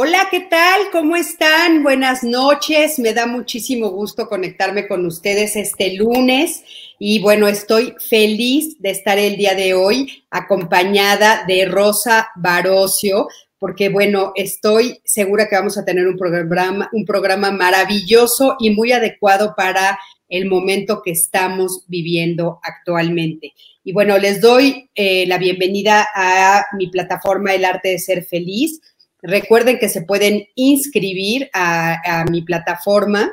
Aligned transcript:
Hola, 0.00 0.28
¿qué 0.30 0.42
tal? 0.42 0.92
¿Cómo 0.92 1.16
están? 1.16 1.82
Buenas 1.82 2.22
noches. 2.22 3.00
Me 3.00 3.14
da 3.14 3.26
muchísimo 3.26 3.90
gusto 3.90 4.28
conectarme 4.28 4.86
con 4.86 5.04
ustedes 5.04 5.56
este 5.56 5.94
lunes 5.94 6.62
y 7.00 7.20
bueno, 7.20 7.48
estoy 7.48 7.96
feliz 7.98 8.80
de 8.80 8.90
estar 8.90 9.18
el 9.18 9.36
día 9.36 9.56
de 9.56 9.74
hoy 9.74 10.22
acompañada 10.30 11.42
de 11.48 11.64
Rosa 11.64 12.28
Barocio, 12.36 13.26
porque 13.58 13.88
bueno, 13.88 14.30
estoy 14.36 15.00
segura 15.04 15.48
que 15.48 15.56
vamos 15.56 15.76
a 15.76 15.84
tener 15.84 16.06
un 16.06 16.16
programa, 16.16 16.88
un 16.92 17.04
programa 17.04 17.50
maravilloso 17.50 18.54
y 18.60 18.70
muy 18.70 18.92
adecuado 18.92 19.54
para 19.56 19.98
el 20.28 20.46
momento 20.46 21.02
que 21.02 21.10
estamos 21.10 21.86
viviendo 21.88 22.60
actualmente. 22.62 23.52
Y 23.82 23.92
bueno, 23.92 24.16
les 24.16 24.40
doy 24.40 24.88
eh, 24.94 25.26
la 25.26 25.38
bienvenida 25.38 26.06
a 26.14 26.66
mi 26.76 26.86
plataforma 26.86 27.52
El 27.52 27.64
Arte 27.64 27.88
de 27.88 27.98
Ser 27.98 28.24
Feliz 28.24 28.80
Recuerden 29.22 29.78
que 29.78 29.88
se 29.88 30.02
pueden 30.02 30.46
inscribir 30.54 31.50
a, 31.52 32.24
mi 32.30 32.42
plataforma. 32.42 33.32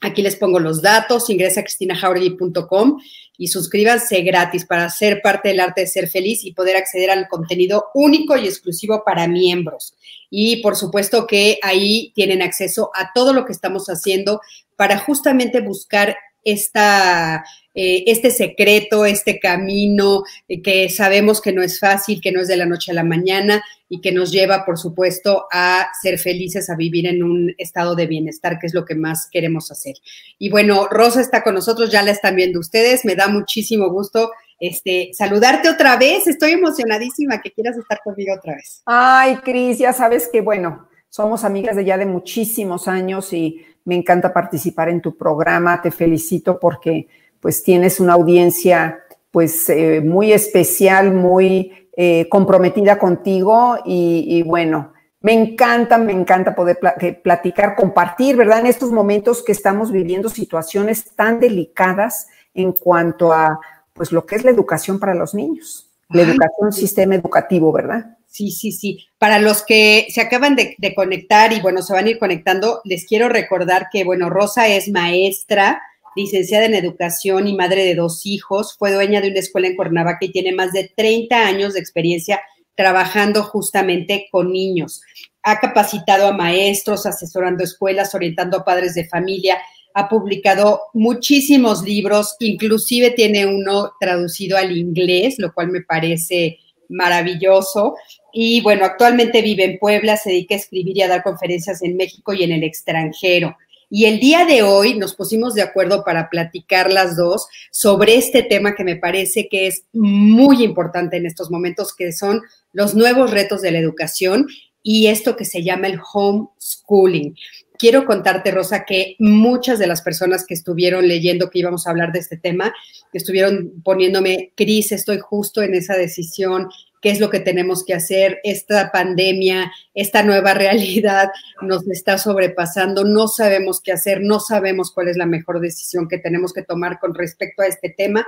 Aquí 0.00 0.22
les 0.22 0.36
pongo 0.36 0.60
los 0.60 0.82
datos, 0.82 1.28
ingresa 1.30 1.60
a 1.60 1.64
cristinajauregui.com 1.64 3.00
y 3.36 3.48
suscríbanse 3.48 4.20
gratis 4.22 4.64
para 4.64 4.88
ser 4.90 5.22
parte 5.22 5.48
del 5.48 5.60
arte 5.60 5.82
de 5.82 5.86
ser 5.86 6.08
feliz 6.08 6.44
y 6.44 6.52
poder 6.52 6.76
acceder 6.76 7.10
al 7.10 7.26
contenido 7.28 7.86
único 7.94 8.36
y 8.36 8.46
exclusivo 8.46 9.02
para 9.04 9.26
miembros. 9.26 9.94
Y 10.30 10.62
por 10.62 10.76
supuesto 10.76 11.26
que 11.26 11.58
ahí 11.62 12.12
tienen 12.14 12.42
acceso 12.42 12.90
a 12.94 13.12
todo 13.12 13.32
lo 13.32 13.44
que 13.44 13.52
estamos 13.52 13.86
haciendo 13.88 14.40
para 14.76 14.98
justamente 14.98 15.60
buscar 15.60 16.16
esta, 16.44 17.44
eh, 17.74 18.04
este 18.06 18.30
secreto, 18.30 19.04
este 19.04 19.38
camino 19.38 20.22
eh, 20.48 20.62
que 20.62 20.88
sabemos 20.88 21.40
que 21.40 21.52
no 21.52 21.62
es 21.62 21.78
fácil, 21.78 22.20
que 22.20 22.32
no 22.32 22.40
es 22.40 22.48
de 22.48 22.56
la 22.56 22.66
noche 22.66 22.92
a 22.92 22.94
la 22.94 23.04
mañana 23.04 23.62
y 23.88 24.00
que 24.00 24.12
nos 24.12 24.30
lleva, 24.30 24.64
por 24.64 24.78
supuesto, 24.78 25.46
a 25.50 25.88
ser 26.00 26.18
felices, 26.18 26.68
a 26.70 26.76
vivir 26.76 27.06
en 27.06 27.22
un 27.22 27.54
estado 27.58 27.94
de 27.94 28.06
bienestar, 28.06 28.58
que 28.58 28.66
es 28.66 28.74
lo 28.74 28.84
que 28.84 28.94
más 28.94 29.28
queremos 29.30 29.70
hacer. 29.70 29.94
Y 30.38 30.50
bueno, 30.50 30.88
Rosa 30.88 31.20
está 31.20 31.42
con 31.42 31.54
nosotros, 31.54 31.90
ya 31.90 32.02
la 32.02 32.10
están 32.10 32.36
viendo 32.36 32.60
ustedes, 32.60 33.04
me 33.04 33.14
da 33.14 33.28
muchísimo 33.28 33.90
gusto 33.90 34.30
este, 34.60 35.10
saludarte 35.12 35.68
otra 35.68 35.96
vez. 35.96 36.26
Estoy 36.26 36.52
emocionadísima 36.52 37.40
que 37.40 37.52
quieras 37.52 37.76
estar 37.76 38.00
conmigo 38.02 38.34
otra 38.34 38.54
vez. 38.54 38.82
Ay, 38.84 39.36
Cris, 39.36 39.78
ya 39.78 39.92
sabes 39.92 40.28
que, 40.30 40.40
bueno, 40.40 40.88
somos 41.08 41.44
amigas 41.44 41.76
de 41.76 41.84
ya 41.84 41.96
de 41.96 42.06
muchísimos 42.06 42.88
años 42.88 43.32
y 43.32 43.64
me 43.88 43.94
encanta 43.94 44.34
participar 44.34 44.90
en 44.90 45.00
tu 45.00 45.16
programa. 45.16 45.80
Te 45.80 45.90
felicito 45.90 46.60
porque 46.60 47.08
pues 47.40 47.62
tienes 47.62 48.00
una 48.00 48.12
audiencia 48.12 48.98
pues 49.30 49.70
eh, 49.70 50.02
muy 50.04 50.30
especial, 50.30 51.14
muy 51.14 51.88
eh, 51.96 52.28
comprometida 52.28 52.98
contigo 52.98 53.78
y, 53.86 54.42
bueno, 54.42 54.92
me 55.22 55.32
encanta, 55.32 55.96
me 55.96 56.12
encanta 56.12 56.54
poder 56.54 56.78
platicar, 57.22 57.74
compartir, 57.76 58.36
¿verdad? 58.36 58.60
En 58.60 58.66
estos 58.66 58.92
momentos 58.92 59.42
que 59.42 59.52
estamos 59.52 59.90
viviendo 59.90 60.28
situaciones 60.28 61.16
tan 61.16 61.40
delicadas 61.40 62.28
en 62.52 62.72
cuanto 62.72 63.32
a 63.32 63.58
pues 63.94 64.12
lo 64.12 64.26
que 64.26 64.36
es 64.36 64.44
la 64.44 64.50
educación 64.50 65.00
para 65.00 65.14
los 65.14 65.34
niños, 65.34 65.90
la 66.10 66.22
educación, 66.22 66.72
sistema 66.72 67.14
educativo, 67.14 67.72
¿verdad? 67.72 68.17
Sí, 68.28 68.50
sí, 68.50 68.72
sí. 68.72 69.06
Para 69.18 69.38
los 69.38 69.64
que 69.64 70.06
se 70.10 70.20
acaban 70.20 70.54
de, 70.54 70.76
conectar 70.94 71.52
y 71.52 71.60
bueno, 71.60 71.82
se 71.82 71.94
van 71.94 72.06
a 72.06 72.10
ir 72.10 72.18
conectando, 72.18 72.80
les 72.84 73.06
quiero 73.06 73.28
recordar 73.28 73.88
que, 73.90 74.04
bueno, 74.04 74.28
Rosa 74.28 74.68
es 74.68 74.88
maestra, 74.88 75.82
licenciada 76.14 76.66
en 76.66 76.74
educación 76.74 77.48
y 77.48 77.56
madre 77.56 77.84
de 77.84 77.94
dos 77.94 78.26
hijos, 78.26 78.76
fue 78.78 78.92
dueña 78.92 79.20
de 79.20 79.30
una 79.30 79.40
escuela 79.40 79.66
en 79.66 79.76
Cuernavaca 79.76 80.26
y 80.26 80.32
tiene 80.32 80.52
más 80.52 80.72
de 80.72 80.90
30 80.94 81.46
años 81.46 81.72
de 81.72 81.80
experiencia 81.80 82.40
trabajando 82.74 83.42
justamente 83.42 84.28
con 84.30 84.52
niños. 84.52 85.00
Ha 85.42 85.58
capacitado 85.58 86.28
a 86.28 86.32
maestros, 86.32 87.06
asesorando 87.06 87.64
escuelas, 87.64 88.14
orientando 88.14 88.58
a 88.58 88.64
padres 88.64 88.94
de 88.94 89.08
familia, 89.08 89.58
ha 89.94 90.08
publicado 90.08 90.82
muchísimos 90.92 91.82
libros, 91.82 92.36
inclusive 92.40 93.10
tiene 93.12 93.46
uno 93.46 93.92
traducido 93.98 94.56
al 94.58 94.76
inglés, 94.76 95.36
lo 95.38 95.52
cual 95.52 95.68
me 95.68 95.80
parece 95.80 96.58
maravilloso. 96.88 97.96
Y 98.32 98.60
bueno, 98.60 98.84
actualmente 98.84 99.42
vive 99.42 99.64
en 99.64 99.78
Puebla, 99.78 100.16
se 100.16 100.30
dedica 100.30 100.54
a 100.54 100.58
escribir 100.58 100.96
y 100.96 101.02
a 101.02 101.08
dar 101.08 101.22
conferencias 101.22 101.82
en 101.82 101.96
México 101.96 102.32
y 102.32 102.42
en 102.44 102.52
el 102.52 102.62
extranjero. 102.62 103.56
Y 103.90 104.04
el 104.04 104.20
día 104.20 104.44
de 104.44 104.62
hoy 104.62 104.98
nos 104.98 105.14
pusimos 105.14 105.54
de 105.54 105.62
acuerdo 105.62 106.04
para 106.04 106.28
platicar 106.28 106.92
las 106.92 107.16
dos 107.16 107.48
sobre 107.70 108.16
este 108.16 108.42
tema 108.42 108.74
que 108.74 108.84
me 108.84 108.96
parece 108.96 109.48
que 109.48 109.66
es 109.66 109.84
muy 109.94 110.62
importante 110.62 111.16
en 111.16 111.24
estos 111.24 111.50
momentos, 111.50 111.94
que 111.94 112.12
son 112.12 112.42
los 112.72 112.94
nuevos 112.94 113.30
retos 113.30 113.62
de 113.62 113.70
la 113.70 113.78
educación 113.78 114.46
y 114.82 115.06
esto 115.06 115.36
que 115.36 115.46
se 115.46 115.62
llama 115.62 115.86
el 115.86 116.00
homeschooling. 116.12 117.34
Quiero 117.78 118.04
contarte, 118.04 118.50
Rosa, 118.50 118.84
que 118.84 119.16
muchas 119.18 119.78
de 119.78 119.86
las 119.86 120.02
personas 120.02 120.44
que 120.44 120.54
estuvieron 120.54 121.06
leyendo 121.06 121.48
que 121.48 121.60
íbamos 121.60 121.86
a 121.86 121.90
hablar 121.90 122.12
de 122.12 122.18
este 122.18 122.36
tema, 122.36 122.74
que 123.12 123.18
estuvieron 123.18 123.82
poniéndome, 123.84 124.52
Cris, 124.56 124.92
estoy 124.92 125.18
justo 125.18 125.62
en 125.62 125.74
esa 125.74 125.96
decisión, 125.96 126.68
qué 127.00 127.10
es 127.10 127.20
lo 127.20 127.30
que 127.30 127.40
tenemos 127.40 127.84
que 127.84 127.94
hacer. 127.94 128.40
Esta 128.44 128.90
pandemia, 128.92 129.72
esta 129.94 130.22
nueva 130.22 130.54
realidad 130.54 131.30
nos 131.62 131.86
está 131.88 132.18
sobrepasando, 132.18 133.04
no 133.04 133.28
sabemos 133.28 133.80
qué 133.80 133.92
hacer, 133.92 134.20
no 134.20 134.40
sabemos 134.40 134.92
cuál 134.92 135.08
es 135.08 135.16
la 135.16 135.26
mejor 135.26 135.60
decisión 135.60 136.08
que 136.08 136.18
tenemos 136.18 136.52
que 136.52 136.62
tomar 136.62 136.98
con 136.98 137.14
respecto 137.14 137.62
a 137.62 137.66
este 137.66 137.90
tema. 137.90 138.26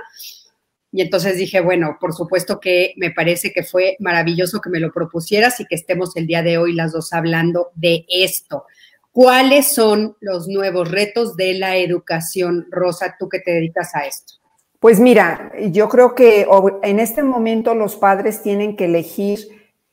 Y 0.93 1.01
entonces 1.01 1.37
dije, 1.37 1.61
bueno, 1.61 1.97
por 2.01 2.13
supuesto 2.13 2.59
que 2.59 2.93
me 2.97 3.11
parece 3.11 3.53
que 3.53 3.63
fue 3.63 3.95
maravilloso 3.99 4.59
que 4.59 4.69
me 4.69 4.79
lo 4.81 4.91
propusieras 4.91 5.59
y 5.61 5.65
que 5.65 5.75
estemos 5.75 6.15
el 6.17 6.27
día 6.27 6.43
de 6.43 6.57
hoy 6.57 6.73
las 6.73 6.91
dos 6.91 7.13
hablando 7.13 7.71
de 7.75 8.05
esto. 8.09 8.65
¿Cuáles 9.11 9.73
son 9.73 10.17
los 10.19 10.47
nuevos 10.47 10.89
retos 10.89 11.35
de 11.37 11.53
la 11.53 11.77
educación, 11.77 12.67
Rosa, 12.69 13.15
tú 13.17 13.29
que 13.29 13.39
te 13.39 13.51
dedicas 13.51 13.95
a 13.95 14.05
esto? 14.05 14.40
Pues 14.81 14.99
mira, 14.99 15.51
yo 15.69 15.87
creo 15.89 16.15
que 16.15 16.47
en 16.81 16.99
este 16.99 17.21
momento 17.21 17.75
los 17.75 17.97
padres 17.97 18.41
tienen 18.41 18.75
que 18.75 18.85
elegir 18.85 19.37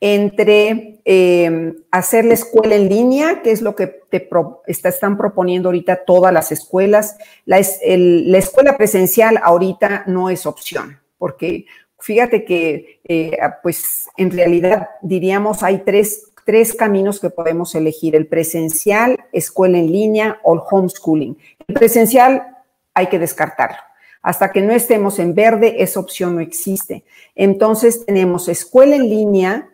entre 0.01 1.03
em, 1.05 1.77
hacer 1.91 2.25
la 2.25 2.33
escuela 2.33 2.75
en 2.75 2.89
línea, 2.89 3.43
que 3.43 3.51
es 3.51 3.61
lo 3.61 3.77
que 3.77 3.87
te 3.87 4.27
están 4.67 5.19
proponiendo 5.19 5.69
ahorita 5.69 6.07
todas 6.07 6.33
las 6.33 6.53
escuelas. 6.53 7.19
La, 7.45 7.59
escuela 7.59 8.79
presencial 8.79 9.39
ahorita 9.43 10.05
no 10.07 10.31
es 10.31 10.47
opción, 10.47 10.99
porque 11.19 11.67
fíjate 11.99 12.47
que, 12.47 13.03
eh, 13.05 13.39
pues 13.63 14.09
en 14.17 14.31
realidad 14.31 14.89
diríamos 15.03 15.63
hay 15.63 15.83
tres, 15.85 16.33
tres 16.47 16.73
caminos 16.73 17.21
que 17.21 17.29
podemos 17.29 17.75
elegir, 17.75 18.17
el 18.17 18.27
presencial, 18.27 19.19
escuela 19.33 19.77
en 19.77 19.93
línea 19.93 20.41
o 20.45 20.55
el 20.55 20.61
homeschooling. 20.71 21.37
El 21.67 21.75
presencial 21.75 22.57
hay 22.95 23.09
que 23.09 23.19
descartarlo 23.19 23.88
hasta 24.23 24.53
que 24.53 24.63
no 24.63 24.73
estemos 24.73 25.19
en 25.19 25.35
verde, 25.35 25.83
esa 25.83 26.01
opción 26.01 26.35
no 26.35 26.41
existe. 26.41 27.05
Entonces 27.35 28.05
tenemos 28.05 28.49
escuela 28.49 28.97
en 28.97 29.09
línea 29.09 29.69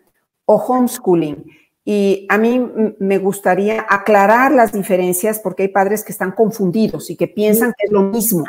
o 0.44 0.56
homeschooling. 0.56 1.44
Y 1.84 2.26
a 2.30 2.38
mí 2.38 2.66
me 2.98 3.18
gustaría 3.18 3.84
aclarar 3.88 4.52
las 4.52 4.72
diferencias 4.72 5.38
porque 5.38 5.64
hay 5.64 5.68
padres 5.68 6.02
que 6.02 6.12
están 6.12 6.32
confundidos 6.32 7.10
y 7.10 7.16
que 7.16 7.28
piensan 7.28 7.74
que 7.76 7.86
es 7.86 7.92
lo 7.92 8.02
mismo, 8.02 8.44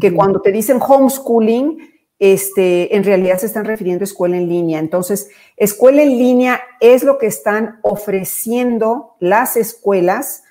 que 0.00 0.12
cuando 0.12 0.42
te 0.42 0.52
dicen 0.52 0.78
homeschooling, 0.86 1.78
este, 2.18 2.94
en 2.96 3.04
realidad 3.04 3.38
se 3.38 3.46
están 3.46 3.64
refiriendo 3.64 4.02
a 4.02 4.04
escuela 4.04 4.36
en 4.36 4.48
línea. 4.48 4.80
Entonces, 4.80 5.30
escuela 5.56 6.02
en 6.02 6.18
línea 6.18 6.60
es 6.80 7.04
lo 7.04 7.16
que 7.16 7.26
están 7.26 7.78
ofreciendo 7.82 9.14
las 9.20 9.56
escuelas, 9.56 10.42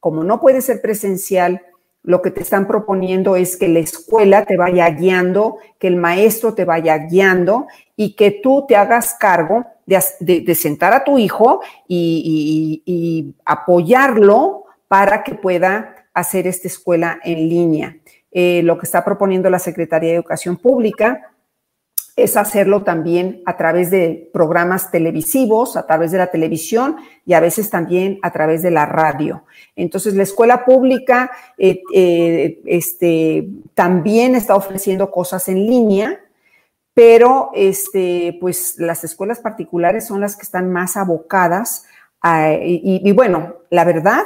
como 0.00 0.24
no 0.24 0.40
puede 0.40 0.62
ser 0.62 0.80
presencial, 0.80 1.62
lo 2.02 2.22
que 2.22 2.30
te 2.30 2.40
están 2.40 2.66
proponiendo 2.66 3.36
es 3.36 3.56
que 3.56 3.68
la 3.68 3.80
escuela 3.80 4.46
te 4.46 4.56
vaya 4.56 4.88
guiando, 4.90 5.58
que 5.78 5.86
el 5.86 5.96
maestro 5.96 6.54
te 6.54 6.64
vaya 6.64 6.96
guiando 6.96 7.66
y 7.94 8.14
que 8.14 8.30
tú 8.30 8.64
te 8.66 8.76
hagas 8.76 9.14
cargo 9.14 9.66
de, 9.86 10.54
sentar 10.54 10.94
a 10.94 11.04
tu 11.04 11.18
hijo 11.18 11.60
y, 11.86 13.34
apoyarlo 13.44 14.64
para 14.88 15.22
que 15.22 15.34
pueda 15.34 15.94
hacer 16.14 16.46
esta 16.46 16.68
escuela 16.68 17.20
en 17.22 17.48
línea. 17.48 17.96
Eh, 18.32 18.62
lo 18.62 18.78
que 18.78 18.86
está 18.86 19.04
proponiendo 19.04 19.50
la 19.50 19.58
Secretaría 19.58 20.10
de 20.10 20.16
Educación 20.16 20.56
Pública 20.56 21.29
es 22.22 22.36
hacerlo 22.36 22.82
también 22.82 23.42
a 23.46 23.56
través 23.56 23.90
de 23.90 24.30
programas 24.32 24.90
televisivos, 24.90 25.76
a 25.76 25.86
través 25.86 26.12
de 26.12 26.18
la 26.18 26.30
televisión 26.30 26.96
y 27.24 27.34
a 27.34 27.40
veces 27.40 27.70
también 27.70 28.18
a 28.22 28.32
través 28.32 28.62
de 28.62 28.70
la 28.70 28.86
radio. 28.86 29.44
Entonces, 29.76 30.14
la 30.14 30.22
escuela 30.22 30.64
pública 30.64 31.30
eh, 31.58 31.82
eh, 31.94 32.60
este, 32.66 33.48
también 33.74 34.34
está 34.34 34.54
ofreciendo 34.54 35.10
cosas 35.10 35.48
en 35.48 35.66
línea, 35.66 36.20
pero 36.94 37.50
este, 37.54 38.36
pues 38.40 38.76
las 38.78 39.04
escuelas 39.04 39.40
particulares 39.40 40.06
son 40.06 40.20
las 40.20 40.36
que 40.36 40.42
están 40.42 40.72
más 40.72 40.96
abocadas 40.96 41.86
y, 42.22 43.00
y 43.02 43.12
bueno, 43.12 43.54
la 43.70 43.84
verdad, 43.84 44.24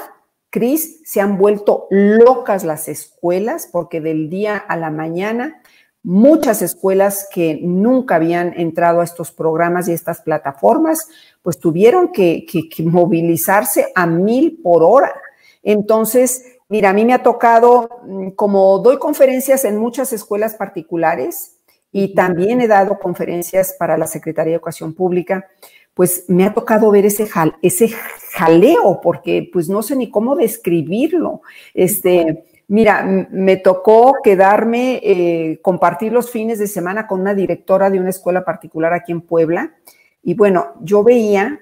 Cris, 0.51 1.01
se 1.05 1.21
han 1.21 1.39
vuelto 1.39 1.87
locas 1.91 2.65
las 2.65 2.89
escuelas 2.89 3.69
porque 3.71 4.01
del 4.01 4.31
día 4.31 4.57
a 4.57 4.77
la 4.77 4.91
mañana 4.91 5.61
Muchas 6.07 6.61
escuelas 6.61 7.27
que 7.33 7.59
nunca 7.63 8.17
habían 8.17 8.53
entrado 8.61 9.01
a 9.01 9.05
estos 9.05 9.33
programas 9.33 9.89
y 9.89 9.93
estas 9.93 10.21
plataformas, 10.21 11.09
pues 11.41 11.59
tuvieron 11.59 12.13
que, 12.13 12.45
movilizarse 12.85 13.87
a 13.95 14.07
mil 14.07 14.61
por 14.63 14.83
hora. 14.83 15.15
Entonces, 15.63 16.45
mira, 16.69 16.91
a 16.91 16.93
mí 16.93 17.07
me 17.07 17.15
ha 17.15 17.23
tocado, 17.23 17.89
mm, 18.07 18.31
como 18.33 18.79
doy 18.81 18.99
conferencias 18.99 19.65
en 19.65 19.79
muchas 19.79 20.13
escuelas 20.13 20.57
particulares 20.57 21.57
y 21.91 22.15
también 22.15 22.61
he 22.61 22.69
dado 22.69 22.99
conferencias 22.99 23.75
para 23.79 23.97
la 23.97 24.07
Secretaría 24.07 24.51
de 24.51 24.57
Educación 24.57 24.93
Pública, 24.93 25.47
pues 25.95 26.25
me 26.29 26.45
ha 26.45 26.53
tocado 26.53 26.91
ver 26.91 27.07
ese, 27.07 27.27
ese 27.63 27.89
jaleo, 28.33 29.01
porque 29.01 29.49
pues 29.51 29.71
no 29.71 29.83
sé 29.83 29.97
ni 29.97 30.11
cómo 30.11 30.37
describirlo. 30.37 31.41
Este, 31.73 32.45
Mira, 32.67 33.03
me 33.03 33.57
tocó 33.57 34.15
quedarme, 34.23 35.01
eh, 35.03 35.61
compartir 35.63 36.13
los 36.13 36.31
fines 36.31 36.59
de 36.59 36.67
semana 36.67 37.07
con 37.07 37.21
una 37.21 37.35
directora 37.35 37.91
de 37.91 38.01
una 38.01 38.11
escuela 38.11 38.45
particular 38.45 38.95
aquí 38.95 39.13
en 39.13 39.21
Puebla. 39.21 39.75
Y 40.23 40.35
bueno, 40.35 40.73
yo 40.81 41.05
veía, 41.05 41.61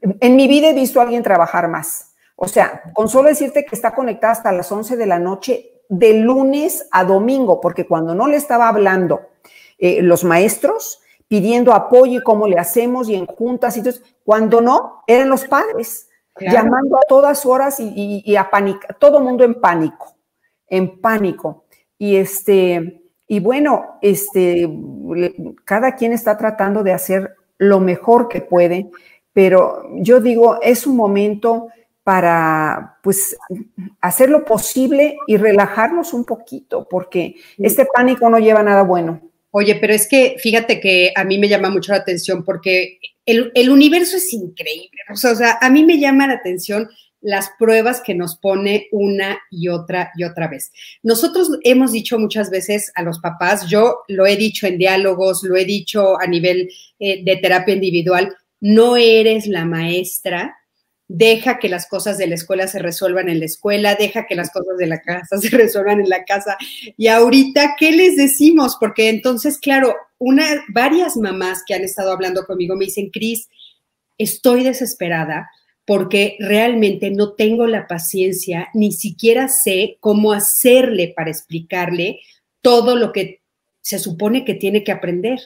en 0.00 0.36
mi 0.36 0.48
vida 0.48 0.70
he 0.70 0.74
visto 0.74 0.98
a 0.98 1.04
alguien 1.04 1.22
trabajar 1.22 1.68
más. 1.68 2.14
O 2.34 2.48
sea, 2.48 2.82
con 2.94 3.08
solo 3.08 3.28
decirte 3.28 3.64
que 3.64 3.76
está 3.76 3.94
conectada 3.94 4.32
hasta 4.32 4.50
las 4.50 4.72
11 4.72 4.96
de 4.96 5.06
la 5.06 5.18
noche, 5.18 5.82
de 5.88 6.14
lunes 6.14 6.88
a 6.90 7.04
domingo, 7.04 7.60
porque 7.60 7.86
cuando 7.86 8.14
no 8.14 8.26
le 8.26 8.36
estaba 8.36 8.68
hablando 8.68 9.20
eh, 9.78 10.02
los 10.02 10.24
maestros, 10.24 11.00
pidiendo 11.28 11.72
apoyo 11.74 12.18
y 12.18 12.22
cómo 12.24 12.48
le 12.48 12.58
hacemos 12.58 13.08
y 13.08 13.14
en 13.14 13.26
juntas, 13.26 13.76
y 13.76 13.80
entonces, 13.80 14.02
cuando 14.24 14.60
no, 14.60 15.04
eran 15.06 15.28
los 15.28 15.44
padres 15.44 16.09
llamando 16.38 16.96
a 16.96 17.02
todas 17.08 17.44
horas 17.46 17.78
y, 17.80 18.36
a 18.36 18.50
pánico, 18.50 18.80
todo 18.98 19.20
mundo 19.20 19.44
en 19.44 19.54
pánico, 19.54 20.16
en 20.66 21.00
pánico. 21.00 21.64
Y 21.98 22.16
este, 22.16 23.02
y 23.26 23.40
bueno, 23.40 23.98
este, 24.02 24.68
cada 25.64 25.94
quien 25.94 26.12
está 26.12 26.36
tratando 26.36 26.82
de 26.82 26.92
hacer 26.92 27.34
lo 27.58 27.80
mejor 27.80 28.28
que 28.28 28.40
puede, 28.40 28.90
pero 29.32 29.84
yo 29.96 30.20
digo, 30.20 30.60
es 30.62 30.86
un 30.86 30.96
momento 30.96 31.68
para 32.02 32.98
pues 33.02 33.36
hacer 34.00 34.30
lo 34.30 34.44
posible 34.44 35.16
y 35.26 35.36
relajarnos 35.36 36.14
un 36.14 36.24
poquito, 36.24 36.88
porque 36.88 37.36
este 37.58 37.86
pánico 37.86 38.28
no 38.30 38.38
lleva 38.38 38.62
nada 38.62 38.82
bueno. 38.82 39.20
Oye, 39.52 39.76
pero 39.76 39.92
es 39.92 40.08
que 40.08 40.36
fíjate 40.38 40.80
que 40.80 41.12
a 41.14 41.24
mí 41.24 41.38
me 41.38 41.48
llama 41.48 41.70
mucho 41.70 41.92
la 41.92 41.98
atención 41.98 42.44
porque 42.44 42.98
el, 43.30 43.70
universo 43.70 44.16
es 44.16 44.32
increíble. 44.32 45.00
O 45.10 45.16
sea, 45.16 45.58
a 45.60 45.70
mí 45.70 45.84
me 45.84 45.98
llama 45.98 46.26
la 46.26 46.34
atención 46.34 46.88
las 47.20 47.50
pruebas 47.58 48.00
que 48.00 48.14
nos 48.14 48.36
pone 48.36 48.88
una 48.92 49.38
y 49.50 49.68
otra 49.68 50.10
y 50.16 50.24
otra 50.24 50.48
vez. 50.48 50.72
Nosotros 51.02 51.50
hemos 51.64 51.92
dicho 51.92 52.18
muchas 52.18 52.50
veces 52.50 52.90
a 52.94 53.02
los 53.02 53.18
papás, 53.20 53.68
yo 53.68 53.98
lo 54.08 54.26
he 54.26 54.36
dicho 54.36 54.66
en 54.66 54.78
diálogos, 54.78 55.42
lo 55.42 55.56
he 55.56 55.64
dicho 55.64 56.18
a 56.18 56.26
nivel 56.26 56.70
eh, 56.98 57.22
de 57.22 57.36
terapia 57.36 57.74
individual, 57.74 58.34
no 58.60 58.96
eres 58.96 59.46
la 59.46 59.64
maestra 59.64 60.56
deja 61.12 61.58
que 61.58 61.68
las 61.68 61.88
cosas 61.88 62.18
de 62.18 62.28
la 62.28 62.36
escuela 62.36 62.68
se 62.68 62.78
resuelvan 62.78 63.28
en 63.28 63.40
la 63.40 63.46
escuela, 63.46 63.96
deja 63.96 64.26
que 64.26 64.36
las 64.36 64.52
cosas 64.52 64.76
de 64.78 64.86
la 64.86 65.00
casa 65.00 65.38
se 65.40 65.48
resuelvan 65.48 66.00
en 66.00 66.08
la 66.08 66.24
casa. 66.24 66.56
Y 66.96 67.08
ahorita, 67.08 67.74
¿qué 67.78 67.90
les 67.90 68.16
decimos? 68.16 68.76
Porque 68.78 69.08
entonces, 69.08 69.58
claro, 69.58 69.96
varias 70.72 71.16
mamás 71.16 71.64
que 71.66 71.74
han 71.74 71.82
estado 71.82 72.12
hablando 72.12 72.44
conmigo 72.44 72.76
me 72.76 72.84
dicen, 72.84 73.10
Cris, 73.10 73.48
estoy 74.18 74.62
desesperada 74.62 75.50
porque 75.84 76.36
realmente 76.38 77.10
no 77.10 77.32
tengo 77.32 77.66
la 77.66 77.88
paciencia, 77.88 78.68
ni 78.74 78.92
siquiera 78.92 79.48
sé 79.48 79.96
cómo 79.98 80.32
hacerle 80.32 81.12
para 81.16 81.30
explicarle 81.30 82.20
todo 82.60 82.94
lo 82.94 83.10
que 83.10 83.40
se 83.80 83.98
supone 83.98 84.44
que 84.44 84.54
tiene 84.54 84.84
que 84.84 84.92
aprender. 84.92 85.40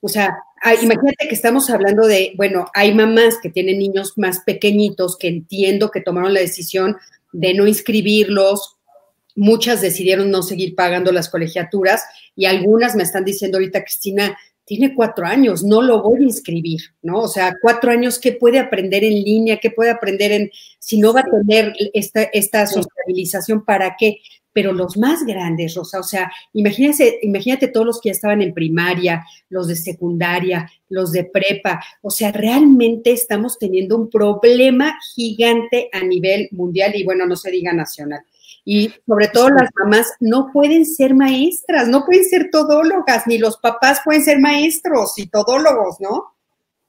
O 0.00 0.08
sea, 0.08 0.38
imagínate 0.82 1.28
que 1.28 1.34
estamos 1.34 1.70
hablando 1.70 2.06
de, 2.06 2.32
bueno, 2.36 2.66
hay 2.74 2.94
mamás 2.94 3.38
que 3.42 3.50
tienen 3.50 3.78
niños 3.78 4.14
más 4.16 4.40
pequeñitos 4.40 5.16
que 5.16 5.28
entiendo 5.28 5.90
que 5.90 6.00
tomaron 6.00 6.34
la 6.34 6.40
decisión 6.40 6.96
de 7.32 7.54
no 7.54 7.66
inscribirlos. 7.66 8.76
Muchas 9.36 9.80
decidieron 9.80 10.30
no 10.30 10.42
seguir 10.42 10.74
pagando 10.74 11.12
las 11.12 11.28
colegiaturas 11.28 12.02
y 12.34 12.46
algunas 12.46 12.96
me 12.96 13.02
están 13.02 13.24
diciendo 13.24 13.58
ahorita, 13.58 13.82
Cristina, 13.82 14.36
tiene 14.68 14.94
cuatro 14.94 15.24
años, 15.24 15.64
no 15.64 15.80
lo 15.80 16.02
voy 16.02 16.20
a 16.20 16.24
inscribir, 16.24 16.80
¿no? 17.00 17.20
O 17.20 17.28
sea, 17.28 17.54
cuatro 17.62 17.90
años, 17.90 18.18
¿qué 18.18 18.32
puede 18.32 18.58
aprender 18.58 19.02
en 19.02 19.14
línea? 19.14 19.58
¿Qué 19.58 19.70
puede 19.70 19.90
aprender 19.90 20.30
en, 20.30 20.50
si 20.78 20.98
no 20.98 21.14
va 21.14 21.20
a 21.20 21.24
tener 21.24 21.72
esta, 21.94 22.24
esta 22.24 22.66
socialización, 22.66 23.64
¿para 23.64 23.96
qué? 23.98 24.18
Pero 24.58 24.72
los 24.72 24.96
más 24.96 25.24
grandes, 25.24 25.76
Rosa, 25.76 26.00
o 26.00 26.02
sea, 26.02 26.32
imagínate, 26.52 27.20
imagínate 27.22 27.68
todos 27.68 27.86
los 27.86 28.00
que 28.00 28.08
ya 28.08 28.14
estaban 28.14 28.42
en 28.42 28.52
primaria, 28.52 29.24
los 29.50 29.68
de 29.68 29.76
secundaria, 29.76 30.68
los 30.88 31.12
de 31.12 31.22
prepa, 31.22 31.80
o 32.02 32.10
sea, 32.10 32.32
realmente 32.32 33.12
estamos 33.12 33.56
teniendo 33.56 33.96
un 33.96 34.10
problema 34.10 34.98
gigante 35.14 35.90
a 35.92 36.02
nivel 36.02 36.48
mundial 36.50 36.96
y 36.96 37.04
bueno, 37.04 37.24
no 37.24 37.36
se 37.36 37.52
diga 37.52 37.72
nacional. 37.72 38.22
Y 38.64 38.92
sobre 39.06 39.28
todo 39.28 39.50
las 39.50 39.70
mamás 39.78 40.12
no 40.18 40.50
pueden 40.52 40.84
ser 40.84 41.14
maestras, 41.14 41.86
no 41.86 42.04
pueden 42.04 42.24
ser 42.24 42.50
todólogas, 42.50 43.28
ni 43.28 43.38
los 43.38 43.58
papás 43.58 44.00
pueden 44.04 44.24
ser 44.24 44.40
maestros 44.40 45.16
y 45.18 45.28
todólogos, 45.28 46.00
¿no? 46.00 46.34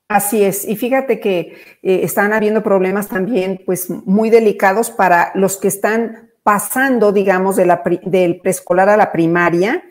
Así 0.08 0.44
es, 0.44 0.68
y 0.68 0.76
fíjate 0.76 1.20
que 1.20 1.38
eh, 1.84 2.00
están 2.02 2.34
habiendo 2.34 2.64
problemas 2.64 3.10
también, 3.10 3.62
pues, 3.64 3.92
muy 3.92 4.32
delicados 4.32 4.90
para 4.90 5.32
los 5.36 5.58
que 5.58 5.68
están 5.68 6.29
pasando, 6.50 7.12
digamos, 7.12 7.58
del 7.58 8.42
preescolar 8.42 8.90
a 8.90 8.98
la 8.98 9.12
primaria 9.12 9.84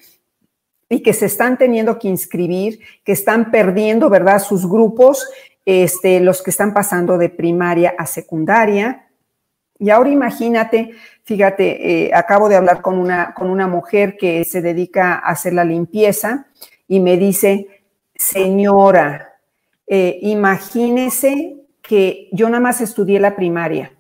y 0.88 1.04
que 1.04 1.12
se 1.12 1.26
están 1.26 1.56
teniendo 1.56 2.00
que 2.00 2.08
inscribir, 2.08 2.80
que 3.04 3.12
están 3.12 3.52
perdiendo, 3.52 4.10
¿verdad?, 4.10 4.40
sus 4.40 4.68
grupos, 4.68 5.30
este, 5.64 6.18
los 6.18 6.42
que 6.42 6.50
están 6.50 6.74
pasando 6.74 7.16
de 7.16 7.28
primaria 7.28 7.94
a 7.96 8.06
secundaria. 8.06 9.06
Y 9.78 9.90
ahora 9.90 10.10
imagínate, 10.10 10.90
fíjate, 11.22 12.06
eh, 12.06 12.10
acabo 12.12 12.48
de 12.48 12.56
hablar 12.56 12.82
con 12.82 12.98
una, 12.98 13.34
con 13.34 13.50
una 13.50 13.68
mujer 13.68 14.16
que 14.16 14.42
se 14.42 14.60
dedica 14.60 15.14
a 15.14 15.30
hacer 15.30 15.52
la 15.52 15.62
limpieza 15.62 16.48
y 16.88 16.98
me 16.98 17.16
dice, 17.16 17.84
señora, 18.16 19.38
eh, 19.86 20.18
imagínese 20.22 21.54
que 21.82 22.28
yo 22.32 22.48
nada 22.48 22.58
más 22.58 22.80
estudié 22.80 23.20
la 23.20 23.36
primaria. 23.36 23.92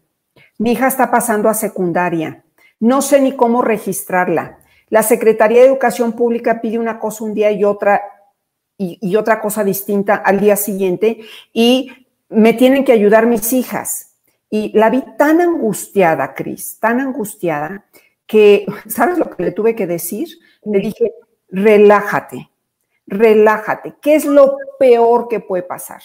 Mi 0.58 0.72
hija 0.72 0.88
está 0.88 1.08
pasando 1.08 1.48
a 1.48 1.54
secundaria. 1.54 2.42
No 2.80 3.02
sé 3.02 3.20
ni 3.20 3.32
cómo 3.32 3.62
registrarla. 3.62 4.58
La 4.88 5.02
Secretaría 5.02 5.60
de 5.60 5.68
Educación 5.68 6.12
Pública 6.12 6.60
pide 6.60 6.78
una 6.78 6.98
cosa 6.98 7.24
un 7.24 7.34
día 7.34 7.50
y 7.50 7.64
otra 7.64 8.00
y, 8.78 9.16
otra 9.16 9.40
cosa 9.40 9.64
distinta 9.64 10.14
al 10.14 10.38
día 10.38 10.56
siguiente 10.56 11.18
y 11.52 11.90
me 12.28 12.52
tienen 12.52 12.84
que 12.84 12.92
ayudar 12.92 13.26
mis 13.26 13.52
hijas. 13.52 14.14
Y 14.48 14.72
la 14.78 14.88
vi 14.88 15.02
tan 15.18 15.40
angustiada, 15.40 16.34
Cris, 16.34 16.78
tan 16.80 17.00
angustiada, 17.00 17.84
que, 18.26 18.66
¿sabes 18.86 19.18
lo 19.18 19.28
que 19.30 19.42
le 19.42 19.50
tuve 19.50 19.74
que 19.74 19.86
decir? 19.86 20.28
Le 20.64 20.78
dije, 20.78 21.12
relájate, 21.50 22.50
relájate. 23.06 23.96
¿Qué 24.00 24.14
es 24.14 24.24
lo 24.24 24.56
peor 24.78 25.28
que 25.28 25.40
puede 25.40 25.64
pasar? 25.64 26.02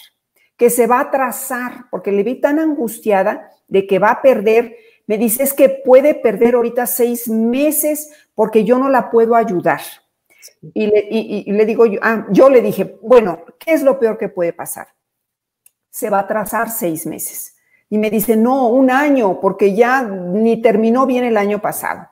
Que 0.56 0.68
se 0.68 0.86
va 0.86 0.98
a 0.98 1.02
atrasar, 1.02 1.86
porque 1.90 2.12
le 2.12 2.22
vi 2.22 2.40
tan 2.40 2.58
angustiada 2.58 3.50
de 3.68 3.86
que 3.86 3.98
va 3.98 4.10
a 4.10 4.22
perder 4.22 4.76
me 5.06 5.18
dice, 5.18 5.42
es 5.42 5.52
que 5.52 5.68
puede 5.68 6.14
perder 6.14 6.54
ahorita 6.54 6.86
seis 6.86 7.28
meses 7.28 8.10
porque 8.34 8.64
yo 8.64 8.78
no 8.78 8.88
la 8.88 9.10
puedo 9.10 9.34
ayudar. 9.34 9.80
Y 10.72 10.86
le, 10.86 11.66
digo, 11.66 11.86
yo, 11.86 12.00
ah, 12.02 12.26
yo 12.30 12.48
le 12.48 12.62
dije, 12.62 12.98
bueno, 13.02 13.44
¿qué 13.58 13.74
es 13.74 13.82
lo 13.82 13.98
peor 13.98 14.16
que 14.16 14.28
puede 14.28 14.52
pasar? 14.52 14.88
Se 15.90 16.10
va 16.10 16.18
a 16.18 16.22
atrasar 16.22 16.70
seis 16.70 17.06
meses. 17.06 17.56
Y 17.90 17.98
me 17.98 18.10
dice, 18.10 18.36
no, 18.36 18.68
un 18.68 18.90
año, 18.90 19.40
porque 19.40 19.74
ya 19.74 20.02
ni 20.02 20.60
terminó 20.60 21.06
bien 21.06 21.24
el 21.24 21.36
año 21.36 21.60
pasado. 21.60 22.08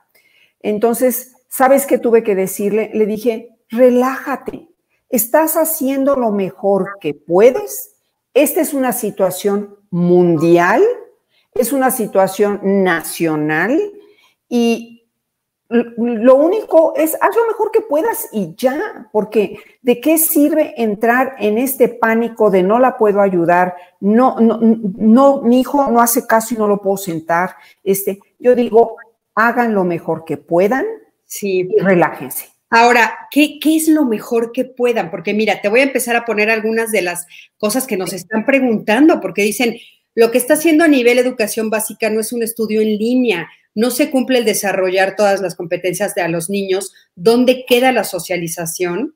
Entonces, 0.60 1.34
¿sabes 1.48 1.86
qué 1.86 1.98
tuve 1.98 2.22
que 2.22 2.34
decirle? 2.34 2.90
Le 2.92 3.06
dije, 3.06 3.56
relájate, 3.68 4.68
estás 5.08 5.56
haciendo 5.56 6.14
lo 6.14 6.30
mejor 6.30 6.98
que 7.00 7.14
puedes. 7.14 7.96
Esta 8.34 8.60
es 8.60 8.74
una 8.74 8.92
situación 8.92 9.76
mundial 9.90 10.82
es 11.54 11.72
una 11.72 11.90
situación 11.90 12.60
nacional 12.62 13.78
y 14.48 15.02
lo 15.72 16.36
único 16.36 16.92
es 16.96 17.14
haz 17.14 17.34
lo 17.34 17.46
mejor 17.46 17.70
que 17.70 17.80
puedas 17.80 18.28
y 18.32 18.54
ya, 18.56 19.08
porque 19.10 19.58
¿de 19.80 20.00
qué 20.00 20.18
sirve 20.18 20.74
entrar 20.76 21.36
en 21.38 21.56
este 21.56 21.88
pánico 21.88 22.50
de 22.50 22.62
no 22.62 22.78
la 22.78 22.98
puedo 22.98 23.22
ayudar? 23.22 23.74
No, 24.00 24.38
no, 24.38 24.58
no, 24.60 25.40
mi 25.42 25.60
hijo 25.60 25.90
no 25.90 26.00
hace 26.00 26.26
caso 26.26 26.54
y 26.54 26.58
no 26.58 26.68
lo 26.68 26.82
puedo 26.82 26.98
sentar. 26.98 27.56
Este, 27.82 28.18
yo 28.38 28.54
digo, 28.54 28.96
hagan 29.34 29.74
lo 29.74 29.84
mejor 29.84 30.24
que 30.26 30.36
puedan 30.36 30.84
sí. 31.24 31.68
y 31.70 31.78
relájense. 31.78 32.50
Ahora, 32.68 33.28
¿qué, 33.30 33.58
¿qué, 33.58 33.76
es 33.76 33.88
lo 33.88 34.04
mejor 34.04 34.52
que 34.52 34.64
puedan? 34.64 35.10
Porque 35.10 35.34
mira, 35.34 35.60
te 35.60 35.68
voy 35.68 35.80
a 35.80 35.84
empezar 35.84 36.16
a 36.16 36.24
poner 36.24 36.50
algunas 36.50 36.90
de 36.90 37.02
las 37.02 37.26
cosas 37.58 37.86
que 37.86 37.96
nos 37.96 38.12
están 38.12 38.44
preguntando, 38.44 39.20
porque 39.20 39.42
dicen, 39.42 39.76
lo 40.14 40.30
que 40.30 40.38
está 40.38 40.54
haciendo 40.54 40.84
a 40.84 40.88
nivel 40.88 41.18
educación 41.18 41.70
básica 41.70 42.10
no 42.10 42.20
es 42.20 42.32
un 42.32 42.42
estudio 42.42 42.80
en 42.80 42.98
línea, 42.98 43.48
no 43.74 43.90
se 43.90 44.10
cumple 44.10 44.38
el 44.38 44.44
desarrollar 44.44 45.16
todas 45.16 45.40
las 45.40 45.54
competencias 45.54 46.14
de 46.14 46.22
a 46.22 46.28
los 46.28 46.50
niños, 46.50 46.92
¿dónde 47.14 47.64
queda 47.66 47.92
la 47.92 48.04
socialización? 48.04 49.14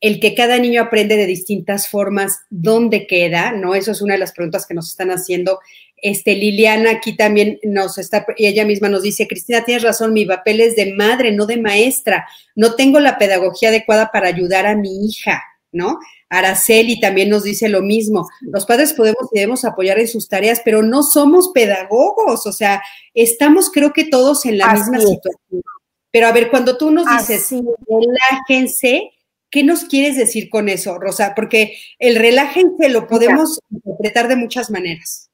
El 0.00 0.20
que 0.20 0.34
cada 0.34 0.58
niño 0.58 0.82
aprende 0.82 1.16
de 1.16 1.26
distintas 1.26 1.88
formas, 1.88 2.40
¿dónde 2.50 3.06
queda? 3.06 3.52
¿No? 3.52 3.74
Eso 3.74 3.92
es 3.92 4.02
una 4.02 4.14
de 4.14 4.20
las 4.20 4.32
preguntas 4.32 4.66
que 4.66 4.74
nos 4.74 4.90
están 4.90 5.10
haciendo. 5.10 5.60
Este, 5.96 6.34
Liliana 6.34 6.90
aquí 6.90 7.16
también 7.16 7.58
nos 7.62 7.96
está, 7.96 8.26
y 8.36 8.46
ella 8.46 8.66
misma 8.66 8.88
nos 8.88 9.02
dice, 9.02 9.26
Cristina, 9.26 9.64
tienes 9.64 9.82
razón, 9.82 10.12
mi 10.12 10.26
papel 10.26 10.60
es 10.60 10.76
de 10.76 10.94
madre, 10.94 11.32
no 11.32 11.46
de 11.46 11.58
maestra. 11.58 12.26
No 12.54 12.74
tengo 12.74 13.00
la 13.00 13.16
pedagogía 13.18 13.70
adecuada 13.70 14.10
para 14.12 14.28
ayudar 14.28 14.66
a 14.66 14.76
mi 14.76 15.06
hija, 15.06 15.42
¿no? 15.72 15.98
Araceli 16.28 17.00
también 17.00 17.28
nos 17.28 17.44
dice 17.44 17.68
lo 17.68 17.82
mismo. 17.82 18.28
Los 18.40 18.66
padres 18.66 18.92
podemos 18.92 19.28
y 19.32 19.38
debemos 19.38 19.64
apoyar 19.64 19.98
en 19.98 20.08
sus 20.08 20.28
tareas, 20.28 20.60
pero 20.64 20.82
no 20.82 21.02
somos 21.02 21.50
pedagogos, 21.50 22.46
o 22.46 22.52
sea, 22.52 22.82
estamos 23.12 23.70
creo 23.70 23.92
que 23.92 24.04
todos 24.04 24.44
en 24.46 24.58
la 24.58 24.72
misma 24.72 24.98
situación. 25.00 25.62
Pero 26.10 26.26
a 26.26 26.32
ver, 26.32 26.50
cuando 26.50 26.76
tú 26.76 26.90
nos 26.90 27.06
dices, 27.18 27.50
relájense, 27.50 29.10
¿qué 29.50 29.64
nos 29.64 29.84
quieres 29.84 30.16
decir 30.16 30.48
con 30.48 30.68
eso, 30.68 30.98
Rosa? 30.98 31.34
Porque 31.34 31.76
el 31.98 32.16
relájense 32.16 32.88
lo 32.88 33.06
podemos 33.06 33.60
interpretar 33.70 34.28
de 34.28 34.36
muchas 34.36 34.70
maneras. 34.70 35.30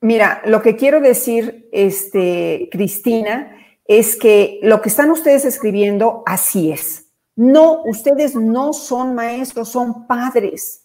Mira, 0.00 0.42
lo 0.44 0.60
que 0.60 0.76
quiero 0.76 1.00
decir, 1.00 1.68
este, 1.72 2.68
Cristina, 2.70 3.56
es 3.86 4.16
que 4.16 4.58
lo 4.62 4.82
que 4.82 4.88
están 4.88 5.10
ustedes 5.10 5.44
escribiendo, 5.44 6.22
así 6.26 6.72
es 6.72 7.03
no, 7.36 7.82
ustedes 7.84 8.34
no 8.34 8.72
son 8.72 9.14
maestros, 9.14 9.68
son 9.68 10.06
padres. 10.06 10.84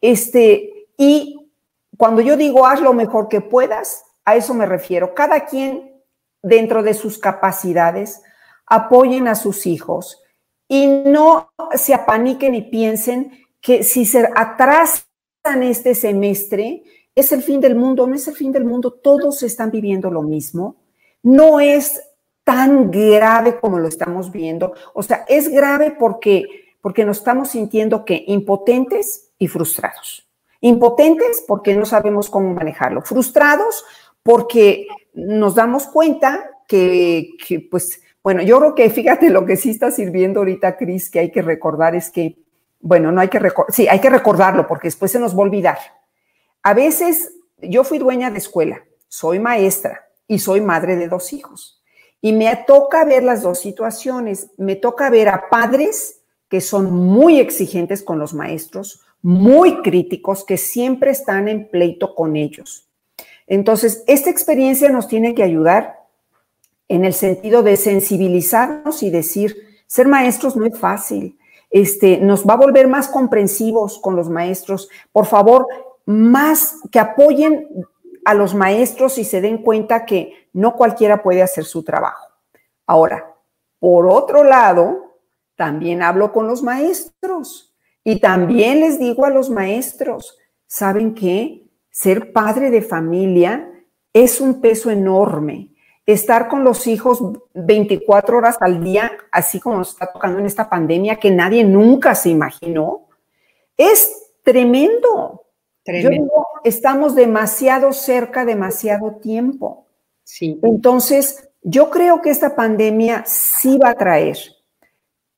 Este, 0.00 0.88
y 0.96 1.50
cuando 1.96 2.22
yo 2.22 2.36
digo 2.36 2.66
haz 2.66 2.80
lo 2.80 2.92
mejor 2.92 3.28
que 3.28 3.40
puedas, 3.40 4.04
a 4.24 4.36
eso 4.36 4.54
me 4.54 4.66
refiero. 4.66 5.14
Cada 5.14 5.46
quien, 5.46 6.02
dentro 6.42 6.82
de 6.82 6.94
sus 6.94 7.18
capacidades, 7.18 8.22
apoyen 8.66 9.28
a 9.28 9.34
sus 9.34 9.66
hijos 9.66 10.22
y 10.68 10.86
no 10.86 11.50
se 11.74 11.94
apaniquen 11.94 12.54
y 12.54 12.62
piensen 12.62 13.46
que 13.60 13.82
si 13.84 14.06
se 14.06 14.28
atrasan 14.34 15.04
este 15.62 15.94
semestre, 15.94 16.82
es 17.14 17.30
el 17.32 17.42
fin 17.42 17.60
del 17.60 17.74
mundo, 17.74 18.06
no 18.06 18.14
es 18.14 18.26
el 18.26 18.34
fin 18.34 18.52
del 18.52 18.64
mundo, 18.64 18.90
todos 18.90 19.42
están 19.42 19.70
viviendo 19.70 20.10
lo 20.10 20.22
mismo. 20.22 20.76
No 21.22 21.60
es 21.60 22.00
tan 22.44 22.90
grave 22.90 23.58
como 23.60 23.78
lo 23.78 23.88
estamos 23.88 24.32
viendo. 24.32 24.74
O 24.94 25.02
sea, 25.02 25.24
es 25.28 25.48
grave 25.48 25.94
porque, 25.98 26.74
porque 26.80 27.04
nos 27.04 27.18
estamos 27.18 27.50
sintiendo 27.50 28.04
que 28.04 28.24
impotentes 28.26 29.30
y 29.38 29.48
frustrados. 29.48 30.28
Impotentes 30.60 31.44
porque 31.46 31.74
no 31.74 31.84
sabemos 31.84 32.30
cómo 32.30 32.52
manejarlo. 32.54 33.02
Frustrados 33.02 33.84
porque 34.22 34.86
nos 35.14 35.54
damos 35.54 35.86
cuenta 35.86 36.50
que, 36.68 37.28
pues, 37.70 38.00
bueno, 38.22 38.42
yo 38.42 38.58
creo 38.58 38.74
que 38.74 38.88
fíjate 38.88 39.30
lo 39.30 39.44
que 39.44 39.56
sí 39.56 39.70
está 39.70 39.90
sirviendo 39.90 40.40
ahorita, 40.40 40.76
Cris, 40.76 41.10
que 41.10 41.18
hay 41.18 41.30
que 41.30 41.42
recordar 41.42 41.94
es 41.94 42.10
que, 42.10 42.38
bueno, 42.80 43.12
no 43.12 43.20
hay 43.20 43.28
que 43.28 43.38
recordar, 43.38 43.74
sí, 43.74 43.88
hay 43.88 44.00
que 44.00 44.10
recordarlo 44.10 44.66
porque 44.66 44.86
después 44.86 45.10
se 45.10 45.18
nos 45.18 45.34
va 45.34 45.40
a 45.40 45.42
olvidar. 45.42 45.78
A 46.62 46.74
veces 46.74 47.34
yo 47.58 47.84
fui 47.84 47.98
dueña 47.98 48.30
de 48.30 48.38
escuela, 48.38 48.84
soy 49.08 49.38
maestra 49.38 50.08
y 50.26 50.38
soy 50.38 50.60
madre 50.60 50.96
de 50.96 51.08
dos 51.08 51.32
hijos. 51.32 51.81
Y 52.22 52.32
me 52.32 52.56
toca 52.66 53.04
ver 53.04 53.22
las 53.22 53.42
dos 53.42 53.58
situaciones. 53.58 54.48
Me 54.56 54.76
toca 54.76 55.10
ver 55.10 55.28
a 55.28 55.50
padres 55.50 56.22
que 56.48 56.62
son 56.62 56.92
muy 56.92 57.40
exigentes 57.40 58.02
con 58.02 58.18
los 58.18 58.32
maestros, 58.32 59.02
muy 59.20 59.82
críticos, 59.82 60.44
que 60.44 60.56
siempre 60.56 61.10
están 61.10 61.48
en 61.48 61.68
pleito 61.68 62.14
con 62.14 62.36
ellos. 62.36 62.88
Entonces, 63.46 64.04
esta 64.06 64.30
experiencia 64.30 64.88
nos 64.88 65.08
tiene 65.08 65.34
que 65.34 65.42
ayudar 65.42 66.02
en 66.88 67.04
el 67.04 67.14
sentido 67.14 67.62
de 67.62 67.76
sensibilizarnos 67.76 69.02
y 69.02 69.10
decir, 69.10 69.56
ser 69.86 70.08
maestros 70.08 70.56
no 70.56 70.66
es 70.66 70.78
fácil. 70.78 71.38
Este, 71.70 72.18
nos 72.18 72.46
va 72.46 72.54
a 72.54 72.58
volver 72.58 72.86
más 72.86 73.08
comprensivos 73.08 73.98
con 73.98 74.14
los 74.14 74.28
maestros. 74.28 74.88
Por 75.10 75.26
favor, 75.26 75.66
más 76.04 76.76
que 76.90 76.98
apoyen 76.98 77.66
a 78.24 78.34
los 78.34 78.54
maestros 78.54 79.18
y 79.18 79.24
se 79.24 79.40
den 79.40 79.58
cuenta 79.58 80.04
que 80.04 80.48
no 80.52 80.74
cualquiera 80.74 81.22
puede 81.22 81.42
hacer 81.42 81.64
su 81.64 81.82
trabajo. 81.82 82.28
Ahora, 82.86 83.34
por 83.78 84.06
otro 84.06 84.44
lado, 84.44 85.16
también 85.56 86.02
hablo 86.02 86.32
con 86.32 86.46
los 86.46 86.62
maestros 86.62 87.74
y 88.04 88.20
también 88.20 88.80
les 88.80 88.98
digo 88.98 89.24
a 89.24 89.30
los 89.30 89.50
maestros, 89.50 90.38
¿saben 90.66 91.14
qué? 91.14 91.64
Ser 91.90 92.32
padre 92.32 92.70
de 92.70 92.82
familia 92.82 93.70
es 94.12 94.40
un 94.40 94.60
peso 94.60 94.90
enorme. 94.90 95.70
Estar 96.04 96.48
con 96.48 96.64
los 96.64 96.86
hijos 96.86 97.22
24 97.54 98.38
horas 98.38 98.56
al 98.60 98.82
día, 98.82 99.12
así 99.30 99.60
como 99.60 99.78
nos 99.78 99.90
está 99.90 100.12
tocando 100.12 100.40
en 100.40 100.46
esta 100.46 100.68
pandemia 100.68 101.16
que 101.16 101.30
nadie 101.30 101.62
nunca 101.62 102.14
se 102.14 102.28
imaginó, 102.30 103.08
es 103.76 104.32
tremendo. 104.42 105.41
Yo 105.84 106.10
digo, 106.10 106.46
estamos 106.64 107.14
demasiado 107.14 107.92
cerca, 107.92 108.44
demasiado 108.44 109.16
tiempo. 109.16 109.86
Sí. 110.22 110.60
Entonces, 110.62 111.48
yo 111.62 111.90
creo 111.90 112.22
que 112.22 112.30
esta 112.30 112.54
pandemia 112.54 113.24
sí 113.26 113.78
va 113.78 113.90
a 113.90 113.98
traer 113.98 114.38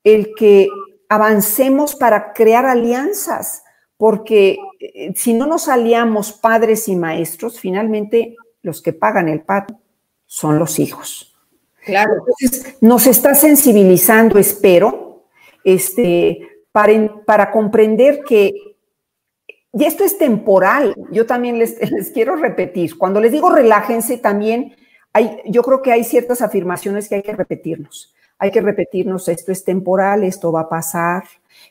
el 0.03 0.35
que 0.35 0.69
avancemos 1.09 1.95
para 1.97 2.33
crear 2.33 2.67
alianzas, 2.67 3.65
porque 3.97 4.59
eh, 4.81 5.13
si 5.15 5.33
no 5.33 5.47
nos 5.47 5.69
aliamos 5.69 6.33
padres 6.33 6.89
y 6.89 6.97
maestros, 6.97 7.59
finalmente 7.59 8.37
los 8.63 8.83
que 8.83 8.93
pagan 8.93 9.29
el 9.29 9.43
pato 9.43 9.79
son 10.27 10.59
los 10.59 10.79
hijos. 10.79 11.35
Claro. 11.85 12.15
Entonces, 12.19 12.77
nos 12.81 13.07
está 13.07 13.35
sensibilizando, 13.35 14.39
espero, 14.39 15.25
este, 15.63 16.49
para, 16.73 17.25
para 17.25 17.51
comprender 17.51 18.21
que 18.27 18.74
y 19.77 19.85
esto 19.85 20.05
es 20.05 20.19
temporal. 20.19 20.95
Yo 21.11 21.27
también 21.27 21.59
les, 21.59 21.77
quiero 22.13 22.37
repetir. 22.37 22.97
Cuando 22.97 23.21
les 23.21 23.33
digo 23.33 23.51
relájense, 23.51 24.19
también 24.19 24.77
hay, 25.13 25.39
yo 25.47 25.63
creo 25.63 25.83
que 25.83 25.93
hay 25.93 26.05
ciertas 26.05 26.43
afirmaciones 26.43 27.09
que 27.09 27.17
hay 27.17 27.23
que 27.23 27.35
repetirnos. 27.35 28.15
Hay 28.39 28.51
que 28.51 28.61
repetirnos, 28.61 29.29
esto 29.29 29.53
es 29.53 29.65
temporal, 29.65 30.25
esto 30.25 30.51
va 30.51 30.63
a 30.63 30.69
pasar, 30.69 31.23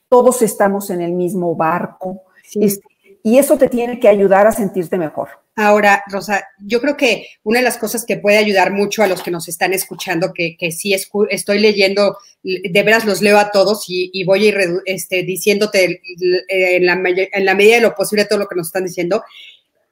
todos 0.07 0.41
estamos 0.41 0.89
en 0.89 1.01
el 1.01 1.11
mismo 1.11 1.55
barco. 1.55 2.23
Este, 2.55 2.87
y 3.23 3.37
eso 3.37 3.57
te 3.57 3.69
tiene 3.69 4.01
que 4.01 4.09
ayudar 4.09 4.45
a 4.45 4.51
sentirte 4.51 4.97
mejor. 4.97 5.29
Ahora, 5.55 6.03
Rosa, 6.07 6.45
yo 6.59 6.81
creo 6.81 6.97
que 6.97 7.27
una 7.43 7.59
de 7.59 7.63
las 7.63 7.77
cosas 7.77 8.05
que 8.05 8.17
puede 8.17 8.37
ayudar 8.37 8.73
mucho 8.73 9.01
a 9.01 9.07
los 9.07 9.23
que 9.23 9.31
nos 9.31 9.47
están 9.47 9.71
escuchando, 9.71 10.33
que, 10.33 10.57
que 10.57 10.71
sí 10.71 10.93
estoy 10.93 11.59
leyendo, 11.59 12.17
de 12.43 12.83
veras 12.83 13.05
los 13.05 13.21
leo 13.21 13.37
a 13.37 13.51
todos 13.51 13.85
y, 13.87 14.23
voy 14.25 14.45
a 14.45 14.47
ir 14.49 14.57
este, 14.85 15.23
diciéndote 15.23 16.01
en 16.49 16.85
la, 16.85 17.01
en 17.05 17.45
la 17.45 17.55
medida 17.55 17.75
de 17.75 17.81
lo 17.81 17.95
posible 17.95 18.25
todo 18.25 18.39
lo 18.39 18.47
que 18.47 18.55
nos 18.55 18.67
están 18.67 18.83
diciendo, 18.83 19.23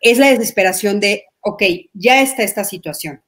es 0.02 0.18
la 0.18 0.30
desesperación 0.30 1.00
de, 1.00 1.26
ok, 1.40 1.64
ya 1.94 2.22
está 2.22 2.44
esta 2.44 2.66
situación, 2.66 3.22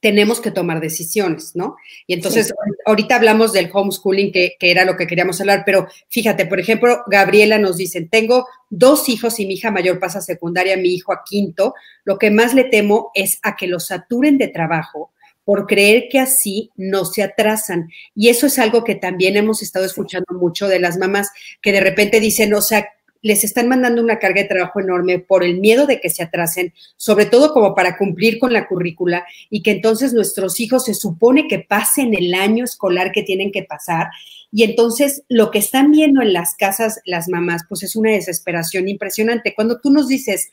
tenemos 0.00 0.40
que 0.40 0.50
tomar 0.50 0.80
decisiones, 0.80 1.54
¿no? 1.54 1.76
Y 2.06 2.14
entonces, 2.14 2.52
ahorita 2.86 3.16
hablamos 3.16 3.52
del 3.52 3.70
homeschooling, 3.72 4.32
que, 4.32 4.56
que, 4.58 4.70
era 4.70 4.84
lo 4.84 4.96
que 4.96 5.06
queríamos 5.06 5.40
hablar, 5.40 5.62
pero 5.66 5.88
fíjate, 6.08 6.46
por 6.46 6.60
ejemplo, 6.60 7.02
Gabriela 7.06 7.58
nos 7.58 7.76
dice, 7.76 8.06
tengo 8.10 8.46
dos 8.70 9.08
hijos 9.08 9.40
y 9.40 9.46
mi 9.46 9.54
hija 9.54 9.70
mayor 9.70 9.98
pasa 9.98 10.18
a 10.18 10.22
secundaria, 10.22 10.76
mi 10.76 10.94
hijo 10.94 11.12
a 11.12 11.22
quinto, 11.24 11.74
lo 12.04 12.18
que 12.18 12.30
más 12.30 12.54
le 12.54 12.64
temo 12.64 13.10
es 13.14 13.38
a 13.42 13.56
que 13.56 13.66
los 13.66 13.86
saturen 13.86 14.38
de 14.38 14.48
trabajo 14.48 15.12
por 15.44 15.66
creer 15.66 16.04
que 16.10 16.20
así 16.20 16.70
no 16.76 17.04
se 17.04 17.22
atrasan. 17.22 17.90
Y 18.14 18.28
eso 18.28 18.46
es 18.46 18.58
algo 18.58 18.84
que 18.84 18.94
también 18.94 19.36
hemos 19.36 19.62
estado 19.62 19.84
escuchando 19.84 20.34
mucho 20.34 20.68
de 20.68 20.78
las 20.78 20.98
mamás 20.98 21.30
que 21.60 21.72
de 21.72 21.80
repente 21.80 22.20
dicen, 22.20 22.54
o 22.54 22.62
sea, 22.62 22.88
les 23.22 23.44
están 23.44 23.68
mandando 23.68 24.02
una 24.02 24.18
carga 24.18 24.42
de 24.42 24.48
trabajo 24.48 24.80
enorme 24.80 25.20
por 25.20 25.44
el 25.44 25.60
miedo 25.60 25.86
de 25.86 26.00
que 26.00 26.10
se 26.10 26.22
atrasen, 26.22 26.74
sobre 26.96 27.24
todo 27.26 27.52
como 27.52 27.74
para 27.74 27.96
cumplir 27.96 28.38
con 28.38 28.52
la 28.52 28.66
currícula 28.66 29.24
y 29.48 29.62
que 29.62 29.70
entonces 29.70 30.12
nuestros 30.12 30.60
hijos 30.60 30.84
se 30.84 30.94
supone 30.94 31.46
que 31.48 31.60
pasen 31.60 32.14
el 32.14 32.34
año 32.34 32.64
escolar 32.64 33.12
que 33.12 33.22
tienen 33.22 33.52
que 33.52 33.62
pasar. 33.62 34.08
Y 34.50 34.64
entonces 34.64 35.22
lo 35.28 35.50
que 35.50 35.60
están 35.60 35.92
viendo 35.92 36.20
en 36.20 36.32
las 36.32 36.56
casas 36.56 37.00
las 37.06 37.28
mamás, 37.28 37.62
pues 37.68 37.82
es 37.84 37.96
una 37.96 38.10
desesperación 38.10 38.88
impresionante. 38.88 39.54
Cuando 39.54 39.80
tú 39.80 39.90
nos 39.90 40.08
dices, 40.08 40.50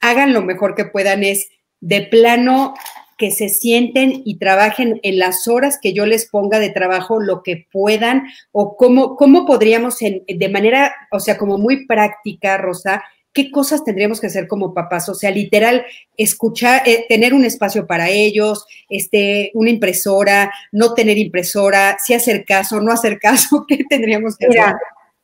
hagan 0.00 0.32
lo 0.32 0.42
mejor 0.42 0.74
que 0.74 0.86
puedan, 0.86 1.22
es 1.22 1.48
de 1.80 2.02
plano, 2.02 2.74
que 3.16 3.30
se 3.30 3.48
sienten 3.48 4.22
y 4.24 4.38
trabajen 4.38 5.00
en 5.02 5.18
las 5.18 5.48
horas 5.48 5.78
que 5.80 5.92
yo 5.92 6.06
les 6.06 6.28
ponga 6.28 6.58
de 6.58 6.70
trabajo 6.70 7.20
lo 7.20 7.42
que 7.42 7.66
puedan 7.72 8.24
o 8.52 8.76
cómo, 8.76 9.16
cómo 9.16 9.46
podríamos 9.46 9.98
de 9.98 10.48
manera, 10.48 10.94
o 11.10 11.20
sea, 11.20 11.38
como 11.38 11.58
muy 11.58 11.86
práctica, 11.86 12.56
Rosa, 12.58 13.02
qué 13.32 13.50
cosas 13.50 13.84
tendríamos 13.84 14.20
que 14.20 14.26
hacer 14.26 14.46
como 14.46 14.74
papás, 14.74 15.08
o 15.08 15.14
sea, 15.14 15.30
literal, 15.30 15.84
escuchar, 16.16 16.82
eh, 16.86 17.06
tener 17.08 17.34
un 17.34 17.44
espacio 17.44 17.86
para 17.86 18.10
ellos, 18.10 18.66
este, 18.88 19.50
una 19.54 19.70
impresora, 19.70 20.52
no 20.70 20.94
tener 20.94 21.18
impresora, 21.18 21.96
si 22.02 22.14
hacer 22.14 22.44
caso, 22.44 22.80
no 22.80 22.92
hacer 22.92 23.18
caso, 23.18 23.64
¿qué 23.68 23.84
tendríamos 23.88 24.36
que 24.36 24.46
hacer? 24.46 24.74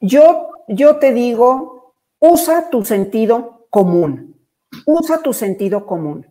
Yo, 0.00 0.48
yo 0.68 0.96
te 0.96 1.12
digo, 1.12 1.94
usa 2.18 2.70
tu 2.70 2.84
sentido 2.84 3.66
común, 3.70 4.36
usa 4.86 5.22
tu 5.22 5.32
sentido 5.32 5.86
común. 5.86 6.26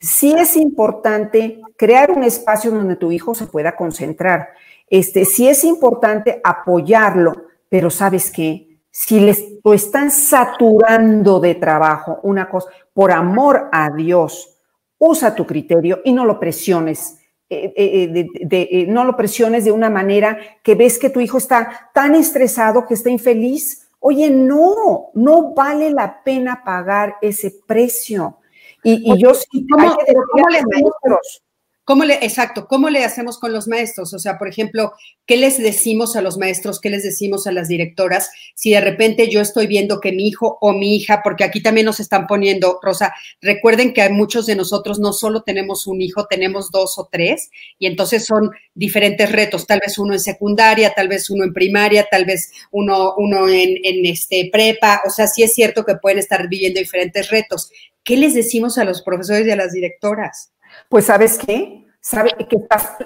Sí 0.00 0.32
es 0.32 0.56
importante 0.56 1.60
crear 1.76 2.10
un 2.10 2.24
espacio 2.24 2.70
donde 2.70 2.96
tu 2.96 3.12
hijo 3.12 3.34
se 3.34 3.46
pueda 3.46 3.76
concentrar. 3.76 4.48
Este, 4.88 5.24
sí 5.24 5.48
es 5.48 5.62
importante 5.62 6.40
apoyarlo, 6.42 7.44
pero 7.68 7.90
¿sabes 7.90 8.30
qué? 8.30 8.70
si 8.90 9.20
les 9.20 9.44
lo 9.62 9.72
están 9.72 10.10
saturando 10.10 11.38
de 11.38 11.54
trabajo, 11.54 12.18
una 12.22 12.48
cosa, 12.48 12.68
por 12.92 13.12
amor 13.12 13.68
a 13.72 13.90
Dios, 13.90 14.58
usa 14.98 15.34
tu 15.34 15.46
criterio 15.46 16.00
y 16.04 16.12
no 16.12 16.24
lo 16.24 16.40
presiones. 16.40 17.18
Eh, 17.48 17.72
eh, 17.76 18.26
eh, 18.50 18.86
no 18.88 19.04
lo 19.04 19.16
presiones 19.16 19.64
de 19.64 19.72
una 19.72 19.90
manera 19.90 20.38
que 20.62 20.74
ves 20.74 20.98
que 20.98 21.10
tu 21.10 21.20
hijo 21.20 21.38
está 21.38 21.90
tan 21.92 22.14
estresado, 22.14 22.86
que 22.86 22.94
está 22.94 23.10
infeliz. 23.10 23.88
Oye, 23.98 24.30
no, 24.30 25.10
no 25.14 25.52
vale 25.52 25.90
la 25.90 26.22
pena 26.22 26.62
pagar 26.64 27.16
ese 27.20 27.52
precio. 27.66 28.38
Y, 28.82 29.18
yo 29.18 29.34
sí, 29.34 29.66
¿cómo, 29.70 29.94
¿cómo 30.32 30.48
le 30.48 30.62
maestros, 30.62 31.42
¿Cómo 31.90 32.04
le, 32.04 32.24
exacto, 32.24 32.68
¿cómo 32.68 32.88
le 32.88 33.04
hacemos 33.04 33.36
con 33.40 33.52
los 33.52 33.66
maestros? 33.66 34.14
O 34.14 34.20
sea, 34.20 34.38
por 34.38 34.46
ejemplo, 34.46 34.92
¿qué 35.26 35.36
les 35.36 35.58
decimos 35.58 36.14
a 36.14 36.22
los 36.22 36.38
maestros? 36.38 36.80
¿Qué 36.80 36.88
les 36.88 37.02
decimos 37.02 37.48
a 37.48 37.50
las 37.50 37.66
directoras? 37.66 38.30
Si 38.54 38.70
de 38.70 38.80
repente 38.80 39.28
yo 39.28 39.40
estoy 39.40 39.66
viendo 39.66 39.98
que 39.98 40.12
mi 40.12 40.28
hijo 40.28 40.56
o 40.60 40.72
mi 40.72 40.94
hija, 40.94 41.20
porque 41.24 41.42
aquí 41.42 41.60
también 41.60 41.86
nos 41.86 41.98
están 41.98 42.28
poniendo, 42.28 42.78
Rosa, 42.80 43.12
recuerden 43.40 43.92
que 43.92 44.08
muchos 44.08 44.46
de 44.46 44.54
nosotros 44.54 45.00
no 45.00 45.12
solo 45.12 45.42
tenemos 45.42 45.88
un 45.88 46.00
hijo, 46.00 46.26
tenemos 46.26 46.70
dos 46.70 46.96
o 46.96 47.08
tres, 47.10 47.50
y 47.80 47.86
entonces 47.86 48.24
son 48.24 48.52
diferentes 48.72 49.32
retos, 49.32 49.66
tal 49.66 49.80
vez 49.84 49.98
uno 49.98 50.12
en 50.12 50.20
secundaria, 50.20 50.92
tal 50.94 51.08
vez 51.08 51.28
uno 51.28 51.42
en 51.42 51.52
primaria, 51.52 52.06
tal 52.08 52.24
vez 52.24 52.52
uno, 52.70 53.16
uno 53.16 53.48
en, 53.48 53.78
en 53.82 54.06
este 54.06 54.48
prepa, 54.52 55.02
o 55.04 55.10
sea, 55.10 55.26
sí 55.26 55.42
es 55.42 55.54
cierto 55.54 55.84
que 55.84 55.96
pueden 55.96 56.20
estar 56.20 56.48
viviendo 56.48 56.78
diferentes 56.78 57.30
retos. 57.30 57.68
¿Qué 58.04 58.16
les 58.16 58.34
decimos 58.34 58.78
a 58.78 58.84
los 58.84 59.02
profesores 59.02 59.44
y 59.44 59.50
a 59.50 59.56
las 59.56 59.72
directoras? 59.72 60.52
Pues 60.88 61.06
sabes 61.06 61.38
qué, 61.38 61.86
sabe 62.00 62.30
que 62.48 62.58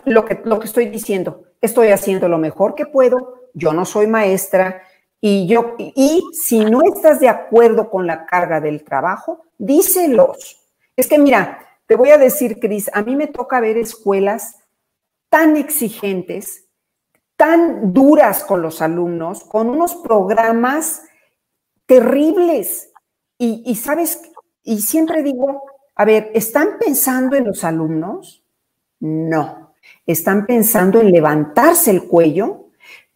lo 0.05 0.25
que 0.25 0.41
lo 0.45 0.59
que 0.59 0.67
estoy 0.67 0.87
diciendo, 0.87 1.45
estoy 1.61 1.89
haciendo 1.89 2.29
lo 2.29 2.39
mejor 2.39 2.75
que 2.75 2.87
puedo, 2.87 3.51
yo 3.55 3.73
no 3.73 3.85
soy 3.85 4.07
maestra 4.07 4.83
y 5.21 5.47
yo 5.47 5.75
y 5.79 6.23
si 6.33 6.65
no 6.65 6.83
estás 6.83 7.21
de 7.21 7.29
acuerdo 7.29 7.91
con 7.91 8.07
la 8.07 8.27
carga 8.27 8.61
del 8.61 8.85
trabajo, 8.85 9.45
díselos. 9.59 10.61
Es 10.97 11.09
que 11.09 11.19
mira, 11.19 11.59
te 11.87 11.97
voy 11.97 12.11
a 12.11 12.19
decir, 12.19 12.61
Cris, 12.61 12.91
a 12.93 13.03
mí 13.03 13.17
me 13.17 13.27
toca 13.27 13.61
ver 13.61 13.77
escuelas 13.77 14.59
tan 15.29 15.57
exigentes, 15.57 16.67
tan 17.37 17.93
duras 17.93 18.45
con 18.45 18.63
los 18.63 18.81
alumnos, 18.81 19.45
con 19.45 19.69
unos 19.69 19.97
programas 19.97 21.03
terribles. 21.87 22.91
Y, 23.37 23.63
y 23.67 23.75
sabes, 23.75 24.23
y 24.63 24.81
siempre 24.81 25.23
digo, 25.23 25.63
a 25.97 26.05
ver, 26.05 26.31
¿están 26.35 26.79
pensando 26.79 27.37
en 27.37 27.45
los 27.45 27.65
alumnos? 27.65 28.45
No. 29.01 29.75
¿Están 30.07 30.47
pensando 30.47 31.01
en 31.01 31.13
levantarse 31.13 31.91
el 31.91 32.05
cuello? 32.05 32.69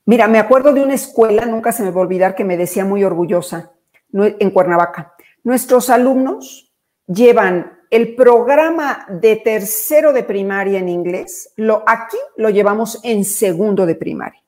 Mira, 0.04 0.28
me 0.28 0.38
acuerdo 0.38 0.72
de 0.72 0.82
una 0.82 0.94
escuela, 0.94 1.44
nunca 1.44 1.72
se 1.72 1.82
me 1.82 1.90
va 1.90 2.00
a 2.00 2.04
olvidar, 2.04 2.34
que 2.34 2.44
me 2.44 2.56
decía 2.56 2.84
muy 2.84 3.04
orgullosa, 3.04 3.72
en 4.12 4.50
Cuernavaca. 4.50 5.14
Nuestros 5.42 5.90
alumnos 5.90 6.72
llevan 7.06 7.78
el 7.90 8.14
programa 8.14 9.06
de 9.08 9.36
tercero 9.36 10.12
de 10.12 10.22
primaria 10.22 10.78
en 10.78 10.88
inglés, 10.88 11.52
lo, 11.56 11.82
aquí 11.86 12.18
lo 12.36 12.50
llevamos 12.50 13.00
en 13.02 13.24
segundo 13.24 13.86
de 13.86 13.94
primaria, 13.94 14.42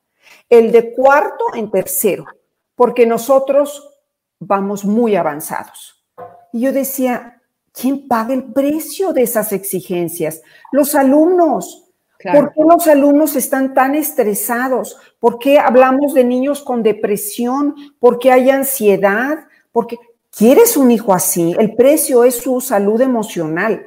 el 0.49 0.73
de 0.73 0.93
cuarto 0.93 1.45
en 1.55 1.71
tercero, 1.71 2.27
porque 2.75 3.07
nosotros 3.07 3.99
vamos 4.39 4.85
muy 4.85 5.17
avanzados. 5.17 6.05
Y 6.53 6.63
yo 6.63 6.73
decía, 6.73 7.40
¿quién 7.73 8.09
paga 8.09 8.35
el 8.35 8.45
precio 8.45 9.13
de 9.13 9.23
esas 9.23 9.53
exigencias? 9.53 10.43
Los 10.73 10.95
alumnos. 10.95 11.87
¿Por 12.23 12.53
qué 12.53 12.61
los 12.69 12.87
alumnos 12.87 13.35
están 13.35 13.73
tan 13.73 13.95
estresados? 13.95 14.99
¿Por 15.19 15.39
qué 15.39 15.59
hablamos 15.59 16.13
de 16.13 16.23
niños 16.23 16.63
con 16.63 16.83
depresión? 16.83 17.75
¿Por 17.99 18.19
qué 18.19 18.31
hay 18.31 18.51
ansiedad? 18.51 19.39
Porque 19.73 19.97
quieres 20.37 20.77
un 20.77 20.91
hijo 20.91 21.15
así, 21.15 21.57
el 21.59 21.75
precio 21.75 22.25
es 22.25 22.37
su 22.37 22.61
salud 22.61 23.01
emocional. 23.01 23.87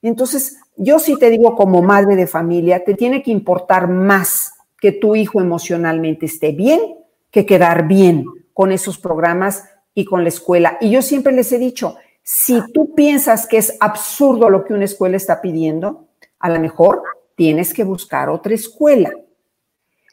Entonces, 0.00 0.58
yo 0.76 1.00
sí 1.00 1.18
te 1.18 1.30
digo 1.30 1.56
como 1.56 1.82
madre 1.82 2.14
de 2.14 2.28
familia, 2.28 2.84
te 2.84 2.94
tiene 2.94 3.20
que 3.20 3.32
importar 3.32 3.88
más 3.88 4.52
que 4.80 4.92
tu 4.92 5.16
hijo 5.16 5.40
emocionalmente 5.40 6.26
esté 6.26 6.52
bien 6.52 6.80
que 7.32 7.46
quedar 7.46 7.88
bien 7.88 8.26
con 8.52 8.70
esos 8.70 8.98
programas 8.98 9.64
y 9.94 10.04
con 10.04 10.22
la 10.22 10.28
escuela. 10.28 10.78
Y 10.80 10.90
yo 10.90 11.02
siempre 11.02 11.32
les 11.32 11.50
he 11.50 11.58
dicho, 11.58 11.96
si 12.22 12.60
tú 12.72 12.94
piensas 12.94 13.46
que 13.46 13.58
es 13.58 13.76
absurdo 13.80 14.48
lo 14.48 14.64
que 14.64 14.74
una 14.74 14.84
escuela 14.84 15.16
está 15.16 15.40
pidiendo, 15.40 16.08
a 16.38 16.50
lo 16.50 16.60
mejor 16.60 17.02
tienes 17.34 17.74
que 17.74 17.84
buscar 17.84 18.28
otra 18.28 18.54
escuela. 18.54 19.10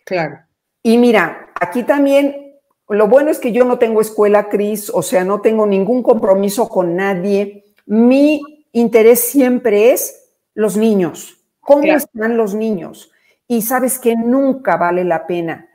Claro. 0.06 0.40
Y 0.82 0.98
mira, 0.98 1.50
aquí 1.60 1.84
también, 1.84 2.56
lo 2.88 3.08
bueno 3.08 3.30
es 3.30 3.40
que 3.40 3.52
yo 3.52 3.66
no 3.66 3.78
tengo 3.78 4.02
escuela, 4.02 4.50
Cris, 4.50 4.90
o 4.90 5.02
sea, 5.02 5.24
no 5.24 5.42
tengo 5.42 5.68
ningún 5.68 6.02
compromiso 6.02 6.68
con 6.68 6.96
nadie. 6.96 7.66
Mi 7.86 8.42
interés 8.72 9.20
siempre 9.20 9.92
es 9.92 10.32
los 10.54 10.78
niños. 10.78 11.38
¿Cómo 11.60 11.84
están 11.84 12.38
los 12.38 12.56
niños? 12.56 13.12
Y 13.48 13.62
sabes 13.62 14.00
que 14.00 14.16
nunca 14.16 14.78
vale 14.78 15.04
la 15.04 15.28
pena 15.28 15.68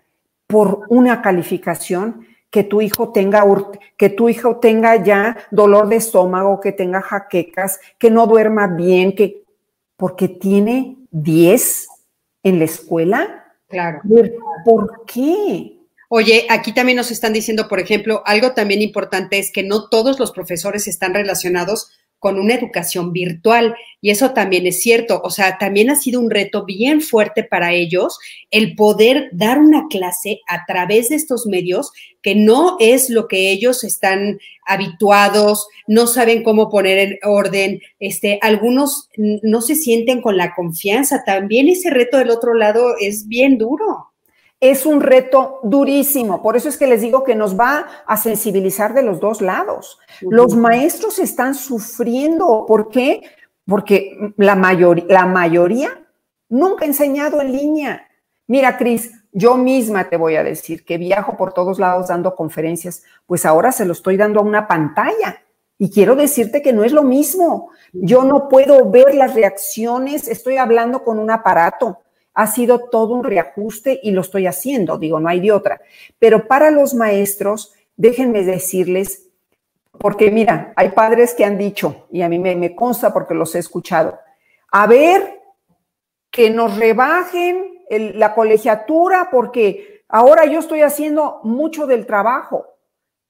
por 0.46 0.82
una 0.88 1.22
calificación 1.22 2.26
que 2.54 2.62
tu 2.62 2.80
hijo 2.80 3.10
tenga 3.10 3.44
que 3.96 4.10
tu 4.10 4.28
hijo 4.28 4.58
tenga 4.60 5.02
ya 5.02 5.36
dolor 5.50 5.88
de 5.88 5.96
estómago, 5.96 6.60
que 6.60 6.70
tenga 6.70 7.02
jaquecas, 7.02 7.80
que 7.98 8.12
no 8.12 8.28
duerma 8.28 8.68
bien, 8.68 9.16
que 9.16 9.42
porque 9.96 10.28
tiene 10.28 10.96
10 11.10 11.88
en 12.44 12.60
la 12.60 12.64
escuela. 12.66 13.52
Claro. 13.66 14.02
¿Por 14.64 15.04
qué? 15.04 15.80
Oye, 16.08 16.46
aquí 16.48 16.72
también 16.72 16.94
nos 16.94 17.10
están 17.10 17.32
diciendo, 17.32 17.66
por 17.66 17.80
ejemplo, 17.80 18.22
algo 18.24 18.52
también 18.52 18.82
importante 18.82 19.40
es 19.40 19.50
que 19.50 19.64
no 19.64 19.88
todos 19.88 20.20
los 20.20 20.30
profesores 20.30 20.86
están 20.86 21.12
relacionados 21.12 21.90
con 22.24 22.40
una 22.40 22.54
educación 22.54 23.12
virtual. 23.12 23.76
Y 24.00 24.08
eso 24.08 24.30
también 24.30 24.66
es 24.66 24.80
cierto. 24.80 25.20
O 25.22 25.28
sea, 25.28 25.58
también 25.58 25.90
ha 25.90 25.94
sido 25.94 26.22
un 26.22 26.30
reto 26.30 26.64
bien 26.64 27.02
fuerte 27.02 27.44
para 27.44 27.74
ellos 27.74 28.18
el 28.50 28.76
poder 28.76 29.28
dar 29.32 29.58
una 29.58 29.88
clase 29.90 30.40
a 30.48 30.64
través 30.64 31.10
de 31.10 31.16
estos 31.16 31.44
medios 31.44 31.92
que 32.22 32.34
no 32.34 32.78
es 32.80 33.10
lo 33.10 33.28
que 33.28 33.50
ellos 33.50 33.84
están 33.84 34.38
habituados, 34.64 35.68
no 35.86 36.06
saben 36.06 36.42
cómo 36.42 36.70
poner 36.70 36.98
en 36.98 37.18
orden, 37.24 37.82
este, 38.00 38.38
algunos 38.40 39.10
no 39.18 39.60
se 39.60 39.74
sienten 39.74 40.22
con 40.22 40.38
la 40.38 40.54
confianza. 40.54 41.24
También 41.26 41.68
ese 41.68 41.90
reto 41.90 42.16
del 42.16 42.30
otro 42.30 42.54
lado 42.54 42.94
es 42.98 43.28
bien 43.28 43.58
duro 43.58 44.13
es 44.70 44.86
un 44.86 45.02
reto 45.02 45.60
durísimo. 45.62 46.40
Por 46.40 46.56
eso 46.56 46.70
es 46.70 46.78
que 46.78 46.86
les 46.86 47.02
digo 47.02 47.22
que 47.22 47.34
nos 47.34 47.58
va 47.58 47.86
a 48.06 48.16
sensibilizar 48.16 48.94
de 48.94 49.02
los 49.02 49.20
dos 49.20 49.42
lados. 49.42 49.98
Los 50.22 50.56
maestros 50.56 51.18
están 51.18 51.54
sufriendo. 51.54 52.64
¿Por 52.66 52.88
qué? 52.88 53.22
Porque 53.66 54.32
la, 54.38 54.54
la 54.54 55.26
mayoría 55.26 55.90
nunca 56.48 56.84
ha 56.84 56.88
enseñado 56.88 57.42
en 57.42 57.52
línea. 57.52 58.08
Mira, 58.46 58.78
Cris, 58.78 59.12
yo 59.32 59.56
misma 59.56 60.08
te 60.08 60.16
voy 60.16 60.36
a 60.36 60.42
decir 60.42 60.84
que 60.84 60.96
viajo 60.96 61.36
por 61.36 61.52
todos 61.52 61.78
lados 61.78 62.08
dando 62.08 62.34
conferencias, 62.34 63.02
pues 63.26 63.44
ahora 63.44 63.70
se 63.70 63.84
lo 63.84 63.92
estoy 63.92 64.16
dando 64.16 64.40
a 64.40 64.44
una 64.44 64.66
pantalla. 64.66 65.42
Y 65.76 65.90
quiero 65.90 66.16
decirte 66.16 66.62
que 66.62 66.72
no 66.72 66.84
es 66.84 66.92
lo 66.92 67.02
mismo. 67.02 67.70
Yo 67.92 68.24
no 68.24 68.48
puedo 68.48 68.88
ver 68.88 69.14
las 69.14 69.34
reacciones, 69.34 70.26
estoy 70.28 70.56
hablando 70.56 71.04
con 71.04 71.18
un 71.18 71.30
aparato 71.30 71.98
ha 72.34 72.46
sido 72.46 72.88
todo 72.90 73.14
un 73.14 73.24
reajuste 73.24 74.00
y 74.02 74.10
lo 74.10 74.20
estoy 74.20 74.46
haciendo, 74.46 74.98
digo, 74.98 75.20
no 75.20 75.28
hay 75.28 75.40
de 75.40 75.52
otra. 75.52 75.80
Pero 76.18 76.46
para 76.46 76.70
los 76.70 76.94
maestros, 76.94 77.72
déjenme 77.96 78.42
decirles, 78.44 79.28
porque 79.98 80.30
mira, 80.30 80.72
hay 80.76 80.90
padres 80.90 81.34
que 81.34 81.44
han 81.44 81.56
dicho, 81.56 82.06
y 82.10 82.22
a 82.22 82.28
mí 82.28 82.38
me, 82.38 82.74
consta 82.74 83.12
porque 83.12 83.34
los 83.34 83.54
he 83.54 83.60
escuchado, 83.60 84.18
a 84.72 84.86
ver, 84.86 85.40
que 86.30 86.50
nos 86.50 86.76
rebajen 86.76 87.84
la 87.88 88.34
colegiatura 88.34 89.28
porque 89.30 90.02
ahora 90.08 90.46
yo 90.46 90.58
estoy 90.58 90.82
haciendo 90.82 91.40
mucho 91.44 91.86
del 91.86 92.06
trabajo. 92.06 92.66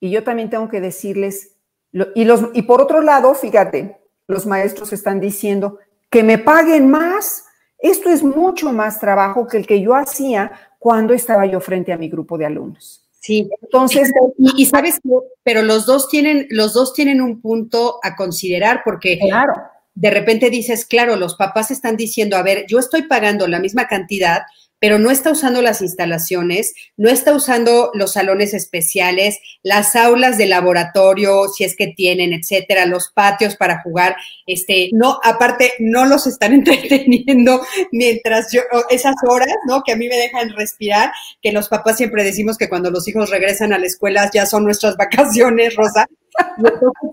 Y 0.00 0.10
yo 0.10 0.24
también 0.24 0.50
tengo 0.50 0.68
que 0.68 0.80
decirles, 0.80 1.56
y, 1.92 2.24
los, 2.24 2.48
y 2.54 2.62
por 2.62 2.80
otro 2.80 3.00
lado, 3.00 3.34
fíjate, 3.34 3.98
los 4.26 4.46
maestros 4.46 4.92
están 4.92 5.20
diciendo, 5.20 5.78
que 6.10 6.22
me 6.22 6.38
paguen 6.38 6.90
más. 6.90 7.43
Esto 7.84 8.08
es 8.08 8.22
mucho 8.22 8.72
más 8.72 8.98
trabajo 8.98 9.46
que 9.46 9.58
el 9.58 9.66
que 9.66 9.82
yo 9.82 9.94
hacía 9.94 10.50
cuando 10.78 11.12
estaba 11.12 11.44
yo 11.44 11.60
frente 11.60 11.92
a 11.92 11.98
mi 11.98 12.08
grupo 12.08 12.38
de 12.38 12.46
alumnos. 12.46 13.02
Sí, 13.20 13.46
entonces, 13.60 14.10
y, 14.38 14.64
sabes, 14.64 15.00
pero 15.42 15.60
los 15.60 15.84
dos 15.84 16.08
tienen, 16.08 16.46
los 16.48 16.72
dos 16.72 16.94
tienen 16.94 17.20
un 17.20 17.42
punto 17.42 17.98
a 18.02 18.16
considerar 18.16 18.80
porque 18.86 19.18
claro. 19.18 19.52
de 19.94 20.10
repente 20.10 20.48
dices, 20.48 20.86
claro, 20.86 21.16
los 21.16 21.34
papás 21.34 21.70
están 21.70 21.98
diciendo, 21.98 22.38
a 22.38 22.42
ver, 22.42 22.64
yo 22.66 22.78
estoy 22.78 23.02
pagando 23.02 23.46
la 23.48 23.60
misma 23.60 23.86
cantidad, 23.86 24.44
pero 24.84 24.98
no 24.98 25.10
está 25.10 25.30
usando 25.30 25.62
las 25.62 25.80
instalaciones, 25.80 26.74
no 26.98 27.08
está 27.08 27.32
usando 27.32 27.90
los 27.94 28.12
salones 28.12 28.52
especiales, 28.52 29.38
las 29.62 29.96
aulas 29.96 30.36
de 30.36 30.44
laboratorio, 30.44 31.48
si 31.48 31.64
es 31.64 31.74
que 31.74 31.86
tienen, 31.86 32.34
etcétera, 32.34 32.84
los 32.84 33.10
patios 33.10 33.56
para 33.56 33.80
jugar, 33.80 34.14
este, 34.46 34.90
no, 34.92 35.18
aparte, 35.24 35.72
no 35.78 36.04
los 36.04 36.26
están 36.26 36.52
entreteniendo 36.66 37.62
mientras 37.92 38.52
yo, 38.52 38.60
esas 38.90 39.14
horas, 39.26 39.56
¿no? 39.66 39.82
Que 39.82 39.92
a 39.92 39.96
mí 39.96 40.06
me 40.06 40.18
dejan 40.18 40.50
respirar, 40.50 41.10
que 41.40 41.50
los 41.50 41.70
papás 41.70 41.96
siempre 41.96 42.22
decimos 42.22 42.58
que 42.58 42.68
cuando 42.68 42.90
los 42.90 43.08
hijos 43.08 43.30
regresan 43.30 43.72
a 43.72 43.78
la 43.78 43.86
escuela 43.86 44.30
ya 44.34 44.44
son 44.44 44.64
nuestras 44.64 44.96
vacaciones, 44.98 45.76
Rosa. 45.76 46.04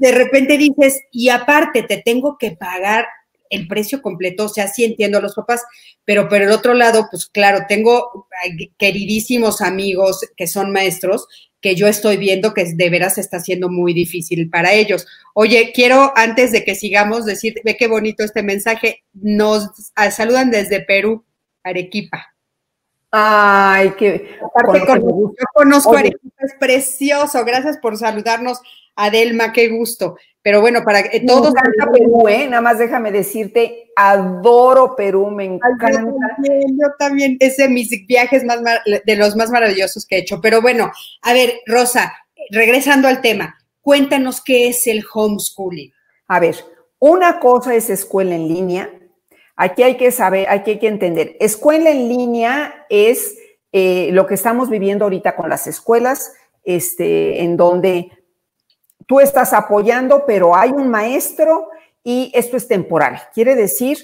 de 0.02 0.12
repente 0.12 0.58
dices, 0.58 1.04
y 1.10 1.30
aparte 1.30 1.84
te 1.84 2.02
tengo 2.04 2.38
que 2.38 2.52
pagar 2.52 3.06
el 3.52 3.68
precio 3.68 4.02
completo, 4.02 4.46
o 4.46 4.50
sea, 4.50 4.68
sí 4.68 4.84
entiendo 4.84 5.20
a 5.20 5.22
los 5.22 5.36
papás, 5.36 5.64
pero 6.04 6.28
por 6.28 6.42
el 6.42 6.52
otro 6.52 6.74
lado, 6.74 7.08
pues 7.12 7.28
claro, 7.28 7.66
tengo 7.68 8.28
queridísimos 8.78 9.62
amigos 9.62 10.22
que 10.36 10.48
son 10.48 10.72
maestros 10.72 11.28
que 11.62 11.76
yo 11.76 11.88
estoy 11.88 12.18
viendo 12.18 12.54
que 12.54 12.66
de 12.74 12.90
veras 12.90 13.20
está 13.20 13.40
siendo 13.40 13.70
muy 13.70 13.94
difícil 13.94 14.50
para 14.50 14.74
ellos. 14.74 15.06
Oye, 15.36 15.72
quiero 15.74 16.12
antes 16.16 16.52
de 16.52 16.66
que 16.66 16.74
sigamos 16.74 17.26
decir, 17.26 17.54
ve 17.64 17.78
qué 17.78 17.88
bonito 17.88 18.24
este 18.24 18.42
mensaje, 18.42 19.04
nos 19.14 19.70
saludan 20.12 20.50
desde 20.50 20.82
Perú, 20.82 21.24
Arequipa. 21.64 22.34
Ay, 23.12 23.94
qué. 23.98 24.38
Aparte, 24.44 24.86
con, 24.86 25.02
yo 25.02 25.46
conozco 25.54 25.96
Arequipa, 25.96 26.36
es 26.40 26.56
precioso. 26.60 27.46
Gracias 27.46 27.78
por 27.78 27.98
saludarnos, 27.98 28.60
Adelma, 28.96 29.54
qué 29.54 29.68
gusto. 29.68 30.18
Pero 30.44 30.60
bueno, 30.62 30.84
para 30.84 31.04
que 31.04 31.20
todos. 31.20 31.54
Me 31.54 32.00
Perú, 32.00 32.28
¿eh? 32.28 32.48
Nada 32.48 32.62
más 32.62 32.80
déjame 32.80 33.12
decirte, 33.12 33.92
adoro 33.96 34.96
Perú, 34.96 35.30
me 35.30 35.46
encanta. 35.46 35.92
yo, 35.92 35.98
también, 35.98 36.78
yo 36.80 36.88
también, 36.98 37.38
es 37.40 37.58
de 37.58 37.70
mis 37.70 37.90
viajes 38.08 38.44
más 38.44 38.60
de 38.86 39.16
los 39.16 39.36
más 39.36 39.52
maravillosos 39.52 40.06
que 40.06 40.16
he 40.16 40.20
hecho. 40.20 40.42
Pero 40.42 40.62
bueno, 40.62 40.92
a 41.22 41.34
ver, 41.34 41.62
Rosa, 41.68 42.14
regresando 42.50 43.08
al 43.08 43.22
tema, 43.22 43.56
cuéntanos 43.82 44.42
qué 44.44 44.70
es 44.70 44.88
el 44.88 45.04
homeschooling. 45.14 45.92
A 46.28 46.40
ver, 46.40 46.56
una 46.98 47.40
cosa 47.40 47.76
es 47.76 47.90
escuela 47.90 48.34
en 48.36 48.48
línea. 48.48 48.90
Aquí 49.56 49.84
hay 49.84 49.98
que 49.98 50.12
saber, 50.12 50.50
aquí 50.50 50.72
hay 50.72 50.80
que 50.80 50.88
entender. 50.88 51.36
Escuela 51.40 51.92
en 51.92 52.10
línea 52.10 52.86
es 52.90 53.38
eh, 53.72 54.10
lo 54.12 54.26
que 54.26 54.34
estamos 54.34 54.70
viviendo 54.70 55.06
ahorita 55.06 55.36
con 55.36 55.50
las 55.50 55.68
escuelas, 55.68 56.34
este, 56.64 57.44
en 57.44 57.58
donde 57.58 58.12
tú 59.12 59.20
estás 59.20 59.52
apoyando, 59.52 60.24
pero 60.26 60.56
hay 60.56 60.70
un 60.70 60.88
maestro 60.88 61.68
y 62.02 62.32
esto 62.34 62.56
es 62.56 62.66
temporal. 62.66 63.22
Quiere 63.34 63.56
decir, 63.56 63.98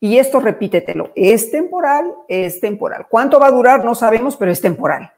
y 0.00 0.16
esto 0.16 0.40
repítetelo, 0.40 1.10
es 1.14 1.50
temporal, 1.50 2.14
es 2.28 2.60
temporal. 2.60 3.06
¿Cuánto 3.10 3.38
va 3.38 3.48
a 3.48 3.50
durar? 3.50 3.84
No 3.84 3.94
sabemos, 3.94 4.38
pero 4.38 4.50
es 4.50 4.62
temporal. 4.62 5.12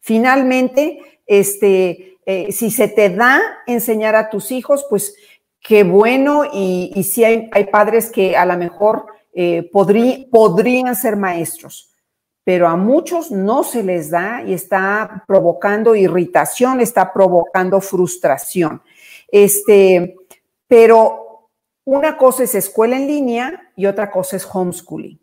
Finalmente, 0.00 0.98
este, 1.26 2.18
eh, 2.26 2.52
si 2.52 2.70
se 2.70 2.88
te 2.88 3.08
da 3.08 3.40
enseñar 3.66 4.16
a 4.16 4.28
tus 4.28 4.50
hijos, 4.50 4.84
pues 4.90 5.16
qué 5.62 5.82
bueno, 5.82 6.44
y, 6.52 6.92
y 6.94 7.02
sí 7.04 7.24
hay, 7.24 7.48
padres 7.72 8.10
que 8.10 8.36
a 8.36 8.44
lo 8.44 8.58
mejor 8.58 9.06
eh, 9.32 9.70
podrían 9.72 10.94
ser 10.94 11.16
maestros, 11.16 11.90
pero 12.44 12.68
a 12.68 12.76
muchos 12.76 13.30
no 13.30 13.64
se 13.64 13.82
les 13.82 14.10
da 14.10 14.42
y 14.46 14.52
está 14.52 15.24
provocando 15.26 15.94
irritación, 15.94 16.82
está 16.82 17.14
provocando 17.14 17.80
frustración. 17.80 18.82
Este, 19.32 20.16
pero 20.66 21.48
una 21.84 22.16
cosa 22.16 22.44
es 22.44 22.54
escuela 22.54 22.96
en 22.96 23.06
línea 23.06 23.72
y 23.76 23.86
otra 23.86 24.10
cosa 24.10 24.36
es 24.36 24.48
homeschooling. 24.50 25.20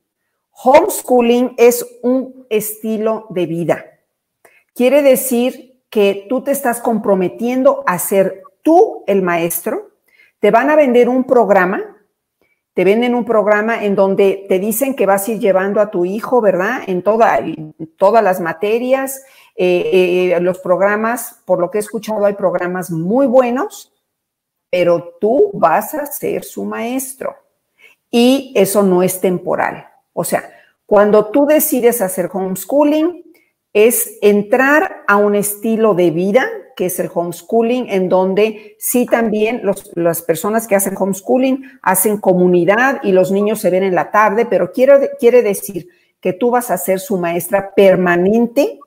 Homeschooling 0.51 1.53
es 1.57 1.85
un 2.01 2.45
estilo 2.49 3.27
de 3.29 3.45
vida. 3.45 3.85
Quiere 4.73 5.01
decir 5.01 5.83
que 5.89 6.25
tú 6.29 6.43
te 6.43 6.51
estás 6.51 6.81
comprometiendo 6.81 7.83
a 7.85 7.99
ser 7.99 8.43
tú 8.63 9.03
el 9.07 9.21
maestro. 9.21 9.91
Te 10.39 10.51
van 10.51 10.69
a 10.69 10.75
vender 10.75 11.09
un 11.09 11.23
programa 11.23 11.97
te 12.77 12.83
venden 12.83 13.15
un 13.15 13.25
programa 13.25 13.83
en 13.83 13.95
donde 13.95 14.45
te 14.47 14.59
dicen 14.59 14.93
que 14.93 15.07
vas 15.07 15.27
a 15.27 15.31
ir 15.31 15.39
llevando 15.39 15.81
a 15.81 15.89
tu 15.89 16.05
hijo, 16.05 16.41
¿verdad? 16.41 16.81
En, 16.85 17.01
toda, 17.01 17.39
todas 17.97 18.23
las 18.23 18.39
materias, 18.39 19.23
eh, 19.55 20.31
eh, 20.35 20.39
los 20.41 20.59
programas, 20.59 21.41
por 21.45 21.59
lo 21.59 21.71
que 21.71 21.79
he 21.79 21.81
escuchado, 21.81 22.23
hay 22.23 22.35
programas 22.35 22.91
muy 22.91 23.25
buenos, 23.25 23.96
pero 24.69 25.17
tú 25.19 25.51
vas 25.53 25.93
a 25.93 26.05
ser 26.05 26.43
su 26.43 26.65
maestro. 26.65 27.35
Y 28.09 28.53
eso 28.55 28.83
no 28.83 29.03
es 29.03 29.19
temporal. 29.19 29.87
O 30.13 30.23
sea, 30.23 30.49
cuando 30.85 31.27
tú 31.31 31.45
decides 31.45 32.01
hacer 32.01 32.29
homeschooling, 32.31 33.23
es 33.73 34.17
entrar 34.21 35.03
a 35.07 35.17
un 35.17 35.35
estilo 35.35 35.93
de 35.93 36.09
vida, 36.11 36.47
que 36.75 36.87
es 36.87 36.99
el 36.99 37.11
homeschooling, 37.13 37.89
en 37.89 38.09
donde 38.09 38.75
sí 38.79 39.05
también 39.05 39.61
las 39.95 40.21
personas 40.21 40.67
que 40.67 40.75
hacen 40.75 40.95
homeschooling 40.97 41.79
hacen 41.81 42.17
comunidad 42.17 43.01
y 43.03 43.11
los 43.11 43.31
niños 43.31 43.59
se 43.59 43.69
ven 43.69 43.83
en 43.83 43.95
la 43.95 44.09
tarde, 44.09 44.45
pero 44.45 44.71
quiere, 44.71 45.11
quiere 45.19 45.43
decir 45.43 45.89
que 46.19 46.33
tú 46.33 46.49
vas 46.51 46.71
a 46.71 46.77
ser 46.77 46.99
su 46.99 47.17
maestra 47.17 47.73
permanente, 47.75 48.79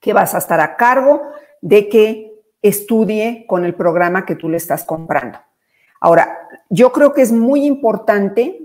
que 0.00 0.12
vas 0.12 0.34
a 0.34 0.38
estar 0.38 0.60
a 0.60 0.76
cargo 0.76 1.22
de 1.62 1.88
que 1.88 2.25
estudie 2.68 3.44
con 3.46 3.64
el 3.64 3.74
programa 3.74 4.24
que 4.26 4.36
tú 4.36 4.48
le 4.48 4.56
estás 4.56 4.84
comprando. 4.84 5.38
Ahora, 6.00 6.48
yo 6.68 6.92
creo 6.92 7.12
que 7.12 7.22
es 7.22 7.32
muy 7.32 7.64
importante 7.64 8.60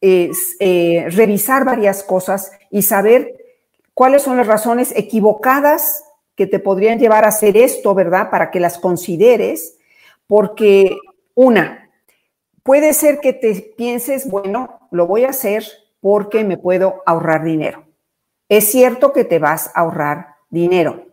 eh, 0.00 1.06
revisar 1.10 1.64
varias 1.64 2.02
cosas 2.02 2.52
y 2.70 2.82
saber 2.82 3.36
cuáles 3.94 4.22
son 4.22 4.36
las 4.36 4.46
razones 4.46 4.92
equivocadas 4.94 6.04
que 6.34 6.46
te 6.46 6.58
podrían 6.58 6.98
llevar 6.98 7.24
a 7.24 7.28
hacer 7.28 7.56
esto, 7.56 7.94
¿verdad? 7.94 8.30
Para 8.30 8.50
que 8.50 8.60
las 8.60 8.78
consideres, 8.78 9.78
porque 10.26 10.96
una, 11.34 11.90
puede 12.62 12.92
ser 12.92 13.20
que 13.20 13.32
te 13.32 13.72
pienses, 13.76 14.28
bueno, 14.28 14.80
lo 14.90 15.06
voy 15.06 15.24
a 15.24 15.30
hacer 15.30 15.64
porque 16.00 16.44
me 16.44 16.58
puedo 16.58 17.02
ahorrar 17.06 17.42
dinero. 17.42 17.84
Es 18.48 18.70
cierto 18.70 19.12
que 19.12 19.24
te 19.24 19.38
vas 19.38 19.68
a 19.74 19.80
ahorrar 19.80 20.36
dinero. 20.50 21.05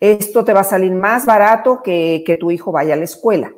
Esto 0.00 0.44
te 0.44 0.52
va 0.52 0.60
a 0.60 0.64
salir 0.64 0.92
más 0.92 1.26
barato 1.26 1.82
que, 1.82 2.24
que 2.26 2.38
tu 2.38 2.50
hijo 2.50 2.72
vaya 2.72 2.94
a 2.94 2.96
la 2.96 3.04
escuela. 3.04 3.52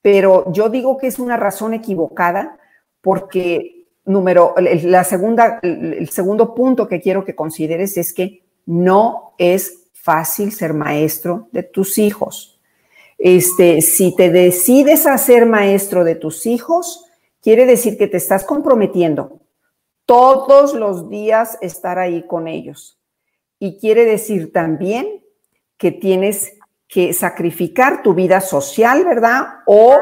Pero 0.00 0.50
yo 0.52 0.68
digo 0.68 0.96
que 0.96 1.08
es 1.08 1.18
una 1.18 1.36
razón 1.36 1.74
equivocada 1.74 2.58
porque 3.00 3.76
número, 4.06 4.54
la 4.56 5.04
segunda, 5.04 5.58
el 5.62 6.08
segundo 6.08 6.54
punto 6.54 6.88
que 6.88 7.00
quiero 7.00 7.24
que 7.24 7.34
consideres 7.34 7.96
es 7.96 8.14
que 8.14 8.44
no 8.64 9.34
es 9.36 9.90
fácil 9.92 10.52
ser 10.52 10.72
maestro 10.72 11.48
de 11.52 11.64
tus 11.64 11.98
hijos. 11.98 12.60
Este, 13.18 13.82
si 13.82 14.14
te 14.14 14.30
decides 14.30 15.06
a 15.06 15.18
ser 15.18 15.46
maestro 15.46 16.04
de 16.04 16.14
tus 16.14 16.46
hijos, 16.46 17.04
quiere 17.42 17.66
decir 17.66 17.98
que 17.98 18.06
te 18.06 18.16
estás 18.16 18.44
comprometiendo 18.44 19.40
todos 20.04 20.74
los 20.74 21.10
días 21.10 21.58
estar 21.60 21.98
ahí 21.98 22.24
con 22.26 22.46
ellos. 22.46 23.00
Y 23.58 23.78
quiere 23.78 24.04
decir 24.04 24.52
también 24.52 25.24
que 25.76 25.92
tienes 25.92 26.54
que 26.88 27.12
sacrificar 27.12 28.02
tu 28.02 28.14
vida 28.14 28.40
social, 28.40 29.04
¿verdad? 29.04 29.46
O 29.66 29.98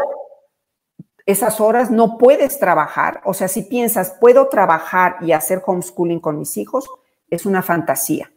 esas 1.27 1.61
horas 1.61 1.91
no 1.91 2.19
puedes 2.19 2.59
trabajar. 2.59 3.21
O 3.25 3.35
sea, 3.35 3.49
si 3.49 3.63
piensas, 3.63 4.17
puedo 4.21 4.49
trabajar 4.49 5.17
y 5.23 5.33
hacer 5.33 5.63
homeschooling 5.65 6.21
con 6.21 6.39
mis 6.39 6.57
hijos, 6.57 6.89
es 7.31 7.47
una 7.47 7.63
fantasía. 7.63 8.31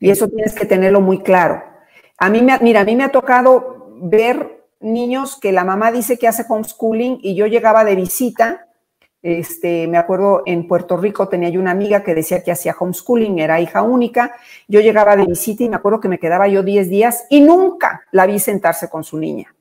Y 0.00 0.10
eso 0.10 0.28
tienes 0.28 0.54
que 0.54 0.66
tenerlo 0.66 1.00
muy 1.00 1.22
claro. 1.22 1.62
A 2.18 2.28
mí 2.28 2.42
me, 2.42 2.58
mira, 2.58 2.80
a 2.80 2.84
mí 2.84 2.96
me 2.96 3.04
ha 3.04 3.12
tocado 3.12 3.88
ver 4.02 4.66
niños 4.80 5.38
que 5.40 5.52
la 5.52 5.64
mamá 5.64 5.92
dice 5.92 6.18
que 6.18 6.28
hace 6.28 6.44
homeschooling 6.48 7.18
y 7.22 7.34
yo 7.34 7.46
llegaba 7.46 7.84
de 7.84 7.96
visita. 7.96 8.66
Este, 9.22 9.86
me 9.86 9.98
acuerdo 9.98 10.42
en 10.46 10.66
Puerto 10.66 10.96
Rico 10.96 11.28
tenía 11.28 11.50
yo 11.50 11.60
una 11.60 11.72
amiga 11.72 12.02
que 12.02 12.14
decía 12.14 12.42
que 12.42 12.52
hacía 12.52 12.74
homeschooling, 12.78 13.38
era 13.38 13.60
hija 13.60 13.82
única. 13.82 14.32
Yo 14.66 14.80
llegaba 14.80 15.16
de 15.16 15.26
visita 15.26 15.62
y 15.62 15.68
me 15.68 15.76
acuerdo 15.76 16.00
que 16.00 16.08
me 16.08 16.18
quedaba 16.18 16.48
yo 16.48 16.62
10 16.62 16.88
días 16.88 17.26
y 17.28 17.40
nunca 17.40 18.02
la 18.12 18.26
vi 18.26 18.38
sentarse 18.38 18.88
con 18.88 19.04
su 19.04 19.18
niña. 19.18 19.54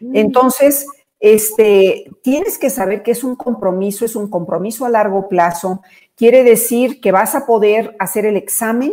Mm. 0.00 0.16
Entonces, 0.16 0.86
este, 1.20 2.10
tienes 2.22 2.58
que 2.58 2.70
saber 2.70 3.02
que 3.02 3.10
es 3.10 3.24
un 3.24 3.36
compromiso, 3.36 4.04
es 4.04 4.16
un 4.16 4.28
compromiso 4.28 4.86
a 4.86 4.90
largo 4.90 5.28
plazo. 5.28 5.82
Quiere 6.16 6.42
decir 6.42 7.00
que 7.00 7.12
vas 7.12 7.34
a 7.34 7.44
poder 7.44 7.94
hacer 7.98 8.24
el 8.24 8.36
examen 8.36 8.92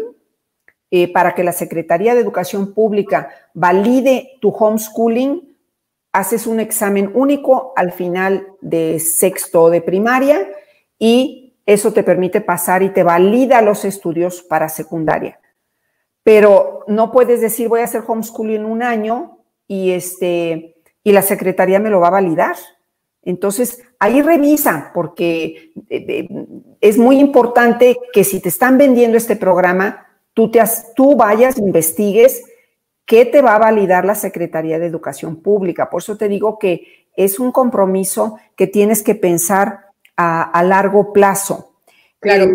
eh, 0.91 1.11
para 1.11 1.35
que 1.35 1.43
la 1.45 1.53
Secretaría 1.53 2.13
de 2.13 2.19
Educación 2.19 2.73
Pública 2.73 3.29
valide 3.53 4.37
tu 4.41 4.49
homeschooling 4.49 5.50
haces 6.11 6.47
un 6.47 6.59
examen 6.59 7.11
único 7.13 7.73
al 7.75 7.91
final 7.91 8.47
de 8.61 8.99
sexto 8.99 9.69
de 9.69 9.81
primaria 9.81 10.49
y 10.99 11.53
eso 11.65 11.93
te 11.93 12.03
permite 12.03 12.41
pasar 12.41 12.83
y 12.83 12.89
te 12.89 13.03
valida 13.03 13.61
los 13.61 13.85
estudios 13.85 14.41
para 14.41 14.69
secundaria. 14.69 15.39
Pero 16.23 16.83
no 16.87 17.11
puedes 17.11 17.41
decir 17.41 17.69
voy 17.69 17.81
a 17.81 17.85
hacer 17.85 18.03
homeschooling 18.05 18.57
en 18.57 18.65
un 18.65 18.83
año 18.83 19.39
y, 19.67 19.91
este, 19.91 20.75
y 21.03 21.11
la 21.11 21.21
secretaría 21.21 21.79
me 21.79 21.89
lo 21.89 21.99
va 21.99 22.07
a 22.07 22.11
validar. 22.11 22.55
Entonces, 23.23 23.83
ahí 23.99 24.21
revisa, 24.21 24.91
porque 24.93 25.71
eh, 25.89 26.05
eh, 26.07 26.27
es 26.81 26.97
muy 26.97 27.19
importante 27.19 27.97
que 28.11 28.23
si 28.23 28.39
te 28.39 28.49
están 28.49 28.77
vendiendo 28.77 29.15
este 29.15 29.35
programa, 29.35 30.07
tú, 30.33 30.51
tú 30.95 31.15
vayas, 31.15 31.57
investigues 31.57 32.43
qué 33.05 33.25
te 33.25 33.41
va 33.41 33.55
a 33.55 33.59
validar 33.59 34.05
la 34.05 34.15
Secretaría 34.15 34.79
de 34.79 34.85
Educación 34.85 35.41
Pública. 35.41 35.89
Por 35.89 36.01
eso 36.01 36.17
te 36.17 36.29
digo 36.29 36.57
que 36.59 37.07
es 37.15 37.39
un 37.39 37.51
compromiso 37.51 38.37
que 38.55 38.67
tienes 38.67 39.03
que 39.03 39.15
pensar 39.15 39.91
a, 40.17 40.63
largo 40.63 41.13
plazo. 41.13 41.73
Claro, 42.19 42.51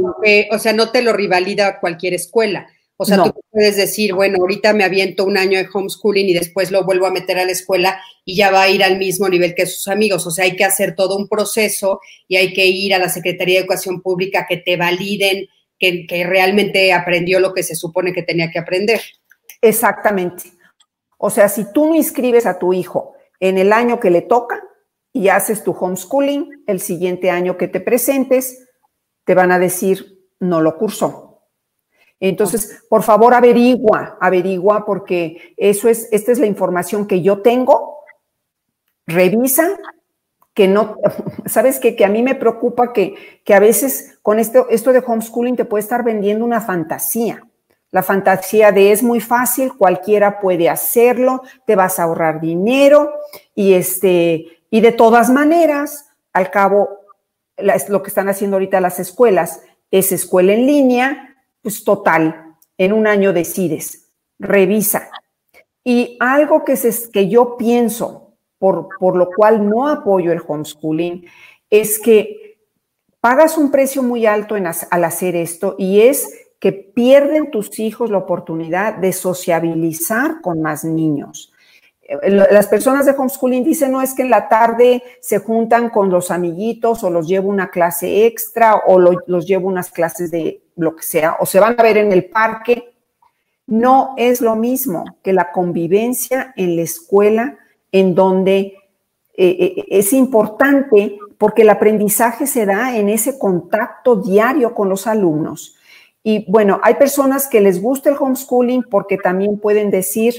o 0.51 0.59
sea, 0.59 0.73
no 0.73 0.91
te 0.93 1.03
lo 1.03 1.13
rivalida 1.13 1.81
cualquier 1.81 2.15
escuela. 2.15 2.69
O 2.99 3.05
sea, 3.05 3.23
tú 3.23 3.35
puedes 3.51 3.77
decir, 3.77 4.15
bueno, 4.15 4.39
ahorita 4.41 4.73
me 4.73 4.85
aviento 4.85 5.25
un 5.25 5.37
año 5.37 5.59
de 5.59 5.69
homeschooling 5.71 6.31
y 6.31 6.35
después 6.35 6.71
lo 6.71 6.85
vuelvo 6.85 7.07
a 7.07 7.11
meter 7.11 7.39
a 7.39 7.45
la 7.45 7.53
escuela 7.53 8.01
y 8.25 8.37
ya 8.37 8.51
va 8.51 8.63
a 8.63 8.71
ir 8.71 8.83
al 8.83 8.97
mismo 8.97 9.29
nivel 9.29 9.55
que 9.55 9.67
sus 9.67 9.89
amigos. 9.89 10.27
O 10.27 10.31
sea, 10.31 10.47
hay 10.47 10.57
que 10.57 10.65
hacer 10.65 10.95
todo 10.95 11.17
un 11.17 11.29
proceso 11.29 12.01
y 12.27 12.37
hay 12.37 12.55
que 12.55 12.65
ir 12.65 12.95
a 12.95 12.99
la 12.99 13.11
Secretaría 13.11 13.57
de 13.57 13.61
Educación 13.61 14.01
Pública 14.01 14.47
que 14.49 14.57
te 14.57 14.79
validen 14.79 15.47
que, 15.79 16.07
que 16.07 16.25
realmente 16.25 16.93
aprendió 16.95 17.39
lo 17.39 17.53
que 17.53 17.63
se 17.63 17.75
supone 17.75 18.15
que 18.15 18.23
tenía 18.23 18.51
que 18.51 18.61
aprender. 18.61 19.03
Exactamente. 19.61 20.53
O 21.19 21.31
sea, 21.31 21.49
si 21.49 21.73
tú 21.73 21.87
no 21.87 21.95
inscribes 21.95 22.47
a 22.47 22.59
tu 22.59 22.73
hijo 22.73 23.15
en 23.41 23.59
el 23.59 23.73
año 23.73 24.01
que 24.01 24.11
le 24.11 24.23
toca 24.23 24.63
y 25.13 25.29
haces 25.29 25.65
tu 25.65 25.73
homeschooling, 25.73 26.65
el 26.67 26.81
siguiente 26.81 27.31
año 27.31 27.57
que 27.57 27.69
te 27.69 27.81
presentes, 27.81 28.69
te 29.25 29.35
van 29.35 29.51
a 29.53 29.59
decir, 29.59 30.29
no 30.39 30.61
lo 30.61 30.77
cursó 30.77 31.27
entonces, 32.21 32.85
por 32.89 33.03
favor, 33.03 33.35
averigua, 33.35 34.17
averigua, 34.21 34.85
porque 34.87 35.55
eso 35.57 35.89
es, 35.89 36.09
esta 36.13 36.33
es 36.33 36.39
la 36.39 36.47
información 36.47 37.07
que 37.07 37.23
yo 37.23 37.43
tengo. 37.43 38.05
Revisa 39.07 39.79
que 40.55 40.67
no, 40.67 40.97
sabes 41.47 41.79
que, 41.79 41.95
que 41.95 42.05
a 42.05 42.09
mí 42.09 42.23
me 42.23 42.35
preocupa 42.35 42.93
que, 42.93 43.41
que 43.45 43.55
a 43.55 43.61
veces 43.61 44.19
con 44.23 44.39
esto, 44.39 44.67
esto 44.71 44.93
de 44.93 45.05
homeschooling 45.07 45.57
te 45.57 45.67
puede 45.67 45.83
estar 45.83 46.03
vendiendo 46.03 46.45
una 46.45 46.61
fantasía. 46.61 47.46
La 47.97 48.03
fantasía 48.03 48.73
de 48.73 48.93
es 48.93 49.03
muy 49.03 49.21
fácil, 49.21 49.73
cualquiera 49.75 50.39
puede 50.39 50.69
hacerlo, 50.69 51.41
te 51.67 51.77
vas 51.77 51.99
a 51.99 52.03
ahorrar 52.03 52.43
dinero 52.43 53.11
y 53.55 53.73
este, 53.73 54.59
y 54.69 54.83
de 54.83 54.93
todas 54.93 55.31
maneras, 55.31 56.11
al 56.35 56.51
cabo, 56.51 56.91
lo 57.57 58.03
que 58.03 58.09
están 58.09 58.29
haciendo 58.29 58.57
ahorita 58.57 58.83
las 58.83 59.01
escuelas 59.01 59.63
es 59.91 60.13
escuela 60.13 60.53
en 60.53 60.67
línea, 60.67 61.39
pues 61.63 61.85
total, 61.85 62.59
en 62.77 62.93
un 62.93 63.07
año 63.07 63.33
decides, 63.33 64.11
revisa. 64.39 65.09
Y 65.83 66.19
algo 66.21 66.67
que, 66.67 66.75
es 66.75 67.09
que 67.09 67.31
yo 67.31 67.57
pienso, 67.57 68.35
por, 68.59 68.89
por 69.01 69.17
lo 69.17 69.31
cual 69.35 69.67
no 69.67 69.89
apoyo 69.89 70.33
el 70.33 70.43
homeschooling, 70.47 71.25
es 71.71 71.99
que 71.99 72.59
pagas 73.21 73.57
un 73.57 73.71
precio 73.71 74.03
muy 74.03 74.27
alto 74.27 74.55
en, 74.55 74.67
al 74.67 75.05
hacer 75.05 75.35
esto 75.35 75.77
y 75.79 76.03
es 76.03 76.46
que 76.59 76.73
pierden 76.73 77.51
tus 77.51 77.79
hijos 77.79 78.11
la 78.11 78.19
oportunidad 78.19 78.95
de 78.95 79.13
sociabilizar 79.13 80.41
con 80.41 80.63
más 80.63 80.85
niños. 80.85 81.53
Eh, 82.03 82.31
las 82.31 82.67
personas 82.69 83.07
de 83.07 83.13
homeschooling 83.13 83.65
dicen, 83.65 83.93
no 83.93 84.01
es 84.01 84.15
que 84.15 84.23
en 84.23 84.31
la 84.31 84.49
tarde 84.49 85.03
se 85.21 85.39
juntan 85.39 85.91
con 85.91 86.11
los 86.11 86.31
amiguitos 86.31 87.05
o 87.05 87.11
los 87.11 87.29
llevo 87.29 87.49
una 87.49 87.71
clase 87.71 88.27
extra 88.27 88.77
o 88.87 88.99
los 88.99 89.47
llevo 89.47 89.69
unas 89.69 89.91
clases 89.91 90.31
de 90.31 90.63
lo 90.77 90.95
que 90.95 91.03
sea, 91.03 91.37
o 91.41 91.47
se 91.47 91.59
van 91.59 91.79
a 91.79 91.83
ver 91.83 91.97
en 91.97 92.13
el 92.13 92.27
parque, 92.27 92.95
no 93.67 94.15
es 94.17 94.41
lo 94.41 94.55
mismo 94.55 95.05
que 95.23 95.33
la 95.33 95.51
convivencia 95.51 96.53
en 96.57 96.77
la 96.77 96.83
escuela, 96.83 97.59
en 97.91 98.15
donde 98.15 98.59
eh, 98.59 99.75
eh, 99.77 99.85
es 99.89 100.13
importante 100.13 101.19
porque 101.39 101.63
el 101.63 101.71
aprendizaje 101.71 102.47
se 102.47 102.65
da 102.65 102.97
en 102.97 103.09
ese 103.09 103.39
contacto 103.39 104.17
diario 104.17 104.75
con 104.75 104.89
los 104.89 105.07
alumnos. 105.07 105.76
Y 106.27 106.51
bueno, 106.51 106.81
hay 106.83 106.95
personas 106.95 107.47
que 107.47 107.61
les 107.61 107.81
gusta 107.81 108.11
el 108.11 108.17
homeschooling 108.19 108.83
porque 108.91 109.17
también 109.17 109.61
pueden 109.61 109.91
decir, 109.91 110.35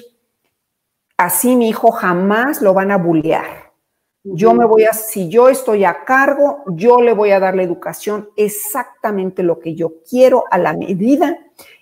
así 1.15 1.55
mi 1.55 1.69
hijo 1.69 1.91
jamás 1.91 2.61
lo 2.61 2.73
van 2.73 2.91
a 2.91 2.97
bullear 2.97 3.67
yo 4.33 4.53
me 4.53 4.65
voy 4.65 4.83
a, 4.83 4.93
si 4.93 5.29
yo 5.29 5.49
estoy 5.49 5.85
a 5.85 6.03
cargo, 6.03 6.63
yo 6.67 7.01
le 7.01 7.13
voy 7.13 7.31
a 7.31 7.39
dar 7.39 7.55
la 7.55 7.63
educación 7.63 8.29
exactamente 8.35 9.43
lo 9.43 9.59
que 9.59 9.75
yo 9.75 10.01
quiero 10.09 10.43
a 10.51 10.57
la 10.57 10.73
medida 10.73 11.37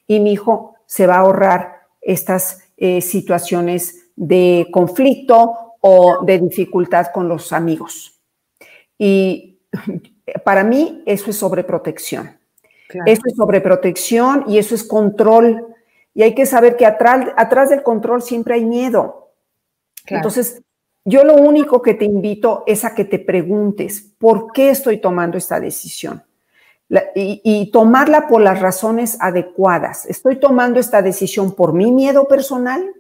y 0.06 0.20
mi 0.20 0.34
hijo 0.34 0.76
se 0.86 1.08
va 1.08 1.16
a 1.16 1.20
ahorrar 1.20 1.88
estas 2.02 2.64
eh, 2.78 3.02
situaciones 3.02 4.12
de 4.16 4.68
conflicto 4.72 5.78
o 5.82 6.24
de 6.24 6.40
dificultad 6.40 7.08
con 7.08 7.28
los 7.28 7.52
amigos. 7.52 8.22
Y 8.98 9.60
para 10.46 10.64
mí 10.64 11.04
eso 11.06 11.32
es 11.32 11.38
sobreprotección. 11.38 12.38
Eso 13.06 13.22
es 13.26 13.36
sobreprotección 13.36 14.46
y 14.48 14.58
eso 14.58 14.76
es 14.76 14.84
control. 14.84 15.76
Y 16.14 16.24
hay 16.24 16.36
que 16.36 16.46
saber 16.46 16.78
que 16.78 16.86
atrás, 16.86 17.28
atrás 17.36 17.70
del 17.70 17.84
control 17.84 18.22
siempre 18.22 18.56
hay 18.56 18.66
miedo. 18.66 19.32
Entonces, 20.08 20.62
yo 21.04 21.24
lo 21.24 21.36
único 21.36 21.82
que 21.82 21.94
te 21.94 22.06
invito 22.06 22.64
es 22.68 22.86
a 22.86 22.96
que 22.96 23.06
te 23.06 23.20
preguntes, 23.20 24.14
¿por 24.18 24.52
qué 24.52 24.70
estoy 24.70 25.00
tomando 25.00 25.38
esta 25.38 25.60
decisión? 25.60 26.24
y, 27.16 27.72
tomarla 27.72 28.28
por 28.28 28.42
las 28.42 28.62
razones 28.62 29.18
adecuadas. 29.20 30.06
¿Estoy 30.06 30.40
tomando 30.40 30.80
esta 30.80 31.02
decisión 31.02 31.56
por 31.56 31.74
mi 31.74 31.92
miedo 31.92 32.28
personal? 32.28 32.94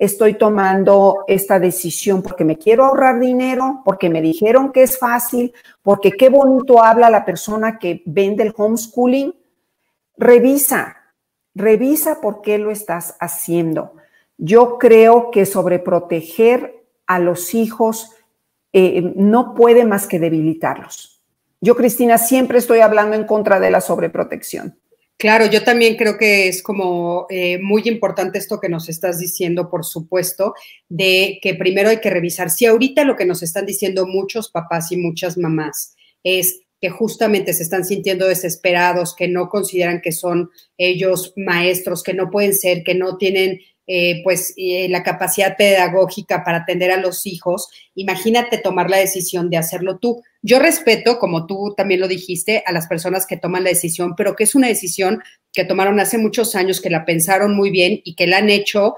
¿Estoy 0.00 0.38
tomando 0.38 1.24
esta 1.28 1.60
decisión 1.60 2.22
porque 2.22 2.42
me 2.42 2.56
quiero 2.56 2.86
ahorrar 2.86 3.20
dinero? 3.20 3.82
¿Porque 3.84 4.08
me 4.08 4.22
dijeron 4.22 4.72
que 4.72 4.82
es 4.82 4.98
fácil? 4.98 5.52
¿Porque 5.82 6.12
qué 6.12 6.30
bonito 6.30 6.82
habla 6.82 7.10
la 7.10 7.26
persona 7.26 7.78
que 7.78 8.02
vende 8.06 8.44
el 8.44 8.54
homeschooling? 8.56 9.34
Revisa, 10.16 10.96
revisa 11.54 12.22
por 12.22 12.40
qué 12.40 12.56
lo 12.56 12.70
estás 12.70 13.14
haciendo. 13.20 13.92
Yo 14.38 14.78
creo 14.78 15.30
que 15.30 15.44
sobreproteger 15.44 16.82
a 17.06 17.18
los 17.18 17.52
hijos 17.52 18.10
eh, 18.72 19.12
no 19.16 19.54
puede 19.54 19.84
más 19.84 20.06
que 20.06 20.18
debilitarlos. 20.18 21.20
Yo, 21.60 21.76
Cristina, 21.76 22.16
siempre 22.16 22.56
estoy 22.56 22.80
hablando 22.80 23.16
en 23.16 23.24
contra 23.24 23.60
de 23.60 23.70
la 23.70 23.82
sobreprotección. 23.82 24.79
Claro, 25.20 25.44
yo 25.44 25.64
también 25.64 25.96
creo 25.96 26.16
que 26.16 26.48
es 26.48 26.62
como 26.62 27.26
eh, 27.28 27.58
muy 27.58 27.82
importante 27.84 28.38
esto 28.38 28.58
que 28.58 28.70
nos 28.70 28.88
estás 28.88 29.18
diciendo, 29.18 29.68
por 29.68 29.84
supuesto, 29.84 30.54
de 30.88 31.38
que 31.42 31.54
primero 31.54 31.90
hay 31.90 32.00
que 32.00 32.08
revisar 32.08 32.48
si 32.48 32.64
ahorita 32.64 33.04
lo 33.04 33.16
que 33.16 33.26
nos 33.26 33.42
están 33.42 33.66
diciendo 33.66 34.06
muchos 34.06 34.50
papás 34.50 34.90
y 34.92 34.96
muchas 34.96 35.36
mamás 35.36 35.94
es 36.24 36.62
que 36.80 36.88
justamente 36.88 37.52
se 37.52 37.64
están 37.64 37.84
sintiendo 37.84 38.26
desesperados, 38.26 39.14
que 39.14 39.28
no 39.28 39.50
consideran 39.50 40.00
que 40.00 40.12
son 40.12 40.48
ellos 40.78 41.34
maestros, 41.36 42.02
que 42.02 42.14
no 42.14 42.30
pueden 42.30 42.54
ser, 42.54 42.82
que 42.82 42.94
no 42.94 43.18
tienen 43.18 43.60
eh, 43.92 44.20
pues 44.22 44.54
eh, 44.56 44.88
la 44.88 45.02
capacidad 45.02 45.56
pedagógica 45.56 46.44
para 46.44 46.58
atender 46.58 46.92
a 46.92 46.96
los 46.96 47.26
hijos, 47.26 47.68
imagínate 47.96 48.58
tomar 48.58 48.88
la 48.88 48.98
decisión 48.98 49.50
de 49.50 49.56
hacerlo 49.56 49.98
tú. 49.98 50.22
Yo 50.42 50.60
respeto, 50.60 51.18
como 51.18 51.44
tú 51.46 51.74
también 51.76 51.98
lo 51.98 52.06
dijiste, 52.06 52.62
a 52.64 52.70
las 52.70 52.86
personas 52.86 53.26
que 53.26 53.36
toman 53.36 53.64
la 53.64 53.70
decisión, 53.70 54.14
pero 54.16 54.36
que 54.36 54.44
es 54.44 54.54
una 54.54 54.68
decisión 54.68 55.20
que 55.52 55.64
tomaron 55.64 55.98
hace 55.98 56.18
muchos 56.18 56.54
años, 56.54 56.80
que 56.80 56.88
la 56.88 57.04
pensaron 57.04 57.56
muy 57.56 57.72
bien 57.72 58.00
y 58.04 58.14
que 58.14 58.28
la 58.28 58.38
han 58.38 58.48
hecho 58.48 58.94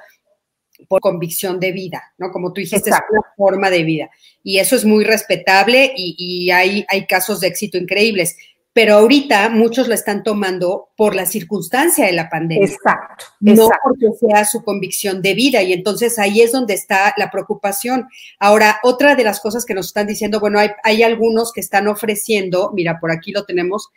por 0.89 1.01
convicción 1.01 1.59
de 1.59 1.73
vida, 1.73 2.13
¿no? 2.19 2.31
Como 2.31 2.53
tú 2.53 2.61
dijiste, 2.61 2.91
es 2.91 2.97
una 3.11 3.23
forma 3.35 3.71
de 3.71 3.85
vida. 3.85 4.11
Y 4.43 4.59
eso 4.59 4.77
es 4.77 4.85
muy 4.85 5.05
respetable 5.05 5.91
y, 5.97 6.17
y 6.19 6.51
hay, 6.51 6.85
hay 6.89 7.07
casos 7.07 7.41
de 7.41 7.47
éxito 7.47 7.79
increíbles 7.79 8.37
pero 8.73 8.95
ahorita 8.95 9.51
muchos 9.51 9.87
lo 9.87 9.95
están 9.95 10.23
tomando 10.23 10.89
por 10.97 11.15
la 11.15 11.27
circunstancia 11.27 12.07
de 12.07 12.13
la 12.13 12.31
pandemia. 12.31 12.67
Exacto. 12.67 13.27
No 13.41 13.69
porque 13.83 14.07
sea 14.19 14.45
su 14.47 14.65
convicción 14.65 15.21
de 15.21 15.35
vida. 15.35 15.63
Y 15.63 15.75
entonces 15.75 16.19
ahí 16.19 16.41
es 16.41 16.53
donde 16.53 16.73
está 16.75 17.13
la 17.19 17.31
preocupación. 17.31 18.09
Ahora, 18.39 18.79
otra 18.83 19.15
de 19.15 19.25
las 19.25 19.41
cosas 19.41 19.67
que 19.67 19.75
nos 19.75 19.89
están 19.89 20.07
diciendo, 20.07 20.41
bueno, 20.41 20.59
hay, 20.59 20.71
hay 20.85 21.03
algunos 21.03 21.53
que 21.53 21.61
están 21.61 21.87
ofreciendo, 21.87 22.71
mira, 22.75 22.99
por 22.99 23.13
aquí 23.13 23.31
lo 23.31 23.45
tenemos, 23.45 23.89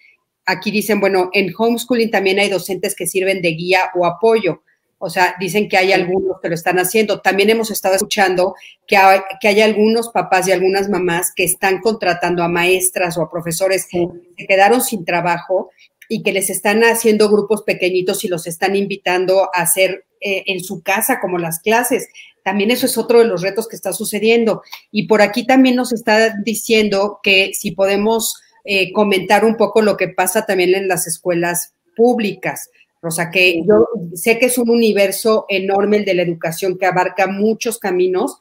aquí 0.46 0.72
dicen, 0.72 1.00
bueno, 1.00 1.30
en 1.32 1.54
homeschooling 1.58 2.12
también 2.12 2.40
hay 2.40 2.50
docentes 2.50 2.96
que 2.96 3.08
sirven 3.08 3.42
de 3.42 3.52
guía 3.52 3.92
o 3.96 4.06
apoyo. 4.06 4.62
O 4.98 5.10
sea, 5.10 5.36
dicen 5.40 5.68
que 5.68 5.78
hay 5.78 5.92
algunos 5.92 6.40
que 6.42 6.50
lo 6.50 6.56
están 6.56 6.80
haciendo. 6.80 7.22
También 7.22 7.50
hemos 7.50 7.70
estado 7.70 7.96
escuchando 7.96 8.56
que 8.88 8.98
hay, 8.98 9.20
que 9.42 9.50
hay 9.50 9.62
algunos 9.62 10.10
papás 10.10 10.48
y 10.48 10.52
algunas 10.52 10.90
mamás 10.90 11.32
que 11.36 11.44
están 11.44 11.82
contratando 11.82 12.44
a 12.44 12.48
maestras 12.48 13.18
o 13.18 13.22
a 13.22 13.30
profesores 13.30 13.88
que 13.90 14.08
se 14.38 14.48
quedaron 14.48 14.82
sin 14.82 15.06
trabajo 15.06 15.70
y 16.08 16.24
que 16.24 16.32
les 16.32 16.50
están 16.50 16.84
haciendo 16.84 17.30
grupos 17.30 17.64
pequeñitos 17.64 18.24
y 18.24 18.28
los 18.28 18.48
están 18.48 18.76
invitando 18.76 19.50
a 19.54 19.62
hacer 19.62 20.06
eh, 20.22 20.44
en 20.48 20.64
su 20.64 20.82
casa 20.82 21.20
como 21.20 21.38
las 21.38 21.60
clases. 21.60 22.08
También 22.44 22.72
eso 22.72 22.86
es 22.86 22.98
otro 22.98 23.20
de 23.20 23.26
los 23.26 23.42
retos 23.42 23.68
que 23.68 23.76
está 23.76 23.92
sucediendo. 23.92 24.62
Y 24.92 25.08
por 25.08 25.22
aquí 25.22 25.46
también 25.46 25.76
nos 25.76 25.92
está 25.92 26.36
diciendo 26.44 27.20
que 27.22 27.54
si 27.54 27.72
podemos 27.72 28.36
eh, 28.64 28.92
comentar 28.94 29.46
un 29.46 29.58
poco 29.58 29.82
lo 29.82 29.98
que 29.98 30.08
pasa 30.08 30.46
también 30.46 30.74
en 30.74 30.88
las 30.88 31.06
escuelas 31.08 31.74
públicas. 31.96 32.70
O 33.08 33.12
sea, 33.12 33.30
que 33.30 33.64
yo 33.66 33.88
sé 34.14 34.40
que 34.40 34.48
es 34.48 34.58
un 34.58 34.70
universo 34.70 35.46
enorme 35.50 35.98
el 35.98 36.06
de 36.06 36.14
la 36.14 36.22
educación 36.22 36.78
que 36.78 36.86
abarca 36.86 37.28
muchos 37.28 37.80
caminos. 37.80 38.40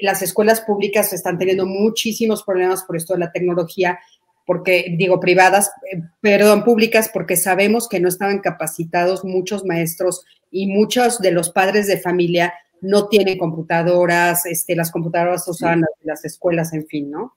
Las 0.00 0.22
escuelas 0.22 0.60
públicas 0.60 1.12
están 1.12 1.38
teniendo 1.38 1.66
muchísimos 1.66 2.42
problemas 2.42 2.84
por 2.84 2.96
esto 2.96 3.14
de 3.14 3.20
la 3.20 3.32
tecnología 3.32 3.98
porque 4.46 4.94
digo 4.96 5.18
privadas, 5.18 5.72
eh, 5.92 6.00
perdón, 6.20 6.64
públicas, 6.64 7.10
porque 7.12 7.36
sabemos 7.36 7.88
que 7.88 7.98
no 7.98 8.08
estaban 8.08 8.38
capacitados 8.38 9.24
muchos 9.24 9.64
maestros 9.64 10.24
y 10.52 10.68
muchos 10.68 11.18
de 11.20 11.32
los 11.32 11.50
padres 11.50 11.88
de 11.88 11.98
familia 11.98 12.54
no 12.80 13.08
tienen 13.08 13.38
computadoras, 13.38 14.46
este, 14.46 14.76
las 14.76 14.92
computadoras 14.92 15.48
usan 15.48 15.80
las, 15.80 15.90
las 16.02 16.24
escuelas, 16.24 16.72
en 16.72 16.86
fin, 16.86 17.10
¿no? 17.10 17.34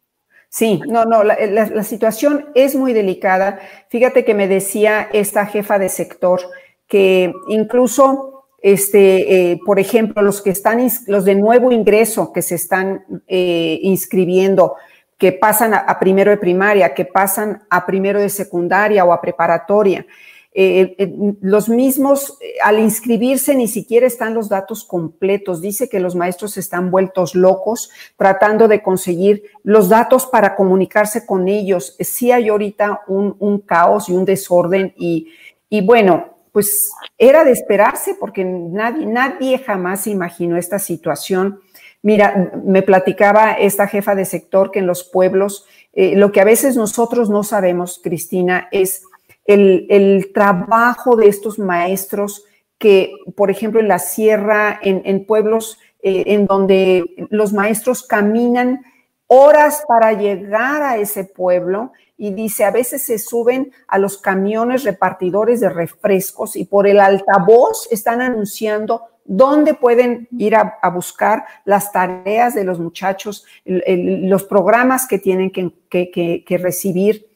Sí, 0.49 0.81
no, 0.87 1.05
no, 1.05 1.23
la, 1.23 1.83
situación 1.83 2.47
es 2.55 2.75
muy 2.75 2.93
delicada. 2.93 3.59
Fíjate 3.89 4.25
que 4.25 4.33
me 4.33 4.47
decía 4.47 5.07
esta 5.13 5.45
jefa 5.45 5.77
de 5.77 5.89
sector 5.89 6.41
que 6.89 7.31
incluso, 7.47 8.45
este, 8.61 9.51
eh, 9.51 9.59
por 9.63 9.79
ejemplo, 9.79 10.21
los 10.21 10.41
que 10.41 10.49
están, 10.49 10.85
los 11.05 11.23
de 11.23 11.35
nuevo 11.35 11.71
ingreso 11.71 12.33
que 12.33 12.41
se 12.41 12.55
están 12.55 13.05
eh, 13.27 13.79
inscribiendo, 13.83 14.75
que 15.17 15.31
pasan 15.31 15.73
a, 15.73 15.99
primero 15.99 16.31
de 16.31 16.37
primaria, 16.37 16.93
que 16.93 17.05
pasan 17.05 17.61
a 17.69 17.85
primero 17.85 18.19
de 18.19 18.29
secundaria 18.29 19.05
o 19.05 19.13
a 19.13 19.21
preparatoria. 19.21 20.05
Eh, 20.51 21.13
los 21.41 21.69
mismos, 21.69 22.39
al 22.63 22.79
inscribirse, 22.79 23.53
ni 23.53 23.67
siquiera 23.67 24.07
están 24.07 24.33
los 24.33 24.49
datos 24.49 24.83
completos. 24.83 25.61
Dice 25.61 25.89
que 25.89 25.99
los 25.99 26.15
maestros 26.15 26.57
están 26.57 26.89
vueltos 26.89 27.35
locos 27.35 27.91
tratando 28.17 28.67
de 28.67 28.81
conseguir 28.81 29.43
los 29.61 29.89
datos 29.89 30.25
para 30.25 30.55
comunicarse 30.55 31.25
con 31.25 31.49
ellos. 31.49 31.95
Sí 31.99 32.31
hay 32.31 32.47
ahorita 32.47 33.01
un, 33.07 33.59
caos 33.59 34.09
y 34.09 34.13
un 34.13 34.25
desorden 34.25 34.93
y, 34.97 35.27
y, 35.69 35.81
bueno, 35.81 36.38
pues 36.51 36.91
era 37.17 37.43
de 37.43 37.51
esperarse 37.51 38.15
porque 38.19 38.43
nadie, 38.43 39.05
nadie 39.05 39.59
jamás 39.59 40.07
imaginó 40.07 40.57
esta 40.57 40.79
situación. 40.79 41.59
Mira, 42.01 42.51
me 42.63 42.81
platicaba 42.81 43.53
esta 43.53 43.87
jefa 43.87 44.15
de 44.15 44.25
sector 44.25 44.71
que 44.71 44.79
en 44.79 44.87
los 44.87 45.03
pueblos, 45.03 45.65
eh, 45.93 46.15
lo 46.15 46.31
que 46.31 46.41
a 46.41 46.45
veces 46.45 46.75
nosotros 46.77 47.29
no 47.29 47.43
sabemos, 47.43 47.99
Cristina, 48.01 48.67
es 48.71 49.03
el, 49.45 50.31
trabajo 50.33 51.15
de 51.15 51.27
estos 51.27 51.59
maestros 51.59 52.45
que, 52.77 53.11
por 53.35 53.51
ejemplo, 53.51 53.79
en 53.79 53.87
la 53.87 53.99
sierra, 53.99 54.79
en, 54.81 55.25
pueblos 55.25 55.79
eh, 56.01 56.23
en 56.27 56.45
donde 56.45 57.03
los 57.29 57.51
maestros 57.51 58.03
caminan 58.03 58.85
horas 59.27 59.83
para 59.87 60.13
llegar 60.13 60.81
a 60.81 60.97
ese 60.97 61.23
pueblo 61.23 61.91
y 62.21 62.33
dice, 62.33 62.65
a 62.65 62.71
veces 62.71 63.01
se 63.01 63.17
suben 63.17 63.71
a 63.87 63.97
los 63.97 64.17
camiones 64.17 64.83
repartidores 64.83 65.61
de 65.61 65.69
refrescos 65.69 66.57
y 66.57 66.65
por 66.65 66.85
el 66.85 66.99
altavoz 66.99 67.87
están 67.91 68.19
anunciando 68.19 69.03
dónde 69.23 69.73
pueden 69.73 70.27
ir 70.37 70.55
a, 70.55 70.77
buscar 70.93 71.45
las 71.63 71.93
tareas 71.93 72.55
de 72.55 72.65
los 72.65 72.77
muchachos, 72.77 73.45
los 73.63 74.43
programas 74.43 75.07
que 75.07 75.17
tienen 75.17 75.49
que, 75.49 76.57
recibir. 76.61 77.27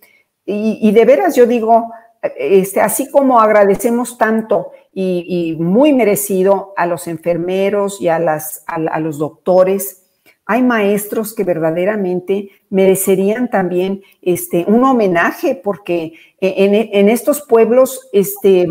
Y, 0.45 0.91
de 0.91 1.05
veras 1.05 1.33
yo 1.33 1.45
digo, 1.45 1.89
este, 2.35 2.81
así 2.81 3.09
como 3.09 3.39
agradecemos 3.39 4.17
tanto 4.17 4.71
y, 4.91 5.55
muy 5.59 5.93
merecido 5.93 6.73
a 6.75 6.87
los 6.87 7.07
enfermeros 7.07 8.01
y 8.01 8.09
a, 8.09 8.19
las, 8.19 8.65
a, 8.67 8.99
los 8.99 9.17
doctores, 9.17 10.02
hay 10.45 10.61
maestros 10.61 11.33
que 11.33 11.43
verdaderamente 11.43 12.49
merecerían 12.69 13.49
también 13.49 14.01
este, 14.21 14.65
un 14.67 14.83
homenaje 14.83 15.55
porque 15.55 16.13
en, 16.41 16.73
en 16.75 17.09
estos 17.09 17.41
pueblos, 17.41 18.09
este, 18.11 18.67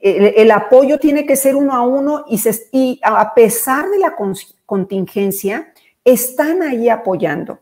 el, 0.00 0.50
apoyo 0.50 0.98
tiene 0.98 1.26
que 1.26 1.36
ser 1.36 1.56
uno 1.56 1.72
a 1.72 1.82
uno 1.82 2.24
y, 2.72 3.00
a 3.02 3.34
pesar 3.34 3.88
de 3.88 3.98
la 3.98 4.14
contingencia, 4.66 5.72
están 6.04 6.62
ahí 6.62 6.88
apoyando. 6.88 7.60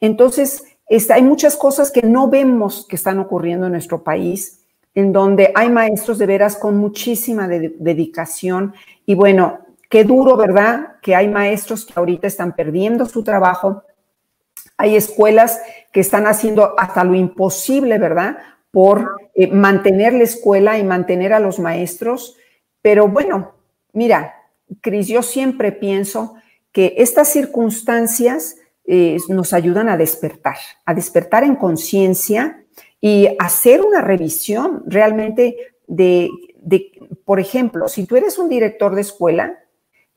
Entonces, 0.00 0.64
hay 1.10 1.22
muchas 1.22 1.56
cosas 1.56 1.90
que 1.90 2.02
no 2.02 2.28
vemos 2.28 2.86
que 2.88 2.96
están 2.96 3.18
ocurriendo 3.18 3.66
en 3.66 3.72
nuestro 3.72 4.02
país, 4.02 4.60
en 4.94 5.12
donde 5.12 5.52
hay 5.54 5.70
maestros 5.70 6.18
de 6.18 6.26
veras 6.26 6.56
con 6.56 6.76
muchísima 6.76 7.48
dedicación. 7.48 8.74
Y 9.06 9.14
bueno, 9.14 9.60
qué 9.90 10.04
duro, 10.04 10.38
¿verdad? 10.38 10.96
Que 11.02 11.14
hay 11.14 11.28
maestros 11.28 11.84
que 11.84 11.92
ahorita 11.96 12.26
están 12.26 12.54
perdiendo 12.56 13.04
su 13.04 13.22
trabajo. 13.22 13.82
Hay 14.78 14.96
escuelas 14.96 15.60
que 15.92 16.00
están 16.00 16.26
haciendo 16.26 16.74
hasta 16.78 17.04
lo 17.04 17.14
imposible, 17.14 17.98
¿verdad? 17.98 18.38
por 18.70 19.16
eh, 19.34 19.48
mantener 19.48 20.12
la 20.12 20.24
escuela 20.24 20.78
y 20.78 20.84
mantener 20.84 21.32
a 21.32 21.40
los 21.40 21.58
maestros. 21.58 22.36
Pero 22.82 23.08
bueno, 23.08 23.54
mira, 23.92 24.34
Cris, 24.80 25.08
yo 25.08 25.22
siempre 25.22 25.72
pienso 25.72 26.34
que 26.72 26.94
estas 26.98 27.28
circunstancias 27.28 28.56
eh, 28.84 29.18
nos 29.28 29.52
ayudan 29.52 29.88
a 29.88 29.96
despertar, 29.96 30.56
a 30.84 30.94
despertar 30.94 31.44
en 31.44 31.56
conciencia 31.56 32.64
y 33.00 33.28
hacer 33.38 33.82
una 33.82 34.00
revisión 34.00 34.84
realmente 34.86 35.56
de, 35.86 36.28
por 37.24 37.40
ejemplo, 37.40 37.88
si 37.88 38.04
tú 38.04 38.16
eres 38.16 38.38
un 38.38 38.48
director 38.48 38.94
de 38.94 39.00
escuela, 39.00 39.58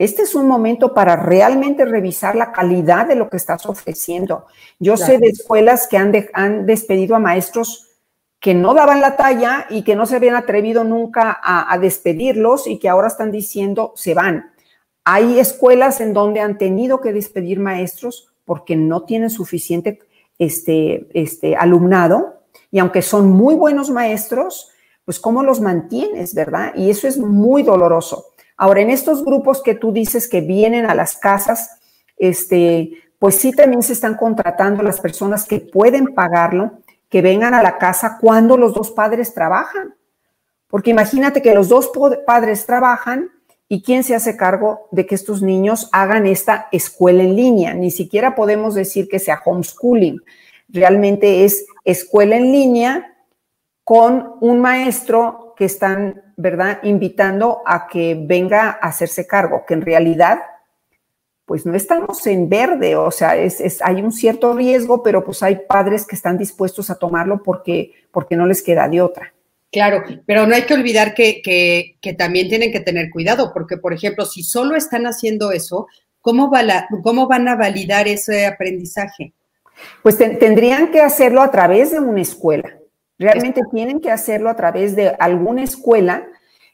este 0.03 0.23
es 0.23 0.35
un 0.35 0.47
momento 0.47 0.93
para 0.93 1.15
realmente 1.15 1.85
revisar 1.85 2.35
la 2.35 2.51
calidad 2.51 3.07
de 3.07 3.15
lo 3.15 3.29
que 3.29 3.37
estás 3.37 3.65
ofreciendo. 3.65 4.45
Yo 4.79 4.97
sé 4.97 5.17
de 5.17 5.27
escuelas 5.27 5.87
que 5.87 5.97
han, 5.97 6.13
han 6.33 6.65
despedido 6.65 7.15
a 7.15 7.19
maestros 7.19 7.89
que 8.43 8.53
no 8.53 8.73
daban 8.73 8.99
la 8.99 9.15
talla 9.15 9.67
y 9.69 9.83
que 9.83 9.95
no 9.95 10.05
se 10.05 10.17
habían 10.17 10.35
atrevido 10.35 10.83
nunca 10.83 11.39
a, 11.41 11.77
despedirlos 11.77 12.67
y 12.67 12.77
que 12.77 12.89
ahora 12.89 13.07
están 13.07 13.31
diciendo 13.31 13.93
se 13.95 14.13
van. 14.13 14.51
Hay 15.05 15.39
escuelas 15.39 16.01
en 16.01 16.13
donde 16.13 16.41
han 16.41 16.57
tenido 16.57 16.99
que 16.99 17.13
despedir 17.13 17.61
maestros 17.61 18.33
porque 18.43 18.75
no 18.75 19.03
tienen 19.03 19.29
suficiente 19.29 19.99
este, 20.39 21.07
este 21.13 21.55
alumnado 21.55 22.41
y 22.69 22.79
aunque 22.79 23.01
son 23.01 23.29
muy 23.29 23.55
buenos 23.55 23.89
maestros, 23.89 24.71
pues 25.05 25.21
cómo 25.21 25.41
los 25.41 25.61
mantienes, 25.61 26.33
¿verdad? 26.33 26.73
Y 26.75 26.89
eso 26.89 27.07
es 27.07 27.17
muy 27.17 27.63
doloroso. 27.63 28.32
Ahora, 28.57 28.81
en 28.81 28.89
estos 28.89 29.23
grupos 29.23 29.61
que 29.61 29.75
tú 29.75 29.91
dices 29.91 30.27
que 30.27 30.41
vienen 30.41 30.85
a 30.85 30.95
las 30.95 31.17
casas, 31.17 31.79
este, 32.17 32.91
pues 33.19 33.35
sí 33.35 33.51
también 33.51 33.83
se 33.83 33.93
están 33.93 34.15
contratando 34.15 34.83
las 34.83 34.99
personas 34.99 35.45
que 35.45 35.59
pueden 35.59 36.13
pagarlo 36.13 36.79
que 37.13 37.21
vengan 37.21 37.53
a 37.53 37.61
la 37.61 37.77
casa 37.77 38.17
cuando 38.19 38.57
los 38.57 38.73
dos 38.73 38.89
padres 38.89 39.35
trabajan. 39.35 39.93
Porque 40.67 40.89
imagínate 40.89 41.43
que 41.43 41.53
los 41.53 41.69
dos 41.69 41.91
padres 42.25 42.65
trabajan 42.65 43.29
y 43.69 43.83
quién 43.83 44.03
se 44.03 44.15
hace 44.15 44.35
cargo 44.35 44.87
de 44.89 45.05
que 45.05 45.13
estos 45.13 45.43
niños 45.43 45.89
hagan 45.91 46.25
esta 46.25 46.69
escuela 46.71 47.21
en 47.21 47.35
línea. 47.35 47.75
Ni 47.75 47.91
siquiera 47.91 48.33
podemos 48.33 48.73
decir 48.73 49.07
que 49.07 49.19
sea 49.19 49.39
homeschooling. 49.45 50.23
Realmente 50.69 51.45
es 51.45 51.67
escuela 51.85 52.35
en 52.35 52.51
línea 52.51 53.15
con 53.83 54.33
un 54.41 54.59
maestro 54.59 55.53
que 55.55 55.65
están, 55.65 56.22
¿verdad?, 56.37 56.79
invitando 56.83 57.61
a 57.65 57.87
que 57.87 58.17
venga 58.19 58.69
a 58.69 58.87
hacerse 58.87 59.27
cargo, 59.27 59.65
que 59.65 59.73
en 59.73 59.81
realidad 59.81 60.39
pues 61.45 61.65
no 61.65 61.75
estamos 61.75 62.25
en 62.25 62.47
verde, 62.47 62.95
o 62.95 63.11
sea, 63.11 63.35
es, 63.35 63.81
hay 63.83 64.01
un 64.01 64.11
cierto 64.11 64.53
riesgo, 64.53 65.03
pero 65.03 65.25
pues 65.25 65.43
hay 65.43 65.59
padres 65.67 66.07
que 66.07 66.15
están 66.15 66.37
dispuestos 66.37 66.89
a 66.89 66.95
tomarlo 66.95 67.43
porque, 67.43 67.91
porque 68.11 68.37
no 68.37 68.45
les 68.45 68.61
queda 68.61 68.87
de 68.87 69.01
otra. 69.01 69.33
Claro, 69.71 70.03
pero 70.25 70.45
no 70.45 70.55
hay 70.55 70.63
que 70.63 70.73
olvidar 70.75 71.13
que, 71.13 71.41
que, 71.43 72.13
también 72.13 72.47
tienen 72.47 72.71
que 72.71 72.79
tener 72.79 73.09
cuidado, 73.09 73.51
porque, 73.53 73.77
por 73.77 73.91
ejemplo, 73.91 74.25
si 74.25 74.43
solo 74.43 74.75
están 74.75 75.05
haciendo 75.05 75.51
eso, 75.51 75.87
¿cómo, 76.21 76.49
va 76.49 76.87
cómo 77.01 77.27
van 77.27 77.47
a 77.47 77.55
validar 77.55 78.07
ese 78.07 78.45
aprendizaje? 78.45 79.33
Pues 80.03 80.17
tendrían 80.17 80.91
que 80.91 81.01
hacerlo 81.01 81.41
a 81.41 81.49
través 81.49 81.91
de 81.91 81.99
una 81.99 82.21
escuela. 82.21 82.77
Realmente 83.23 83.61
tienen 83.71 84.01
que 84.01 84.11
hacerlo 84.11 84.49
a 84.49 84.55
través 84.55 84.95
de 84.95 85.15
alguna 85.19 85.63
escuela 85.63 86.27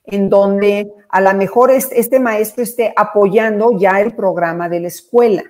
en 0.06 0.30
donde 0.30 0.92
a 1.10 1.22
lo 1.22 1.34
mejor 1.36 1.70
este, 1.72 2.20
maestro 2.20 2.64
esté 2.64 2.92
apoyando 2.96 3.78
ya 3.78 4.02
el 4.02 4.16
programa 4.16 4.68
de 4.68 4.80
la 4.80 4.88
escuela. 4.88 5.44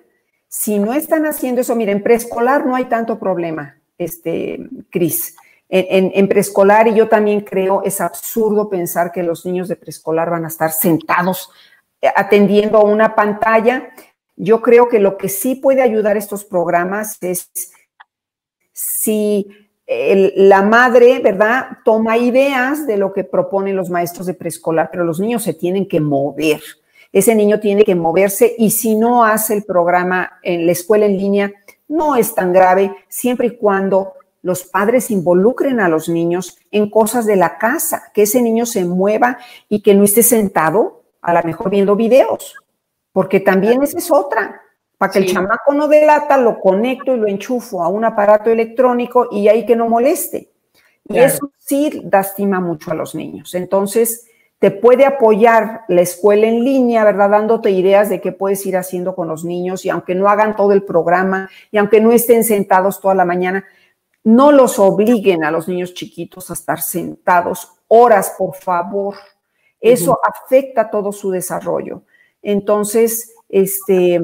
Si 0.48 0.78
no 0.78 0.94
están 0.94 1.26
haciendo 1.26 1.62
eso, 1.62 1.76
miren, 1.76 1.98
en 1.98 2.04
preescolar 2.04 2.66
no 2.66 2.76
hay 2.76 2.86
tanto 2.86 3.18
problema, 3.18 3.78
este, 3.98 4.60
Cris. 4.90 5.36
En, 5.72 6.28
preescolar, 6.28 6.88
y 6.88 6.96
yo 6.96 7.08
también 7.08 7.42
creo, 7.42 7.84
es 7.84 8.02
absurdo 8.02 8.70
pensar 8.70 9.12
que 9.12 9.22
los 9.22 9.46
niños 9.46 9.68
de 9.68 9.76
preescolar 9.76 10.32
van 10.32 10.44
a 10.44 10.48
estar 10.48 10.72
sentados 10.72 11.52
eh, 12.02 12.10
atendiendo 12.16 12.80
a 12.80 12.84
una 12.84 13.14
pantalla. 13.14 13.92
Yo 14.36 14.64
creo 14.64 14.90
que 14.90 15.00
lo 15.00 15.16
que 15.16 15.30
sí 15.30 15.54
puede 15.54 15.84
ayudar 15.84 16.18
estos 16.18 16.44
programas 16.44 17.20
es 17.22 17.52
si 18.74 19.69
la 19.90 20.62
madre, 20.62 21.20
¿verdad? 21.20 21.80
Toma 21.84 22.18
ideas 22.18 22.86
de 22.86 22.98
lo 22.98 23.12
que 23.12 23.24
proponen 23.24 23.76
los 23.76 23.90
maestros 23.90 24.28
de 24.28 24.36
preescolar, 24.36 24.90
pero 24.92 25.04
los 25.04 25.20
niños 25.20 25.44
se 25.44 25.56
tienen 25.56 25.88
que 25.88 26.00
mover. 26.00 26.62
Ese 27.12 27.34
niño 27.34 27.60
tiene 27.60 27.84
que 27.84 27.96
moverse 27.96 28.54
y 28.58 28.70
si 28.70 28.96
no 28.96 29.24
hace 29.24 29.56
el 29.56 29.64
programa 29.64 30.40
en 30.44 30.68
la 30.68 30.74
escuela 30.74 31.08
en 31.08 31.18
línea, 31.18 31.52
no 31.88 32.16
es 32.16 32.36
tan 32.36 32.54
grave, 32.54 32.96
siempre 33.08 33.48
y 33.48 33.58
cuando 33.58 34.14
los 34.44 34.64
padres 34.64 35.10
involucren 35.10 35.80
a 35.80 35.90
los 35.90 36.08
niños 36.08 36.60
en 36.70 36.92
cosas 36.92 37.26
de 37.26 37.36
la 37.36 37.58
casa, 37.58 38.12
que 38.14 38.22
ese 38.24 38.44
niño 38.44 38.68
se 38.68 38.86
mueva 38.86 39.40
y 39.68 39.82
que 39.82 39.96
no 39.96 40.04
esté 40.04 40.22
sentado, 40.22 41.02
a 41.22 41.34
lo 41.34 41.44
mejor 41.44 41.72
viendo 41.72 41.96
videos, 41.96 42.56
porque 43.12 43.40
también 43.40 43.82
esa 43.82 43.98
es 43.98 44.12
otra. 44.12 44.62
Para 45.00 45.14
que 45.14 45.20
el 45.20 45.28
chamaco 45.28 45.74
no 45.74 45.88
delata, 45.88 46.38
lo 46.38 46.60
conecto 46.60 47.16
y 47.16 47.20
lo 47.20 47.28
enchufo 47.28 47.82
a 47.82 47.88
un 47.88 48.04
aparato 48.04 48.50
electrónico 48.50 49.30
y 49.32 49.48
ahí 49.48 49.66
que 49.66 49.78
no 49.78 49.88
moleste. 49.88 50.52
Y 51.06 51.20
eso 51.20 51.54
sí 51.58 52.02
lastima 52.12 52.60
mucho 52.60 52.92
a 52.92 52.96
los 52.96 53.16
niños. 53.16 53.56
Entonces, 53.56 54.28
te 54.60 54.72
puede 54.72 55.06
apoyar 55.06 55.86
la 55.88 56.02
escuela 56.02 56.48
en 56.48 56.66
línea, 56.66 57.06
¿verdad? 57.06 57.30
Dándote 57.30 57.72
ideas 57.72 58.10
de 58.10 58.20
qué 58.20 58.34
puedes 58.34 58.66
ir 58.66 58.76
haciendo 58.76 59.16
con 59.16 59.30
los 59.30 59.46
niños 59.46 59.86
y 59.86 59.90
aunque 59.90 60.16
no 60.16 60.28
hagan 60.28 60.58
todo 60.58 60.74
el 60.74 60.84
programa 60.84 61.50
y 61.72 61.78
aunque 61.78 62.02
no 62.02 62.12
estén 62.12 62.44
sentados 62.44 63.00
toda 63.00 63.16
la 63.16 63.24
mañana, 63.24 63.64
no 64.26 64.52
los 64.52 64.80
obliguen 64.80 65.46
a 65.46 65.52
los 65.52 65.70
niños 65.70 65.94
chiquitos 65.94 66.50
a 66.50 66.54
estar 66.54 66.82
sentados 66.82 67.72
horas, 67.88 68.36
por 68.38 68.54
favor. 68.54 69.16
Eso 69.80 70.20
afecta 70.22 70.90
todo 70.90 71.14
su 71.14 71.32
desarrollo. 71.32 72.04
Entonces, 72.42 73.34
este, 73.48 74.20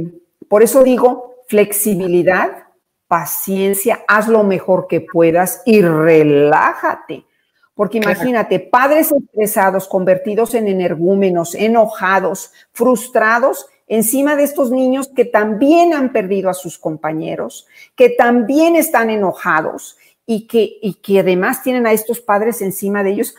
por 0.49 0.63
eso 0.63 0.83
digo, 0.83 1.35
flexibilidad, 1.47 2.65
paciencia, 3.07 4.03
haz 4.07 4.27
lo 4.27 4.43
mejor 4.43 4.87
que 4.87 5.01
puedas 5.01 5.61
y 5.65 5.81
relájate. 5.81 7.25
Porque 7.73 7.97
imagínate, 7.97 8.59
padres 8.59 9.11
estresados, 9.11 9.87
convertidos 9.87 10.53
en 10.55 10.67
energúmenos, 10.67 11.55
enojados, 11.55 12.51
frustrados, 12.71 13.67
encima 13.87 14.35
de 14.35 14.43
estos 14.43 14.71
niños 14.71 15.09
que 15.13 15.25
también 15.25 15.93
han 15.93 16.13
perdido 16.13 16.49
a 16.49 16.53
sus 16.53 16.77
compañeros, 16.77 17.67
que 17.95 18.09
también 18.09 18.75
están 18.75 19.09
enojados 19.09 19.97
y 20.25 20.47
que, 20.47 20.77
y 20.81 20.95
que 20.95 21.19
además 21.19 21.63
tienen 21.63 21.85
a 21.85 21.91
estos 21.91 22.21
padres 22.21 22.61
encima 22.61 23.03
de 23.03 23.11
ellos, 23.11 23.35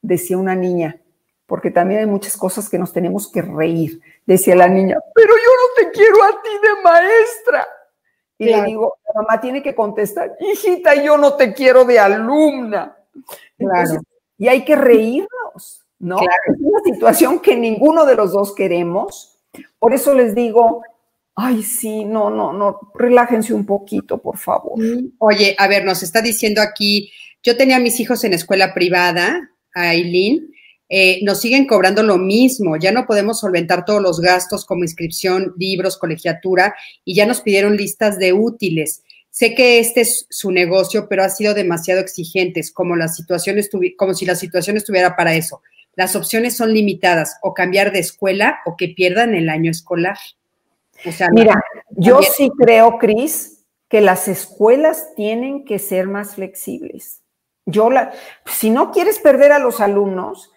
decía 0.00 0.38
una 0.38 0.54
niña, 0.54 1.00
porque 1.46 1.70
también 1.70 2.00
hay 2.00 2.06
muchas 2.06 2.36
cosas 2.36 2.68
que 2.68 2.78
nos 2.78 2.92
tenemos 2.92 3.30
que 3.30 3.42
reír, 3.42 4.00
decía 4.26 4.54
la 4.54 4.68
niña, 4.68 4.96
pero 5.14 5.34
yo 5.34 5.50
no 5.50 5.84
te 5.84 5.90
quiero 5.90 6.22
a 6.22 6.42
ti 6.42 6.50
de 6.62 6.82
maestra. 6.82 7.66
Y 8.36 8.46
le 8.46 8.62
digo, 8.64 8.96
la 9.14 9.22
mamá 9.22 9.40
tiene 9.40 9.62
que 9.62 9.74
contestar, 9.74 10.32
hijita, 10.40 10.94
yo 11.02 11.16
no 11.16 11.34
te 11.34 11.54
quiero 11.54 11.84
de 11.84 11.98
alumna. 11.98 12.96
y 14.36 14.48
hay 14.48 14.64
que 14.64 14.74
reírnos, 14.74 15.86
¿no? 15.98 16.18
Es 16.18 16.56
una 16.58 16.80
situación 16.84 17.38
que 17.38 17.56
ninguno 17.56 18.04
de 18.04 18.16
los 18.16 18.32
dos 18.32 18.54
queremos. 18.54 19.38
Por 19.78 19.94
eso 19.94 20.14
les 20.14 20.34
digo, 20.34 20.82
ay, 21.36 21.62
sí, 21.62 22.04
no, 22.04 22.30
no, 22.30 22.52
no, 22.52 22.92
relájense 22.94 23.54
un 23.54 23.66
poquito, 23.66 24.18
por 24.18 24.36
favor. 24.36 24.78
Oye, 25.18 25.54
a 25.58 25.68
ver, 25.68 25.84
nos 25.84 26.02
está 26.02 26.20
diciendo 26.20 26.60
aquí, 26.60 27.12
yo 27.42 27.56
tenía 27.56 27.76
a 27.76 27.80
mis 27.80 28.00
hijos 28.00 28.24
en 28.24 28.32
escuela 28.32 28.74
privada, 28.74 29.50
Aileen, 29.74 30.53
eh, 30.88 31.20
nos 31.22 31.40
siguen 31.40 31.66
cobrando 31.66 32.02
lo 32.02 32.18
mismo, 32.18 32.76
ya 32.76 32.92
no 32.92 33.06
podemos 33.06 33.40
solventar 33.40 33.84
todos 33.84 34.02
los 34.02 34.20
gastos 34.20 34.64
como 34.64 34.84
inscripción, 34.84 35.54
libros, 35.56 35.96
colegiatura 35.96 36.74
y 37.04 37.14
ya 37.14 37.26
nos 37.26 37.40
pidieron 37.40 37.76
listas 37.76 38.18
de 38.18 38.32
útiles. 38.32 39.02
Sé 39.30 39.54
que 39.54 39.80
este 39.80 40.02
es 40.02 40.26
su 40.30 40.52
negocio, 40.52 41.08
pero 41.08 41.24
ha 41.24 41.28
sido 41.28 41.54
demasiado 41.54 42.00
exigentes, 42.00 42.70
como, 42.70 42.94
la 42.94 43.08
situación 43.08 43.58
como 43.96 44.14
si 44.14 44.26
la 44.26 44.36
situación 44.36 44.76
estuviera 44.76 45.16
para 45.16 45.34
eso. 45.34 45.60
Las 45.96 46.14
opciones 46.14 46.56
son 46.56 46.72
limitadas, 46.72 47.38
o 47.42 47.54
cambiar 47.54 47.90
de 47.90 48.00
escuela 48.00 48.58
o 48.64 48.76
que 48.76 48.88
pierdan 48.88 49.34
el 49.34 49.48
año 49.48 49.70
escolar. 49.70 50.18
Mira, 51.32 51.60
yo 51.90 52.20
sí 52.22 52.50
creo, 52.56 52.98
Cris, 52.98 53.64
que 53.88 54.00
las 54.00 54.28
escuelas 54.28 55.14
tienen 55.16 55.64
que 55.64 55.78
ser 55.78 56.06
más 56.06 56.36
flexibles. 56.36 57.22
Yo 57.66 57.90
la, 57.90 58.12
si 58.46 58.70
no 58.70 58.92
quieres 58.92 59.18
perder 59.18 59.52
a 59.52 59.58
los 59.58 59.80
alumnos, 59.80 60.52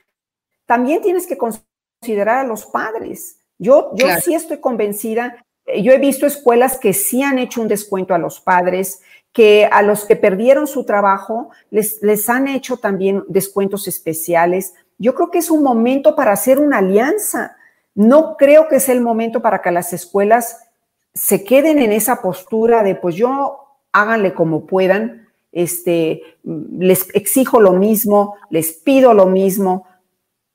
también 0.67 1.01
tienes 1.01 1.25
que 1.25 1.37
considerar 1.37 2.39
a 2.39 2.47
los 2.47 2.65
padres. 2.67 3.39
Yo, 3.57 3.89
yo 3.95 4.07
sí 4.21 4.35
estoy 4.35 4.59
convencida, 4.59 5.43
eh, 5.65 5.81
yo 5.81 5.91
he 5.91 5.97
visto 5.97 6.27
escuelas 6.27 6.77
que 6.77 6.93
sí 6.93 7.23
han 7.23 7.39
hecho 7.39 7.61
un 7.61 7.67
descuento 7.67 8.13
a 8.13 8.19
los 8.19 8.39
padres, 8.39 9.01
que 9.33 9.67
a 9.71 9.81
los 9.81 10.05
que 10.05 10.15
perdieron 10.15 10.67
su 10.67 10.83
trabajo 10.83 11.49
les, 11.71 12.01
les 12.03 12.29
han 12.29 12.47
hecho 12.47 12.77
también 12.77 13.23
descuentos 13.27 13.87
especiales. 13.87 14.75
Yo 14.99 15.15
creo 15.15 15.31
que 15.31 15.39
es 15.39 15.49
un 15.49 15.63
momento 15.63 16.15
para 16.15 16.33
hacer 16.33 16.59
una 16.59 16.79
alianza. 16.79 17.57
No 17.95 18.37
creo 18.37 18.67
que 18.67 18.79
sea 18.79 18.93
el 18.93 19.01
momento 19.01 19.41
para 19.41 19.61
que 19.61 19.71
las 19.71 19.93
escuelas 19.93 20.67
se 21.13 21.43
queden 21.43 21.79
en 21.79 21.91
esa 21.91 22.21
postura 22.21 22.83
de, 22.83 22.93
pues 22.93 23.15
yo 23.15 23.79
háganle 23.91 24.33
como 24.33 24.65
puedan, 24.65 25.27
este, 25.51 26.21
les 26.43 27.07
exijo 27.15 27.59
lo 27.59 27.73
mismo, 27.73 28.35
les 28.51 28.73
pido 28.73 29.15
lo 29.15 29.25
mismo, 29.25 29.87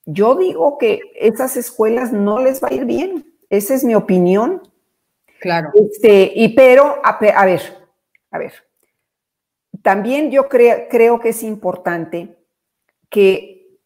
yo 0.05 0.35
digo 0.35 0.77
que 0.77 0.99
esas 1.15 1.57
escuelas 1.57 2.11
no 2.11 2.39
les 2.39 2.63
va 2.63 2.69
a 2.69 2.73
ir 2.73 2.85
bien. 2.85 3.33
Esa 3.49 3.73
es 3.73 3.83
mi 3.83 3.95
opinión. 3.95 4.61
Claro. 5.39 5.71
Este, 5.73 6.31
y 6.35 6.49
pero, 6.55 7.01
a, 7.03 7.17
ver, 7.19 7.61
a 8.31 8.37
ver. 8.37 8.53
También 9.81 10.31
yo 10.31 10.47
creo 10.47 11.19
que 11.19 11.29
es 11.29 11.43
importante 11.43 12.37
que 13.09 13.77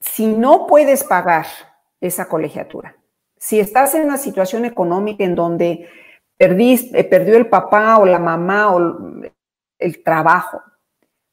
si 0.00 0.26
no 0.26 0.66
puedes 0.66 1.04
pagar 1.04 1.46
esa 2.00 2.28
colegiatura, 2.28 2.96
si 3.36 3.60
estás 3.60 3.94
en 3.94 4.04
una 4.04 4.18
situación 4.18 4.64
económica 4.64 5.24
en 5.24 5.34
donde 5.34 5.88
perdiste, 6.36 7.00
eh, 7.00 7.04
perdió 7.04 7.36
el 7.36 7.48
papá 7.48 7.98
o 7.98 8.06
la 8.06 8.18
mamá 8.18 8.74
o 8.74 9.22
el 9.78 10.02
trabajo, 10.02 10.62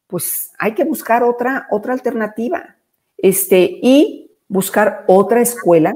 pues 0.07 0.51
hay 0.57 0.73
que 0.73 0.83
buscar 0.83 1.23
otra, 1.23 1.67
otra 1.71 1.93
alternativa. 1.93 2.75
Este, 3.17 3.79
y 3.81 4.24
buscar 4.47 5.03
otra 5.07 5.41
escuela 5.41 5.95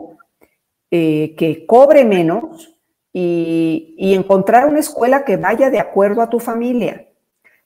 eh, 0.92 1.36
que 1.38 1.66
cobre 1.66 2.04
menos 2.04 2.76
y, 3.14 4.14
encontrar 4.16 4.68
una 4.68 4.80
escuela 4.80 5.26
que 5.26 5.38
vaya 5.38 5.70
de 5.70 5.80
acuerdo 5.80 6.22
a 6.22 6.30
tu 6.30 6.40
familia. 6.40 7.08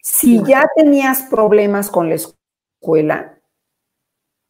Si 0.02 0.44
ya 0.44 0.68
tenías 0.76 1.24
problemas 1.24 1.90
con 1.90 2.10
la 2.10 2.16
escuela, 2.16 3.40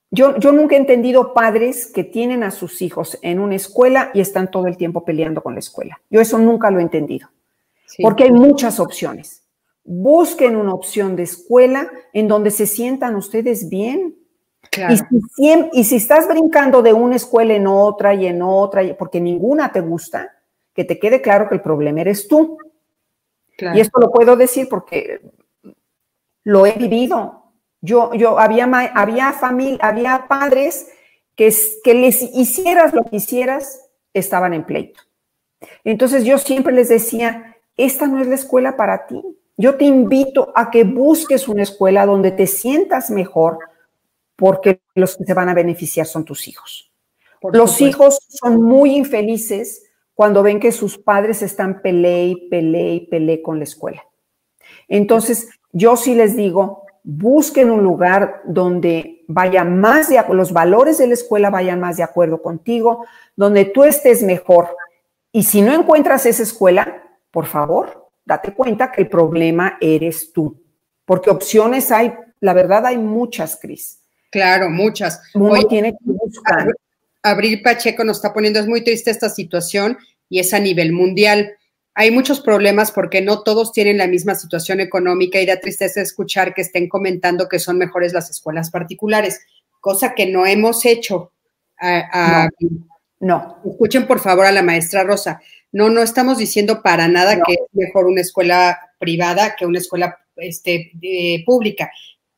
yo, 0.10 0.38
yo, 0.38 0.52
nunca 0.52 0.76
he 0.76 0.80
entendido 0.80 1.34
padres 1.34 1.88
que 1.88 2.04
tienen 2.04 2.44
a 2.44 2.52
sus 2.52 2.82
hijos 2.82 3.18
en 3.22 3.40
una 3.40 3.56
escuela 3.56 4.12
y 4.14 4.22
están 4.22 4.50
todo 4.50 4.68
el 4.68 4.78
tiempo 4.78 5.06
peleando 5.06 5.42
con 5.42 5.54
la 5.54 5.60
escuela. 5.60 6.00
Yo 6.10 6.22
eso 6.22 6.38
nunca 6.38 6.70
lo 6.72 6.80
he 6.80 6.84
entendido, 6.84 7.30
porque 8.00 8.24
hay 8.24 8.32
muchas 8.32 8.80
opciones. 8.80 9.44
Busquen 9.84 10.56
una 10.56 10.74
opción 10.74 11.16
de 11.16 11.24
escuela 11.24 11.92
en 12.14 12.28
donde 12.28 12.52
se 12.52 12.68
sientan 12.68 13.16
ustedes 13.16 13.70
bien, 13.70 14.16
y, 15.72 15.84
si, 15.84 15.96
estás 15.96 16.28
brincando 16.28 16.82
de 16.82 16.94
una 16.94 17.16
escuela 17.16 17.54
en 17.54 17.68
otra 17.68 18.14
y 18.14 18.28
en 18.28 18.42
otra, 18.42 18.82
porque 18.98 19.20
ninguna 19.20 19.72
te 19.72 19.82
gusta, 19.82 20.36
que 20.74 20.84
te 20.84 21.00
quede 21.00 21.22
claro 21.22 21.48
que 21.48 21.56
el 21.56 21.62
problema 21.62 22.02
eres 22.02 22.28
tú. 22.28 22.58
Y 23.58 23.80
esto 23.80 24.00
lo 24.00 24.12
puedo 24.12 24.36
decir 24.36 24.68
porque 24.70 25.22
lo 26.44 26.66
he 26.66 26.74
vivido. 26.74 27.52
Yo, 27.82 28.14
yo 28.14 28.40
había, 28.40 28.66
había 28.66 29.34
familia, 29.34 29.80
había 29.82 30.26
padres 30.28 30.88
que, 31.36 31.54
que 31.84 31.94
les 31.94 32.22
hicieras 32.22 32.94
lo 32.94 33.04
que 33.04 33.18
hicieras, 33.18 33.90
estaban 34.14 34.54
en 34.54 34.64
pleito. 34.64 35.02
Entonces 35.84 36.24
yo 36.24 36.38
siempre 36.38 36.74
les 36.74 36.90
decía, 36.90 37.58
esta 37.78 38.08
no 38.08 38.22
es 38.22 38.28
la 38.28 38.36
escuela 38.36 38.76
para 38.76 39.06
ti. 39.06 39.22
Yo 39.58 39.76
te 39.76 39.86
invito 39.86 40.52
a 40.56 40.72
que 40.72 40.84
busques 40.84 41.48
una 41.48 41.64
escuela 41.64 42.06
donde 42.06 42.32
te 42.32 42.48
sientas 42.48 43.10
mejor, 43.10 43.60
porque 44.44 44.82
los 44.94 45.16
que 45.16 45.24
se 45.24 45.34
van 45.34 45.48
a 45.48 45.54
beneficiar 45.54 46.06
son 46.06 46.26
tus 46.26 46.50
hijos. 46.50 46.92
los 47.54 47.80
hijos 47.80 48.20
son 48.28 48.62
muy 48.62 48.94
infelices 48.94 49.84
cuando 50.14 50.44
ven 50.44 50.60
que 50.60 50.74
sus 50.74 50.98
padres 50.98 51.42
están 51.42 51.82
peleé 51.82 52.26
y 52.26 52.50
peleé 52.50 52.96
y 52.96 53.08
peleé 53.08 53.42
con 53.42 53.58
la 53.58 53.64
escuela. 53.64 54.04
Entonces, 54.90 55.48
yo 55.72 55.96
sí 55.96 56.14
les 56.14 56.36
digo, 56.36 56.84
busquen 57.04 57.72
un 57.72 57.84
lugar 57.86 58.42
donde 58.44 59.24
vaya 59.30 59.64
más 59.64 60.10
de 60.10 60.22
los 60.34 60.52
valores 60.52 60.98
de 60.98 61.08
la 61.08 61.14
escuela 61.14 61.50
vayan 61.50 61.80
más 61.80 61.96
de 61.96 62.04
acuerdo 62.04 62.42
contigo, 62.42 63.06
donde 63.38 63.64
tú 63.64 63.86
estés 63.86 64.24
mejor. 64.24 64.76
Y 65.32 65.44
si 65.44 65.62
no 65.62 65.74
encuentras 65.74 66.26
esa 66.26 66.44
escuela, 66.44 67.02
por 67.32 67.46
favor, 67.46 68.10
date 68.26 68.54
cuenta 68.54 68.92
que 68.92 69.04
el 69.04 69.08
problema 69.08 69.78
eres 69.80 70.34
tú, 70.34 70.62
porque 71.06 71.30
opciones 71.30 71.94
hay, 71.94 72.14
la 72.42 72.52
verdad 72.52 72.86
hay 72.86 72.98
muchas, 72.98 73.56
Cris. 73.56 74.03
Claro, 74.34 74.68
muchas. 74.72 75.22
Uno 75.36 75.62
tiene 75.68 75.92
que 75.92 75.98
buscar. 76.06 76.68
Abril 77.22 77.62
Pacheco 77.62 78.04
nos 78.04 78.18
está 78.18 78.34
poniendo, 78.34 78.60
es 78.60 78.66
muy 78.66 78.84
triste 78.84 79.12
esta 79.12 79.30
situación 79.30 79.96
y 80.28 80.40
es 80.40 80.56
a 80.56 80.60
nivel 80.60 80.92
mundial. 80.92 81.54
hay 81.94 82.10
muchos 82.10 82.42
problemas 82.42 82.92
porque 82.92 83.22
no 83.22 83.44
todos 83.44 83.72
tienen 83.72 84.00
la 84.00 84.08
misma 84.08 84.34
situación 84.34 84.80
económica 84.80 85.40
y 85.40 85.46
da 85.46 85.60
tristeza 85.60 86.02
escuchar 86.02 86.56
que 86.56 86.64
estén 86.64 86.90
comentando 86.90 87.48
que 87.48 87.60
son 87.60 87.78
mejores 87.78 88.12
las 88.12 88.32
escuelas 88.32 88.72
particulares, 88.72 89.42
cosa 89.80 90.16
que 90.16 90.26
no 90.26 90.48
hemos 90.48 90.84
hecho. 90.88 91.32
no, 93.20 93.62
Escuchen 93.64 94.08
por 94.08 94.20
favor 94.20 94.48
a 94.48 94.52
la 94.52 94.64
maestra 94.64 95.04
Rosa. 95.04 95.40
No, 95.72 95.90
no 95.90 96.02
estamos 96.02 96.40
diciendo 96.40 96.82
para 96.82 97.08
nada 97.08 97.36
que 97.36 97.54
es 97.54 97.60
mejor 97.74 98.08
una 98.08 98.22
escuela 98.22 98.80
privada 98.98 99.56
que 99.56 99.68
una 99.68 99.78
escuela 99.78 100.18
este, 100.38 100.92
pública. 101.46 101.92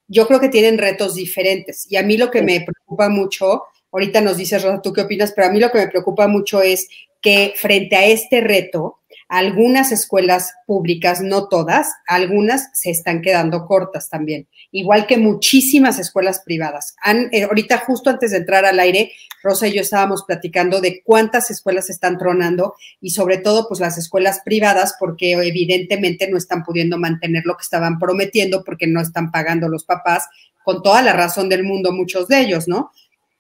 Yo 0.08 0.28
creo 0.28 0.40
que 0.40 0.50
tienen 0.50 0.78
retos 0.78 1.16
diferentes 1.16 1.90
y 1.90 1.96
a 1.96 2.04
mí 2.04 2.18
lo 2.18 2.30
que 2.32 2.42
me 2.42 2.62
preocupa 2.62 3.10
mucho, 3.10 3.64
ahorita 3.92 4.22
nos 4.22 4.38
dices 4.38 4.64
Rosa, 4.64 4.82
¿tú 4.82 4.94
qué 4.94 5.02
opinas? 5.02 5.34
Pero 5.36 5.48
a 5.48 5.52
mí 5.52 5.60
lo 5.60 5.72
que 5.72 5.80
me 5.80 5.88
preocupa 5.88 6.28
mucho 6.28 6.62
es 6.62 6.88
que 7.22 7.54
frente 7.56 7.96
a 7.96 8.06
este 8.06 8.42
reto, 8.42 9.00
algunas 9.28 9.92
escuelas 9.92 10.54
públicas, 10.68 11.22
no 11.22 11.48
todas, 11.48 11.92
algunas 12.08 12.70
se 12.74 12.92
están 12.92 13.22
quedando 13.22 13.66
cortas 13.66 14.10
también, 14.10 14.48
igual 14.72 15.08
que 15.08 15.18
muchísimas 15.18 15.98
escuelas 15.98 16.42
privadas. 16.46 16.96
Han, 17.02 17.30
eh, 17.32 17.44
ahorita, 17.44 17.80
justo 17.80 18.10
antes 18.10 18.32
de 18.32 18.38
entrar 18.38 18.66
al 18.66 18.80
aire, 18.80 19.12
Rosa 19.42 19.68
y 19.68 19.74
yo 19.74 19.82
estábamos 19.82 20.24
platicando 20.24 20.80
de 20.80 21.02
cuántas 21.04 21.50
escuelas 21.50 21.90
están 21.90 22.18
tronando 22.18 22.76
y 23.02 23.12
sobre 23.12 23.38
todo, 23.40 23.68
pues 23.68 23.80
las 23.80 23.98
escuelas 23.98 24.42
privadas, 24.46 24.96
porque 25.00 25.32
evidentemente 25.34 26.30
no 26.30 26.38
están 26.38 26.64
pudiendo 26.64 26.98
mantener 26.98 27.44
lo 27.46 27.58
que 27.58 27.64
estaban 27.64 27.98
prometiendo 27.98 28.64
porque 28.64 28.88
no 28.88 29.02
están 29.02 29.32
pagando 29.32 29.70
los 29.70 29.86
papás, 29.86 30.26
con 30.64 30.82
toda 30.82 31.02
la 31.02 31.14
razón 31.14 31.48
del 31.48 31.64
mundo, 31.64 31.92
muchos 31.92 32.28
de 32.28 32.42
ellos, 32.42 32.68
¿no? 32.68 32.92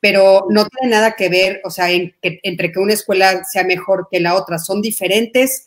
pero 0.06 0.46
no 0.52 0.68
tiene 0.68 0.94
nada 0.94 1.16
que 1.16 1.30
ver, 1.30 1.62
o 1.64 1.72
sea, 1.72 1.90
entre 1.90 2.72
que 2.72 2.80
una 2.80 2.94
escuela 2.94 3.44
sea 3.44 3.64
mejor 3.64 4.08
que 4.12 4.20
la 4.20 4.36
otra, 4.36 4.60
son 4.60 4.80
diferentes 4.80 5.66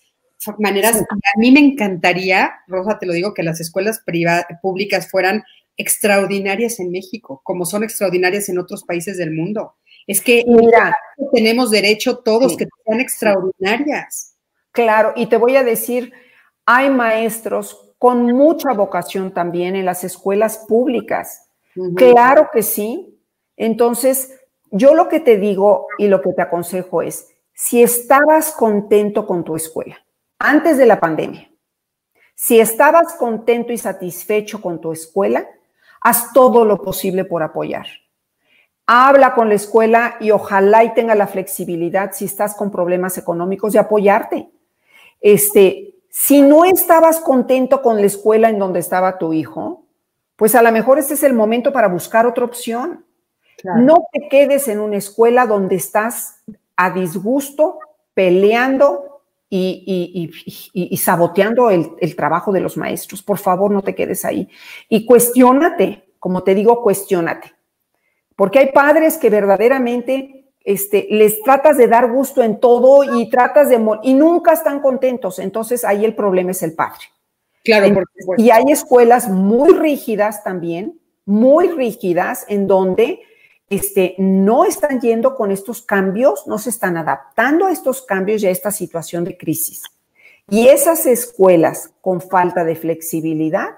maneras. 0.59 0.97
A 0.97 1.39
mí 1.39 1.51
me 1.51 1.61
encantaría, 1.61 2.53
Rosa, 2.66 2.99
te 2.99 3.07
lo 3.07 3.12
digo, 3.12 3.34
que 3.34 3.43
las 3.43 3.61
escuelas 3.61 4.01
privadas, 4.05 4.47
públicas 4.62 5.11
fueran 5.11 5.43
extraordinarias 5.76 6.80
en 6.80 6.91
México, 6.91 7.41
como 7.45 7.64
son 7.64 7.84
extraordinarias 7.84 8.49
en 8.49 8.59
otros 8.59 8.84
países 8.84 9.16
del 9.16 9.32
mundo. 9.32 9.74
Es 10.07 10.20
que 10.20 10.45
Mira, 10.47 10.97
tenemos 11.32 11.70
derecho 11.70 12.18
todos 12.18 12.57
que 12.57 12.66
sean 12.84 13.01
extraordinarias. 13.01 14.34
Claro, 14.72 15.12
y 15.16 15.26
te 15.26 15.36
voy 15.36 15.57
a 15.57 15.64
decir, 15.64 16.12
hay 16.66 16.91
maestros 16.91 17.95
con 17.99 18.32
mucha 18.32 18.72
vocación 18.72 19.32
también 19.32 19.76
en 19.76 19.84
las 19.84 20.05
escuelas 20.05 20.64
públicas. 20.68 21.49
Claro 21.97 22.49
que 22.53 22.62
sí. 22.62 23.20
Entonces, 23.57 24.34
yo 24.70 24.95
lo 24.95 25.09
que 25.09 25.20
te 25.20 25.36
digo 25.36 25.86
y 25.99 26.09
lo 26.09 26.20
que 26.22 26.32
te 26.32 26.43
aconsejo 26.43 27.03
es, 27.03 27.28
si 27.53 27.82
estabas 27.82 28.53
contento 28.53 29.26
con 29.26 29.45
tu 29.45 29.57
escuela, 29.57 29.99
antes 30.39 30.78
de 30.78 30.86
la 30.86 31.01
pandemia. 31.01 31.51
Si 32.34 32.61
estabas 32.61 33.14
contento 33.14 33.72
y 33.72 33.78
satisfecho 33.78 34.61
con 34.61 34.80
tu 34.80 34.93
escuela, 34.93 35.47
haz 36.01 36.32
todo 36.32 36.64
lo 36.64 36.80
posible 36.82 37.24
por 37.24 37.43
apoyar. 37.43 37.86
Habla 38.86 39.34
con 39.34 39.49
la 39.49 39.57
escuela 39.57 40.16
y 40.20 40.30
ojalá 40.30 40.84
y 40.84 40.95
tenga 40.95 41.14
la 41.14 41.26
flexibilidad 41.26 42.12
si 42.12 42.24
estás 42.24 42.55
con 42.55 42.70
problemas 42.70 43.18
económicos 43.18 43.72
de 43.72 43.80
apoyarte. 43.80 44.49
Este, 45.20 45.97
si 46.09 46.41
no 46.41 46.64
estabas 46.64 47.20
contento 47.20 47.82
con 47.82 47.97
la 47.97 48.07
escuela 48.07 48.49
en 48.49 48.59
donde 48.59 48.78
estaba 48.78 49.18
tu 49.18 49.32
hijo, 49.32 49.84
pues 50.36 50.55
a 50.55 50.62
lo 50.62 50.70
mejor 50.70 50.99
este 50.99 51.14
es 51.14 51.22
el 51.24 51.34
momento 51.34 51.72
para 51.72 51.89
buscar 51.89 52.26
otra 52.26 52.45
opción. 52.45 53.05
No 53.64 54.07
te 54.12 54.28
quedes 54.28 54.68
en 54.68 54.78
una 54.78 54.97
escuela 54.97 55.45
donde 55.47 55.74
estás 55.74 56.45
a 56.76 56.91
disgusto, 56.91 57.80
peleando 58.14 59.07
y, 59.51 60.96
saboteando 60.96 61.70
el, 61.70 61.90
el, 62.01 62.16
trabajo 62.16 62.53
de 62.53 62.61
los 62.61 62.76
maestros. 62.76 63.22
Por 63.22 63.38
favor, 63.38 63.70
no 63.70 63.82
te 63.82 63.94
quedes 63.94 64.24
ahí. 64.24 64.49
Y 64.88 65.07
cuestiónate, 65.07 66.11
como 66.18 66.42
te 66.42 66.55
digo, 66.55 66.82
cuestiónate. 66.82 67.55
Porque 68.36 68.59
hay 68.61 68.72
padres 68.72 69.16
que 69.16 69.30
verdaderamente 69.30 70.38
este, 70.64 71.07
les 71.11 71.42
tratas 71.42 71.78
de 71.78 71.88
dar 71.88 72.12
gusto 72.12 72.42
en 72.42 72.61
todo 72.61 73.18
y 73.18 73.30
tratas 73.30 73.70
de... 73.70 73.80
y 74.03 74.12
nunca 74.14 74.53
están 74.53 74.80
contentos. 74.80 75.38
Entonces 75.38 75.84
ahí 75.84 76.05
el 76.05 76.14
problema 76.14 76.51
es 76.51 76.62
el 76.62 76.74
padre. 76.74 77.07
Claro, 77.64 77.92
por 77.94 78.05
Y 78.38 78.51
hay 78.51 78.64
escuelas 78.68 79.28
muy 79.28 79.72
rígidas 79.72 80.44
también, 80.44 81.01
muy 81.24 81.68
rígidas, 81.68 82.44
en 82.49 82.66
donde 82.66 83.20
este, 83.70 84.14
no 84.18 84.64
están 84.64 85.00
yendo 85.00 85.34
con 85.34 85.50
estos 85.50 85.82
cambios, 85.82 86.46
no 86.46 86.58
se 86.58 86.70
están 86.70 86.96
adaptando 86.96 87.66
a 87.66 87.72
estos 87.72 88.02
cambios 88.02 88.42
y 88.42 88.46
a 88.46 88.50
esta 88.50 88.70
situación 88.70 89.24
de 89.24 89.36
crisis. 89.36 89.82
Y 90.50 90.68
esas 90.68 91.04
escuelas 91.06 91.90
con 92.00 92.22
falta 92.22 92.64
de 92.64 92.74
flexibilidad 92.74 93.68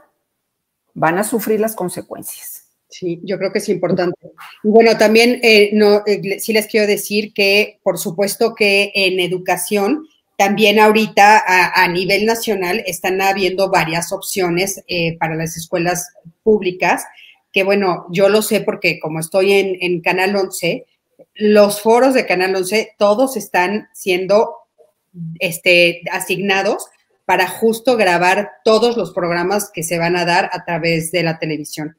van 0.94 1.18
a 1.18 1.24
sufrir 1.24 1.58
las 1.58 1.74
consecuencias. 1.74 2.68
Sí, 2.88 3.20
yo 3.24 3.38
creo 3.38 3.52
que 3.52 3.58
es 3.58 3.68
importante. 3.68 4.32
Bueno, 4.62 4.96
también 4.96 5.40
eh, 5.42 5.70
eh, 6.06 6.40
sí 6.40 6.52
les 6.52 6.66
quiero 6.66 6.86
decir 6.86 7.32
que, 7.32 7.78
por 7.82 7.98
supuesto, 7.98 8.54
que 8.54 8.90
en 8.94 9.20
educación, 9.20 10.06
también 10.36 10.80
ahorita 10.80 11.44
a, 11.46 11.86
nivel 11.88 12.24
nacional 12.24 12.82
están 12.86 13.20
habiendo 13.20 13.70
varias 13.70 14.10
opciones 14.10 14.82
eh, 14.88 15.16
para 15.18 15.34
las 15.34 15.56
escuelas 15.56 16.08
públicas 16.42 17.04
que 17.52 17.62
bueno, 17.62 18.06
yo 18.10 18.28
lo 18.28 18.42
sé 18.42 18.60
porque 18.60 19.00
como 19.00 19.20
estoy 19.20 19.52
en, 19.52 20.00
Canal 20.00 20.36
11, 20.36 20.86
los 21.34 21.80
foros 21.80 22.14
de 22.14 22.26
Canal 22.26 22.54
11, 22.54 22.94
todos 22.98 23.36
están 23.36 23.88
siendo 23.92 24.54
este, 25.38 26.02
asignados 26.12 26.86
para 27.24 27.48
justo 27.48 27.96
grabar 27.96 28.50
todos 28.64 28.96
los 28.96 29.12
programas 29.12 29.70
que 29.70 29.82
se 29.82 29.98
van 29.98 30.16
a 30.16 30.24
dar 30.24 30.50
a 30.52 30.64
través 30.64 31.12
de 31.12 31.22
la 31.22 31.38
televisión. 31.38 31.96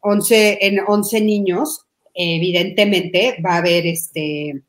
11, 0.00 0.58
en 0.62 0.80
11 0.86 1.20
niños, 1.20 1.86
evidentemente, 2.14 3.36
va 3.44 3.54
a 3.54 3.58
haber 3.58 3.86
este, 3.86 4.62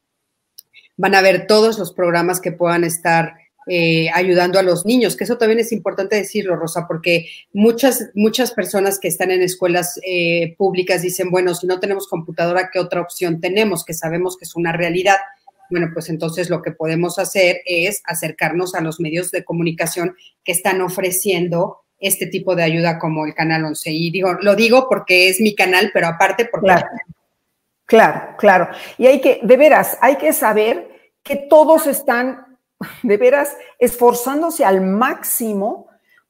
van 0.98 1.16
a 1.16 1.22
ver 1.22 1.48
todos 1.48 1.80
los 1.80 1.94
programas 1.94 2.40
que 2.40 2.52
puedan 2.52 2.84
estar 2.84 3.36
eh, 3.68 4.10
ayudando 4.14 4.60
a 4.60 4.64
los 4.64 4.86
niños, 4.86 5.16
que 5.16 5.24
eso 5.24 5.38
también 5.38 5.60
es 5.60 5.72
importante 5.72 6.16
decirlo, 6.16 6.56
Rosa, 6.56 6.86
porque 6.88 7.30
muchas, 7.54 8.10
muchas 8.14 8.52
personas 8.52 9.00
que 9.00 9.08
están 9.08 9.32
en 9.32 9.42
escuelas 9.42 10.00
eh, 10.06 10.56
públicas 10.58 11.02
dicen, 11.02 11.32
bueno, 11.32 11.56
si 11.56 11.68
no 11.68 11.80
tenemos 11.80 12.08
computadora, 12.08 12.70
¿qué 12.72 12.80
otra 12.80 13.02
opción 13.02 13.40
tenemos? 13.40 13.86
Que 13.86 13.94
sabemos 13.94 14.38
que 14.38 14.46
es 14.46 14.56
una 14.56 14.74
realidad. 14.74 15.18
Bueno, 15.70 15.90
pues 15.94 16.10
entonces 16.10 16.50
lo 16.50 16.62
que 16.62 16.72
podemos 16.72 17.20
hacer 17.20 17.62
es 17.66 18.02
acercarnos 18.06 18.76
a 18.76 18.82
los 18.82 19.00
medios 19.00 19.32
de 19.32 19.44
comunicación 19.44 20.16
que 20.44 20.52
están 20.52 20.82
ofreciendo 20.82 21.80
este 22.00 22.28
tipo 22.28 22.56
de 22.56 22.64
ayuda 22.64 23.00
como 23.00 23.26
el 23.26 23.34
Canal 23.34 23.64
11. 23.64 23.92
Y 23.92 24.12
digo, 24.12 24.34
lo 24.42 24.56
digo 24.56 24.88
porque 24.90 25.30
es 25.30 25.40
mi 25.40 25.56
canal, 25.56 25.90
pero 25.94 26.08
aparte 26.08 26.46
porque... 26.52 26.66
Claro, 26.66 26.88
claro, 27.86 28.36
claro. 28.38 28.68
Y 28.98 29.08
hay 29.08 29.22
que, 29.22 29.40
de 29.42 29.58
veras, 29.58 29.98
hay 30.02 30.18
que 30.18 30.34
saber 30.34 30.90
que 31.24 31.38
todos 31.38 31.88
están 31.88 32.53
de 33.04 33.18
veras 33.18 33.56
esforzándose 33.80 34.66
al 34.66 34.82
máximo 34.82 35.88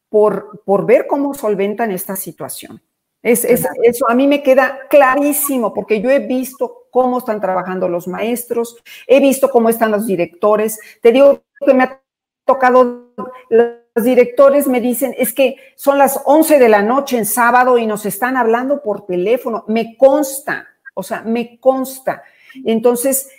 por, 0.10 0.62
por 0.66 0.86
ver 0.86 1.08
cómo 1.08 1.34
solventan 1.34 1.92
esta 1.92 2.16
situación. 2.16 2.82
Es, 3.24 3.46
eso 3.46 4.10
a 4.10 4.16
mí 4.16 4.28
me 4.28 4.44
queda 4.44 4.80
clarísimo 4.90 5.74
porque 5.74 6.02
yo 6.02 6.10
he 6.10 6.20
visto 6.20 6.88
cómo 6.92 7.20
están 7.20 7.40
trabajando 7.40 7.88
los 7.88 8.06
maestros, 8.08 8.84
he 9.08 9.22
visto 9.22 9.50
cómo 9.50 9.70
están 9.70 9.92
los 9.92 10.06
directores. 10.06 10.78
Te 11.02 11.14
digo 11.14 11.42
que 11.66 11.74
me 11.74 11.84
ha 11.84 12.02
tocado, 12.46 13.14
los 13.50 14.06
directores 14.06 14.68
me 14.68 14.82
dicen, 14.82 15.16
es 15.18 15.34
que 15.34 15.56
son 15.76 15.98
las 15.98 16.22
11 16.26 16.60
de 16.60 16.68
la 16.68 16.82
noche 16.82 17.18
en 17.18 17.26
sábado 17.26 17.78
y 17.78 17.86
nos 17.86 18.06
están 18.06 18.36
hablando 18.36 18.84
por 18.84 19.06
teléfono. 19.06 19.64
Me 19.68 19.96
consta, 19.96 20.68
o 20.94 21.02
sea, 21.02 21.22
me 21.22 21.60
consta. 21.62 22.24
Entonces, 22.66 23.30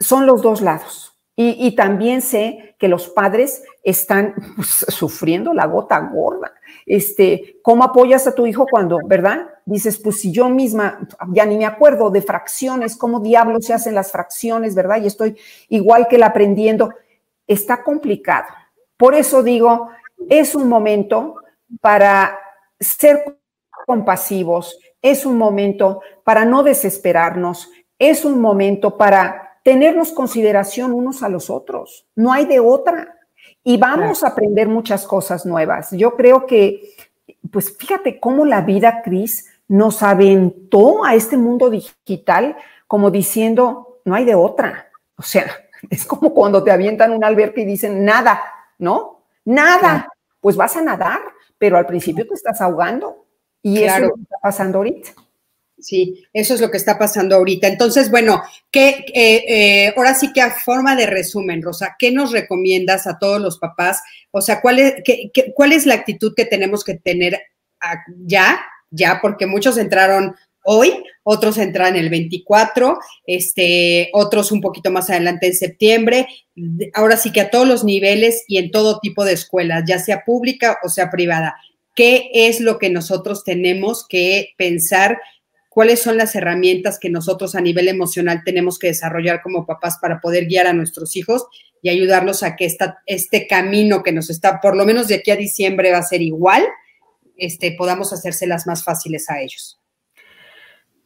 son 0.00 0.26
los 0.26 0.42
dos 0.42 0.60
lados. 0.60 1.17
Y, 1.40 1.76
también 1.76 2.20
sé 2.20 2.74
que 2.80 2.88
los 2.88 3.08
padres 3.10 3.62
están 3.84 4.34
pues, 4.56 4.84
sufriendo 4.88 5.54
la 5.54 5.66
gota 5.66 6.00
gorda. 6.00 6.52
Este, 6.84 7.60
¿Cómo 7.62 7.84
apoyas 7.84 8.26
a 8.26 8.34
tu 8.34 8.44
hijo 8.44 8.66
cuando, 8.68 8.98
verdad? 9.06 9.46
Dices, 9.64 10.00
pues 10.00 10.20
si 10.20 10.32
yo 10.32 10.48
misma, 10.48 10.98
ya 11.28 11.46
ni 11.46 11.56
me 11.56 11.64
acuerdo 11.64 12.10
de 12.10 12.22
fracciones, 12.22 12.96
cómo 12.96 13.20
diablos 13.20 13.66
se 13.66 13.72
hacen 13.72 13.94
las 13.94 14.10
fracciones, 14.10 14.74
¿verdad? 14.74 15.00
Y 15.00 15.06
estoy 15.06 15.36
igual 15.68 16.08
que 16.08 16.16
el 16.16 16.24
aprendiendo. 16.24 16.92
Está 17.46 17.84
complicado. 17.84 18.48
Por 18.96 19.14
eso 19.14 19.44
digo, 19.44 19.90
es 20.28 20.56
un 20.56 20.68
momento 20.68 21.36
para 21.80 22.36
ser 22.80 23.38
compasivos, 23.86 24.76
es 25.00 25.24
un 25.24 25.38
momento 25.38 26.00
para 26.24 26.44
no 26.44 26.64
desesperarnos, 26.64 27.70
es 27.96 28.24
un 28.24 28.40
momento 28.40 28.98
para 28.98 29.47
tenernos 29.62 30.12
consideración 30.12 30.92
unos 30.92 31.22
a 31.22 31.28
los 31.28 31.50
otros. 31.50 32.06
No 32.14 32.32
hay 32.32 32.46
de 32.46 32.60
otra. 32.60 33.14
Y 33.64 33.76
vamos 33.76 34.24
a 34.24 34.28
aprender 34.28 34.68
muchas 34.68 35.06
cosas 35.06 35.44
nuevas. 35.44 35.90
Yo 35.92 36.14
creo 36.16 36.46
que, 36.46 36.94
pues 37.50 37.76
fíjate 37.76 38.18
cómo 38.18 38.44
la 38.46 38.62
vida, 38.62 39.02
Cris, 39.02 39.46
nos 39.68 40.02
aventó 40.02 41.04
a 41.04 41.14
este 41.14 41.36
mundo 41.36 41.68
digital 41.68 42.56
como 42.86 43.10
diciendo, 43.10 44.00
no 44.04 44.14
hay 44.14 44.24
de 44.24 44.34
otra. 44.34 44.88
O 45.16 45.22
sea, 45.22 45.44
es 45.90 46.06
como 46.06 46.32
cuando 46.32 46.64
te 46.64 46.70
avientan 46.70 47.12
un 47.12 47.24
alberca 47.24 47.60
y 47.60 47.66
dicen 47.66 48.04
nada, 48.04 48.40
¿no? 48.78 49.22
Nada, 49.44 50.08
pues 50.40 50.56
vas 50.56 50.76
a 50.76 50.82
nadar, 50.82 51.20
pero 51.58 51.76
al 51.76 51.86
principio 51.86 52.26
te 52.26 52.34
estás 52.34 52.60
ahogando. 52.60 53.26
Y 53.62 53.82
eso 53.82 53.96
es 53.96 54.02
lo 54.02 54.14
que 54.14 54.22
está 54.22 54.38
pasando 54.40 54.78
ahorita. 54.78 55.10
Sí, 55.80 56.26
eso 56.32 56.54
es 56.54 56.60
lo 56.60 56.70
que 56.70 56.76
está 56.76 56.98
pasando 56.98 57.36
ahorita. 57.36 57.68
Entonces, 57.68 58.10
bueno, 58.10 58.42
¿qué, 58.70 59.04
eh, 59.14 59.44
eh, 59.48 59.94
ahora 59.96 60.14
sí 60.14 60.32
que 60.32 60.40
a 60.40 60.50
forma 60.50 60.96
de 60.96 61.06
resumen, 61.06 61.62
Rosa, 61.62 61.94
¿qué 61.98 62.10
nos 62.10 62.32
recomiendas 62.32 63.06
a 63.06 63.18
todos 63.18 63.40
los 63.40 63.58
papás? 63.58 64.00
O 64.32 64.40
sea, 64.40 64.60
¿cuál 64.60 64.80
es, 64.80 64.94
cuál 65.54 65.72
es 65.72 65.86
la 65.86 65.94
actitud 65.94 66.34
que 66.36 66.44
tenemos 66.44 66.82
que 66.82 66.94
tener 66.94 67.38
ya, 68.24 68.60
ya, 68.90 69.18
porque 69.20 69.46
muchos 69.46 69.78
entraron 69.78 70.34
hoy, 70.64 71.02
otros 71.22 71.58
entran 71.58 71.96
el 71.96 72.10
24, 72.10 72.98
este, 73.26 74.10
otros 74.12 74.52
un 74.52 74.60
poquito 74.60 74.90
más 74.90 75.08
adelante 75.10 75.46
en 75.46 75.54
septiembre. 75.54 76.26
Ahora 76.94 77.16
sí 77.16 77.32
que 77.32 77.40
a 77.40 77.50
todos 77.50 77.66
los 77.66 77.84
niveles 77.84 78.44
y 78.48 78.58
en 78.58 78.70
todo 78.70 78.98
tipo 79.00 79.24
de 79.24 79.32
escuelas, 79.32 79.84
ya 79.86 79.98
sea 79.98 80.24
pública 80.24 80.78
o 80.82 80.88
sea 80.88 81.10
privada. 81.10 81.56
¿Qué 81.94 82.30
es 82.32 82.60
lo 82.60 82.78
que 82.78 82.90
nosotros 82.90 83.44
tenemos 83.44 84.06
que 84.06 84.50
pensar? 84.56 85.18
¿Cuáles 85.78 86.02
son 86.02 86.16
las 86.16 86.34
herramientas 86.34 86.98
que 86.98 87.08
nosotros 87.08 87.54
a 87.54 87.60
nivel 87.60 87.86
emocional 87.86 88.42
tenemos 88.44 88.80
que 88.80 88.88
desarrollar 88.88 89.40
como 89.42 89.64
papás 89.64 89.96
para 90.02 90.20
poder 90.20 90.46
guiar 90.46 90.66
a 90.66 90.72
nuestros 90.72 91.14
hijos 91.14 91.46
y 91.82 91.88
ayudarlos 91.88 92.42
a 92.42 92.56
que 92.56 92.64
esta, 92.64 93.00
este 93.06 93.46
camino 93.46 94.02
que 94.02 94.10
nos 94.10 94.28
está, 94.28 94.60
por 94.60 94.76
lo 94.76 94.84
menos 94.84 95.06
de 95.06 95.14
aquí 95.14 95.30
a 95.30 95.36
diciembre, 95.36 95.92
va 95.92 95.98
a 95.98 96.02
ser 96.02 96.20
igual? 96.20 96.64
Este, 97.36 97.76
podamos 97.78 98.12
hacérselas 98.12 98.66
más 98.66 98.82
fáciles 98.82 99.30
a 99.30 99.40
ellos. 99.40 99.78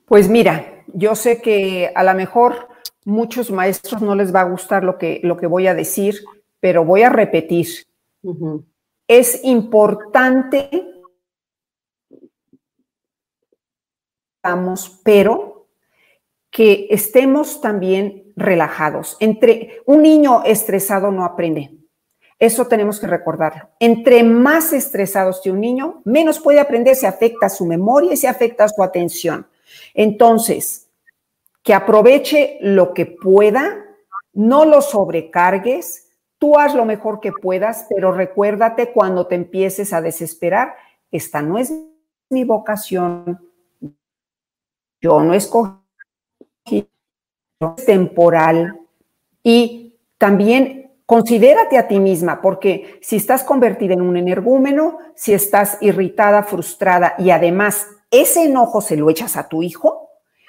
Pues 0.07 0.31
mira, 0.31 0.83
yo 0.87 1.16
sé 1.16 1.43
que 1.43 1.93
a 1.95 2.03
lo 2.03 2.14
mejor 2.14 2.68
muchos 3.05 3.51
maestros 3.51 4.01
no 4.01 4.14
les 4.14 4.35
va 4.35 4.41
a 4.41 4.49
gustar 4.49 4.85
lo 4.85 4.97
que, 4.97 5.20
lo 5.23 5.37
que 5.37 5.49
voy 5.49 5.66
a 5.66 5.75
decir, 5.75 6.25
pero 6.61 6.83
voy 6.83 7.03
a 7.03 7.11
repetir. 7.11 7.66
Es 9.07 9.39
importante, 9.45 10.70
pero 15.03 15.68
que 16.51 16.86
estemos 16.90 17.61
también 17.61 18.32
relajados. 18.36 19.16
Entre 19.20 19.80
un 19.86 20.03
niño 20.03 20.43
estresado 20.45 21.11
no 21.11 21.24
aprende. 21.24 21.70
Eso 22.38 22.66
tenemos 22.66 22.99
que 22.99 23.07
recordarlo. 23.07 23.68
Entre 23.78 24.22
más 24.24 24.72
estresados 24.72 25.36
esté 25.36 25.51
un 25.51 25.61
niño, 25.61 26.03
menos 26.05 26.40
puede 26.40 26.61
aprender, 26.61 26.97
se 26.97 27.07
afecta 27.07 27.49
su 27.49 27.64
memoria 27.64 28.12
y 28.12 28.16
se 28.16 28.28
afecta 28.28 28.68
su 28.68 28.82
atención. 28.82 29.47
Entonces, 29.95 30.88
que 31.62 31.72
aproveche 31.72 32.59
lo 32.61 32.93
que 32.93 33.07
pueda, 33.07 33.84
no 34.32 34.64
lo 34.64 34.82
sobrecargues, 34.82 36.11
tú 36.38 36.59
haz 36.59 36.74
lo 36.74 36.84
mejor 36.84 37.20
que 37.20 37.30
puedas, 37.30 37.86
pero 37.88 38.11
recuérdate 38.11 38.93
cuando 38.93 39.28
te 39.28 39.36
empieces 39.36 39.93
a 39.93 40.01
desesperar, 40.01 40.74
esta 41.12 41.43
no 41.43 41.59
es 41.59 41.72
mi 42.28 42.43
vocación, 42.43 43.51
yo 45.03 45.20
no 45.22 45.34
escogí, 45.34 45.76
es 46.64 47.84
temporal 47.84 48.80
y 49.42 49.98
también 50.16 50.82
Considérate 51.12 51.76
a 51.76 51.88
ti 51.88 52.00
misma, 52.00 52.40
porque 52.40 52.98
si 53.03 53.16
estás 53.16 53.44
convertida 53.44 53.92
en 53.92 54.00
un 54.00 54.16
energúmeno, 54.16 54.96
si 55.14 55.34
estás 55.34 55.76
irritada, 55.82 56.42
frustrada 56.42 57.16
y 57.18 57.28
además 57.28 57.86
ese 58.11 58.44
enojo 58.44 58.80
se 58.80 58.96
lo 58.96 59.11
echas 59.11 59.36
a 59.36 59.46
tu 59.46 59.62
hijo, 59.62 60.09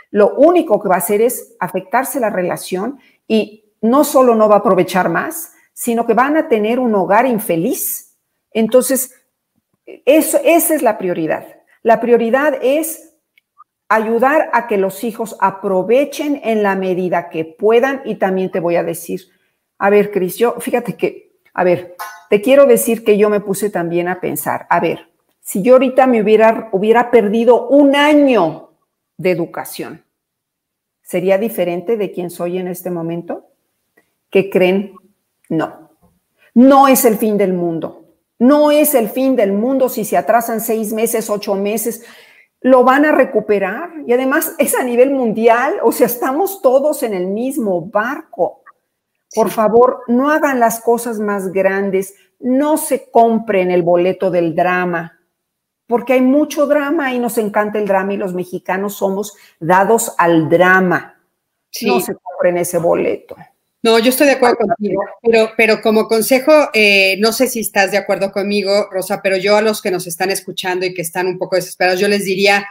lo 0.10 0.36
único 0.36 0.82
que 0.82 0.88
va 0.88 0.96
a 0.96 1.00
hacer 1.00 1.22
es 1.22 1.56
afectarse 1.60 2.22
la 2.22 2.30
relación 2.30 3.00
y 3.28 3.74
no 3.82 4.06
solo 4.06 4.36
no 4.36 4.48
va 4.48 4.56
a 4.56 4.60
aprovechar 4.60 5.10
más, 5.10 5.52
sino 5.74 6.06
que 6.06 6.14
van 6.14 6.38
a 6.38 6.48
tener 6.48 6.80
un 6.80 6.96
hogar 6.96 7.26
infeliz. 7.26 8.16
Entonces, 8.52 9.14
eso, 9.86 10.40
esa 10.46 10.76
es 10.76 10.82
la 10.82 10.98
prioridad. 10.98 11.46
La 11.82 12.00
prioridad 12.00 12.58
es 12.62 13.13
ayudar 13.96 14.50
a 14.54 14.68
que 14.68 14.78
los 14.78 15.04
hijos 15.04 15.36
aprovechen 15.40 16.42
en 16.44 16.64
la 16.64 16.76
medida 16.76 17.30
que 17.30 17.46
puedan 17.46 18.02
y 18.06 18.16
también 18.16 18.52
te 18.52 18.60
voy 18.60 18.76
a 18.76 18.84
decir, 18.84 19.22
a 19.78 19.90
ver, 19.90 20.12
Cris, 20.12 20.38
yo, 20.38 20.56
fíjate 20.60 20.96
que, 20.96 21.34
a 21.54 21.64
ver, 21.64 21.96
te 22.30 22.42
quiero 22.42 22.66
decir 22.66 23.04
que 23.04 23.18
yo 23.18 23.30
me 23.30 23.40
puse 23.40 23.70
también 23.70 24.08
a 24.08 24.20
pensar, 24.20 24.66
a 24.70 24.80
ver, 24.80 25.10
si 25.42 25.62
yo 25.62 25.74
ahorita 25.74 26.08
me 26.08 26.22
hubiera, 26.22 26.70
hubiera 26.72 27.12
perdido 27.12 27.68
un 27.68 27.96
año 27.96 28.72
de 29.18 29.32
educación, 29.32 30.04
¿sería 31.02 31.38
diferente 31.38 31.98
de 31.98 32.12
quien 32.12 32.30
soy 32.30 32.58
en 32.58 32.68
este 32.68 32.90
momento? 32.90 33.50
¿Qué 34.30 34.50
creen? 34.50 34.94
No. 35.50 35.92
No 36.56 36.88
es 36.88 37.06
el 37.06 37.18
fin 37.18 37.38
del 37.38 37.54
mundo. 37.54 38.06
No 38.40 38.72
es 38.72 38.96
el 38.96 39.10
fin 39.10 39.36
del 39.36 39.52
mundo 39.52 39.90
si 39.90 40.06
se 40.06 40.18
atrasan 40.18 40.62
seis 40.62 40.92
meses, 40.94 41.30
ocho 41.30 41.56
meses. 41.56 42.04
Lo 42.64 42.84
van 42.84 43.06
a 43.06 43.12
recuperar. 43.12 43.92
Y 44.08 44.14
además 44.14 44.56
es 44.58 44.76
a 44.76 44.84
nivel 44.84 45.12
mundial. 45.12 45.76
O 45.84 45.92
sea, 45.92 46.08
estamos 46.08 46.62
todos 46.62 47.04
en 47.04 47.14
el 47.14 47.28
mismo 47.28 47.82
barco. 47.82 48.64
Por 49.34 49.50
favor, 49.50 50.04
no 50.08 50.30
hagan 50.30 50.60
las 50.60 50.82
cosas 50.82 51.20
más 51.20 51.52
grandes, 51.52 52.16
no 52.40 52.78
se 52.78 53.10
compren 53.10 53.72
el 53.72 53.82
boleto 53.82 54.30
del 54.30 54.54
drama, 54.54 55.20
porque 55.88 56.14
hay 56.14 56.22
mucho 56.22 56.68
drama 56.68 57.14
y 57.14 57.20
nos 57.20 57.38
encanta 57.38 57.80
el 57.80 57.88
drama 57.88 58.14
y 58.14 58.18
los 58.18 58.34
mexicanos 58.34 58.96
somos 58.96 59.36
dados 59.60 60.14
al 60.18 60.50
drama. 60.50 61.20
No 61.82 62.00
se 62.00 62.16
compren 62.16 62.58
ese 62.58 62.78
boleto. 62.78 63.36
No, 63.84 64.00
yo 64.00 64.10
estoy 64.10 64.28
de 64.28 64.34
acuerdo 64.34 64.56
contigo, 64.56 65.04
pero, 65.22 65.52
pero 65.58 65.82
como 65.82 66.08
consejo, 66.08 66.70
eh, 66.74 67.18
no 67.20 67.34
sé 67.34 67.48
si 67.48 67.60
estás 67.60 67.92
de 67.92 67.98
acuerdo 67.98 68.32
conmigo, 68.32 68.88
Rosa, 68.90 69.22
pero 69.22 69.36
yo 69.36 69.58
a 69.58 69.62
los 69.62 69.82
que 69.82 69.92
nos 69.92 70.08
están 70.08 70.32
escuchando 70.32 70.86
y 70.86 70.94
que 70.94 71.02
están 71.02 71.28
un 71.28 71.38
poco 71.38 71.58
desesperados, 71.58 72.00
yo 72.00 72.08
les 72.08 72.24
diría, 72.24 72.66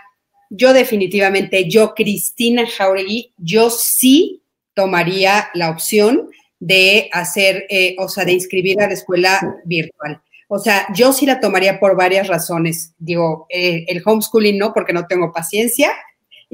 yo 0.49 0.73
definitivamente, 0.73 1.69
yo, 1.69 1.93
Cristina 1.95 2.65
Jauregui, 2.67 3.35
yo 3.37 3.69
sí 3.69 4.43
tomaría 4.73 5.51
la 5.53 5.69
opción 5.69 6.31
de 6.59 7.11
hacer, 7.13 7.67
eh, 7.69 7.95
o 7.99 8.09
sea, 8.09 8.25
de 8.25 8.33
inscribir 8.33 8.81
a 8.81 8.87
la 8.87 8.95
escuela 8.95 9.39
virtual. 9.67 10.23
O 10.49 10.59
sea, 10.59 10.87
yo 10.95 11.13
sí 11.13 11.27
la 11.27 11.41
tomaría 11.41 11.79
por 11.79 11.95
varias 11.95 12.29
razones. 12.29 12.95
Digo, 12.99 13.47
eh, 13.51 13.85
el 13.89 14.03
homeschooling 14.03 14.57
no, 14.57 14.73
porque 14.73 14.95
no 14.95 15.07
tengo 15.07 15.31
paciencia 15.31 15.93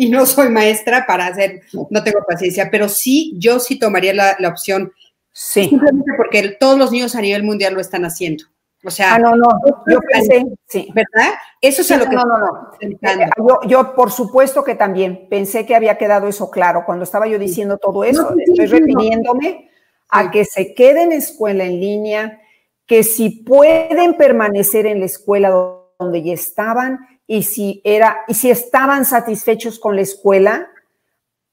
y 0.00 0.08
no 0.08 0.26
soy 0.26 0.48
maestra 0.48 1.04
para 1.08 1.26
hacer, 1.26 1.62
no 1.90 2.04
tengo 2.04 2.20
paciencia, 2.24 2.68
pero 2.70 2.88
sí, 2.88 3.34
yo 3.36 3.58
sí 3.58 3.80
tomaría 3.80 4.14
la, 4.14 4.48
opción. 4.48 4.92
Sí. 5.32 5.70
Simplemente 5.70 6.12
porque 6.16 6.50
todos 6.50 6.78
los 6.78 6.92
niños 6.92 7.16
a 7.16 7.20
nivel 7.20 7.42
mundial 7.42 7.74
lo 7.74 7.80
están 7.80 8.04
haciendo. 8.04 8.44
O 8.84 8.92
sea, 8.92 9.14
ah, 9.14 9.18
no, 9.18 9.34
no, 9.34 9.48
yo 9.90 9.98
pensé, 10.08 10.46
sí. 10.68 10.88
¿Verdad? 10.94 11.34
Eso 11.60 11.82
es 11.82 11.90
lo 11.90 12.08
que. 12.08 12.14
No, 12.14 12.22
no, 12.22 12.38
no. 12.38 12.70
Eh, 12.80 12.96
yo, 13.38 13.58
yo, 13.66 13.94
por 13.96 14.12
supuesto 14.12 14.62
que 14.62 14.76
también 14.76 15.26
pensé 15.28 15.66
que 15.66 15.74
había 15.74 15.98
quedado 15.98 16.28
eso 16.28 16.48
claro 16.48 16.84
cuando 16.86 17.02
estaba 17.02 17.26
yo 17.26 17.36
diciendo 17.36 17.76
todo 17.78 18.04
eso. 18.04 18.36
estoy 18.38 18.66
refiriéndome 18.66 19.68
a 20.10 20.30
que 20.30 20.44
se 20.44 20.74
queden 20.74 21.10
en 21.10 21.18
escuela 21.18 21.64
en 21.64 21.80
línea, 21.80 22.40
que 22.86 23.02
si 23.02 23.30
pueden 23.30 24.14
permanecer 24.16 24.86
en 24.86 25.00
la 25.00 25.06
escuela 25.06 25.50
donde 25.98 26.22
ya 26.22 26.34
estaban 26.34 27.00
y 27.28 27.44
si 27.44 27.80
era 27.84 28.24
y 28.26 28.34
si 28.34 28.50
estaban 28.50 29.04
satisfechos 29.04 29.78
con 29.78 29.94
la 29.94 30.02
escuela, 30.02 30.68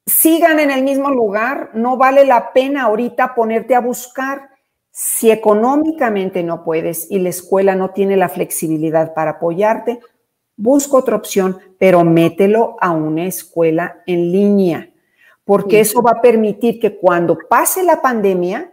sigan 0.08 0.60
en 0.60 0.72
el 0.72 0.84
mismo 0.84 1.12
lugar, 1.12 1.70
no 1.76 1.98
vale 1.98 2.26
la 2.26 2.52
pena 2.52 2.86
ahorita 2.86 3.36
ponerte 3.36 3.76
a 3.76 3.82
buscar 3.82 4.50
si 4.90 5.30
económicamente 5.30 6.42
no 6.42 6.64
puedes 6.64 7.12
y 7.12 7.20
la 7.20 7.30
escuela 7.30 7.76
no 7.76 7.92
tiene 7.92 8.18
la 8.18 8.30
flexibilidad 8.30 9.14
para 9.14 9.32
apoyarte, 9.32 10.00
busca 10.58 10.98
otra 10.98 11.16
opción, 11.16 11.60
pero 11.78 12.04
mételo 12.04 12.78
a 12.80 12.90
una 12.90 13.26
escuela 13.26 14.02
en 14.08 14.32
línea 14.32 14.90
porque 15.46 15.80
eso 15.80 16.02
va 16.02 16.12
a 16.12 16.22
permitir 16.22 16.80
que 16.80 16.98
cuando 16.98 17.38
pase 17.48 17.84
la 17.84 18.02
pandemia, 18.02 18.72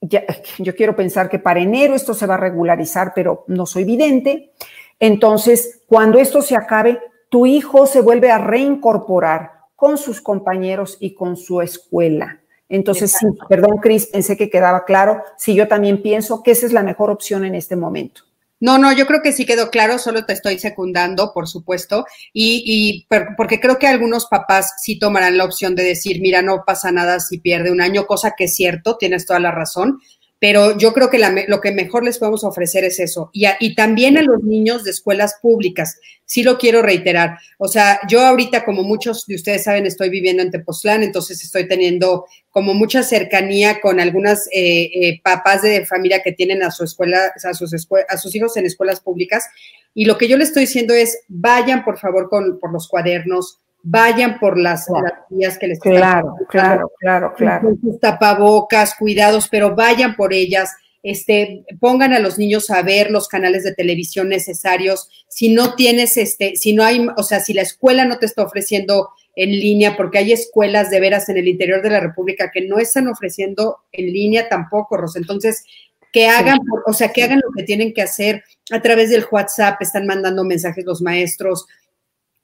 yo 0.00 0.74
quiero 0.74 0.96
pensar 0.96 1.28
que 1.28 1.38
para 1.38 1.60
enero 1.60 1.94
esto 1.94 2.14
se 2.14 2.26
va 2.26 2.34
a 2.34 2.38
regularizar, 2.38 3.12
pero 3.14 3.44
no 3.46 3.66
soy 3.66 3.84
vidente. 3.84 4.52
Entonces, 5.00 5.82
cuando 5.86 6.18
esto 6.18 6.42
se 6.42 6.56
acabe, 6.56 7.00
tu 7.28 7.46
hijo 7.46 7.86
se 7.86 8.00
vuelve 8.00 8.30
a 8.30 8.38
reincorporar 8.38 9.52
con 9.76 9.98
sus 9.98 10.20
compañeros 10.20 10.96
y 11.00 11.14
con 11.14 11.36
su 11.36 11.60
escuela. 11.60 12.40
Entonces, 12.68 13.12
sí, 13.12 13.26
perdón, 13.48 13.78
Cris, 13.78 14.06
pensé 14.06 14.36
que 14.36 14.50
quedaba 14.50 14.84
claro. 14.84 15.22
Sí, 15.36 15.54
yo 15.54 15.68
también 15.68 16.02
pienso 16.02 16.42
que 16.42 16.50
esa 16.50 16.66
es 16.66 16.72
la 16.72 16.82
mejor 16.82 17.10
opción 17.10 17.44
en 17.44 17.54
este 17.54 17.76
momento. 17.76 18.22
No, 18.60 18.76
no, 18.76 18.92
yo 18.92 19.06
creo 19.06 19.22
que 19.22 19.32
sí 19.32 19.46
quedó 19.46 19.70
claro, 19.70 19.98
solo 19.98 20.24
te 20.24 20.32
estoy 20.32 20.58
secundando, 20.58 21.32
por 21.32 21.46
supuesto, 21.46 22.06
y, 22.32 22.64
y 22.66 23.06
porque 23.36 23.60
creo 23.60 23.78
que 23.78 23.86
algunos 23.86 24.26
papás 24.26 24.74
sí 24.82 24.98
tomarán 24.98 25.38
la 25.38 25.44
opción 25.44 25.76
de 25.76 25.84
decir, 25.84 26.20
mira, 26.20 26.42
no 26.42 26.64
pasa 26.66 26.90
nada 26.90 27.20
si 27.20 27.38
pierde 27.38 27.70
un 27.70 27.80
año, 27.80 28.06
cosa 28.06 28.34
que 28.36 28.44
es 28.44 28.56
cierto, 28.56 28.96
tienes 28.96 29.26
toda 29.26 29.38
la 29.38 29.52
razón, 29.52 30.00
pero 30.40 30.78
yo 30.78 30.92
creo 30.92 31.10
que 31.10 31.18
lo 31.48 31.60
que 31.60 31.72
mejor 31.72 32.04
les 32.04 32.18
podemos 32.18 32.44
ofrecer 32.44 32.84
es 32.84 33.00
eso. 33.00 33.30
Y, 33.32 33.46
y, 33.58 33.74
también 33.74 34.16
a 34.18 34.22
los 34.22 34.42
niños 34.42 34.84
de 34.84 34.90
escuelas 34.90 35.34
públicas, 35.42 35.98
sí 36.24 36.42
lo 36.42 36.58
quiero 36.58 36.80
reiterar. 36.80 37.38
O 37.58 37.66
sea, 37.66 37.98
yo 38.08 38.20
ahorita, 38.20 38.64
como 38.64 38.84
muchos 38.84 39.26
de 39.26 39.34
ustedes 39.34 39.64
saben, 39.64 39.86
estoy 39.86 40.10
viviendo 40.10 40.42
en 40.42 40.50
Tepoztlán, 40.50 41.02
entonces 41.02 41.42
estoy 41.42 41.66
teniendo 41.66 42.26
como 42.50 42.72
mucha 42.74 43.02
cercanía 43.02 43.80
con 43.80 43.98
algunas 43.98 44.46
eh, 44.52 44.90
eh, 44.94 45.20
papás 45.22 45.62
de 45.62 45.84
familia 45.86 46.22
que 46.22 46.32
tienen 46.32 46.62
a 46.62 46.70
su 46.70 46.84
escuela, 46.84 47.32
a 47.42 47.54
sus, 47.54 47.74
a 48.08 48.16
sus 48.16 48.34
hijos 48.34 48.56
en 48.56 48.66
escuelas 48.66 49.00
públicas. 49.00 49.44
Y 49.92 50.04
lo 50.04 50.18
que 50.18 50.28
yo 50.28 50.36
les 50.36 50.48
estoy 50.48 50.62
diciendo 50.62 50.94
es, 50.94 51.18
vayan 51.28 51.84
por 51.84 51.98
favor 51.98 52.28
con, 52.28 52.60
por 52.60 52.72
los 52.72 52.86
cuadernos, 52.88 53.58
vayan 53.82 54.38
por 54.38 54.58
las 54.58 54.86
claro. 54.86 55.58
que 55.58 55.66
les 55.66 55.80
Claro, 55.80 56.34
claro, 56.48 56.92
claro, 56.98 57.34
claro. 57.36 57.76
Sus 57.82 58.00
tapabocas, 58.00 58.94
cuidados, 58.94 59.48
pero 59.48 59.74
vayan 59.74 60.16
por 60.16 60.32
ellas. 60.32 60.70
Este, 61.02 61.64
pongan 61.80 62.12
a 62.12 62.18
los 62.18 62.38
niños 62.38 62.70
a 62.70 62.82
ver 62.82 63.10
los 63.10 63.28
canales 63.28 63.64
de 63.64 63.74
televisión 63.74 64.28
necesarios. 64.28 65.08
Si 65.28 65.54
no 65.54 65.74
tienes, 65.74 66.16
este, 66.16 66.56
si 66.56 66.72
no 66.72 66.84
hay, 66.84 67.06
o 67.16 67.22
sea, 67.22 67.40
si 67.40 67.54
la 67.54 67.62
escuela 67.62 68.04
no 68.04 68.18
te 68.18 68.26
está 68.26 68.42
ofreciendo 68.42 69.10
en 69.36 69.50
línea, 69.50 69.96
porque 69.96 70.18
hay 70.18 70.32
escuelas 70.32 70.90
de 70.90 70.98
veras 70.98 71.28
en 71.28 71.36
el 71.36 71.46
interior 71.46 71.80
de 71.80 71.90
la 71.90 72.00
República 72.00 72.50
que 72.52 72.62
no 72.62 72.78
están 72.78 73.06
ofreciendo 73.06 73.78
en 73.92 74.12
línea 74.12 74.48
tampoco, 74.48 74.96
Rosa. 74.96 75.20
Entonces, 75.20 75.64
que 76.12 76.26
hagan, 76.26 76.58
o 76.86 76.92
sea, 76.92 77.12
que 77.12 77.22
hagan 77.22 77.40
lo 77.44 77.52
que 77.56 77.62
tienen 77.62 77.92
que 77.94 78.02
hacer 78.02 78.42
a 78.70 78.82
través 78.82 79.10
del 79.10 79.26
WhatsApp, 79.30 79.80
están 79.80 80.06
mandando 80.06 80.44
mensajes 80.44 80.84
los 80.84 81.02
maestros, 81.02 81.66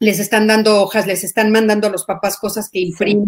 les 0.00 0.18
están 0.18 0.46
dando 0.46 0.82
hojas, 0.82 1.06
les 1.06 1.24
están 1.24 1.50
mandando 1.50 1.86
a 1.86 1.90
los 1.90 2.04
papás 2.04 2.36
cosas 2.36 2.68
que 2.68 2.80
impriman, 2.80 3.26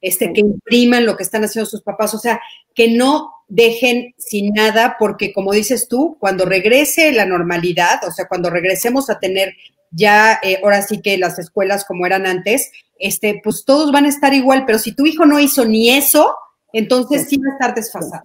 este, 0.00 0.32
que 0.32 0.40
impriman 0.40 1.06
lo 1.06 1.16
que 1.16 1.22
están 1.22 1.44
haciendo 1.44 1.68
sus 1.68 1.82
papás, 1.82 2.14
o 2.14 2.18
sea, 2.18 2.40
que 2.74 2.88
no 2.88 3.30
dejen 3.48 4.14
sin 4.18 4.52
nada, 4.52 4.96
porque 4.98 5.32
como 5.32 5.52
dices 5.52 5.88
tú, 5.88 6.16
cuando 6.20 6.44
regrese 6.44 7.12
la 7.12 7.26
normalidad, 7.26 8.00
o 8.06 8.10
sea, 8.10 8.28
cuando 8.28 8.50
regresemos 8.50 9.10
a 9.10 9.18
tener 9.18 9.54
ya, 9.90 10.40
eh, 10.42 10.58
ahora 10.62 10.82
sí 10.82 11.02
que 11.02 11.18
las 11.18 11.38
escuelas 11.38 11.84
como 11.84 12.06
eran 12.06 12.26
antes, 12.26 12.70
este, 12.98 13.40
pues 13.42 13.64
todos 13.64 13.92
van 13.92 14.06
a 14.06 14.08
estar 14.08 14.32
igual, 14.32 14.64
pero 14.66 14.78
si 14.78 14.92
tu 14.92 15.04
hijo 15.06 15.26
no 15.26 15.38
hizo 15.38 15.64
ni 15.64 15.90
eso, 15.90 16.34
entonces 16.72 17.26
sí, 17.28 17.36
va 17.36 17.50
a 17.50 17.52
estar 17.54 17.74
desfasado. 17.74 18.22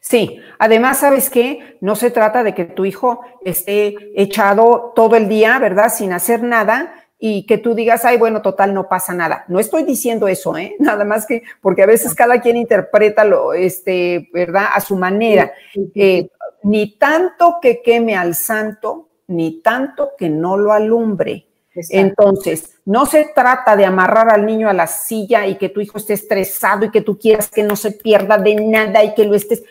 Sí, 0.00 0.40
además, 0.58 0.98
¿sabes 0.98 1.30
qué? 1.30 1.78
No 1.80 1.94
se 1.96 2.10
trata 2.10 2.42
de 2.42 2.54
que 2.54 2.64
tu 2.64 2.84
hijo 2.84 3.20
esté 3.44 3.94
echado 4.14 4.92
todo 4.94 5.16
el 5.16 5.28
día, 5.28 5.58
¿verdad? 5.58 5.92
Sin 5.92 6.12
hacer 6.12 6.42
nada 6.42 6.94
y 7.18 7.46
que 7.46 7.58
tú 7.58 7.74
digas, 7.74 8.04
ay, 8.04 8.16
bueno, 8.16 8.42
total, 8.42 8.74
no 8.74 8.88
pasa 8.88 9.12
nada. 9.12 9.44
No 9.48 9.58
estoy 9.58 9.82
diciendo 9.82 10.28
eso, 10.28 10.56
¿eh? 10.56 10.76
Nada 10.80 11.04
más 11.04 11.26
que, 11.26 11.42
porque 11.60 11.82
a 11.82 11.86
veces 11.86 12.14
cada 12.14 12.40
quien 12.40 12.56
interpreta 12.56 13.24
lo, 13.24 13.52
este, 13.52 14.28
¿verdad? 14.32 14.66
A 14.72 14.80
su 14.80 14.96
manera. 14.96 15.52
Eh, 15.94 16.28
ni 16.62 16.96
tanto 16.96 17.58
que 17.60 17.82
queme 17.82 18.16
al 18.16 18.34
santo, 18.34 19.08
ni 19.26 19.60
tanto 19.60 20.10
que 20.16 20.28
no 20.28 20.56
lo 20.56 20.72
alumbre. 20.72 21.47
Entonces, 21.90 22.80
no 22.84 23.06
se 23.06 23.30
trata 23.34 23.76
de 23.76 23.84
amarrar 23.84 24.32
al 24.32 24.46
niño 24.46 24.68
a 24.68 24.72
la 24.72 24.86
silla 24.86 25.46
y 25.46 25.56
que 25.56 25.68
tu 25.68 25.80
hijo 25.80 25.98
esté 25.98 26.14
estresado 26.14 26.86
y 26.86 26.90
que 26.90 27.02
tú 27.02 27.18
quieras 27.18 27.50
que 27.50 27.62
no 27.62 27.76
se 27.76 27.92
pierda 27.92 28.38
de 28.38 28.54
nada 28.56 29.04
y 29.04 29.14
que 29.14 29.24
lo 29.24 29.34
estés, 29.34 29.62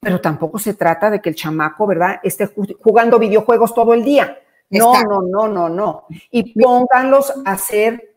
pero 0.00 0.20
tampoco 0.20 0.58
se 0.58 0.74
trata 0.74 1.10
de 1.10 1.20
que 1.20 1.28
el 1.28 1.34
chamaco, 1.34 1.86
¿verdad?, 1.86 2.20
esté 2.22 2.48
jugando 2.80 3.18
videojuegos 3.18 3.74
todo 3.74 3.94
el 3.94 4.04
día. 4.04 4.38
No, 4.70 5.02
no, 5.02 5.22
no, 5.22 5.48
no, 5.48 5.68
no. 5.68 6.06
Y 6.30 6.60
pónganlos 6.60 7.32
a 7.44 7.52
hacer 7.52 8.14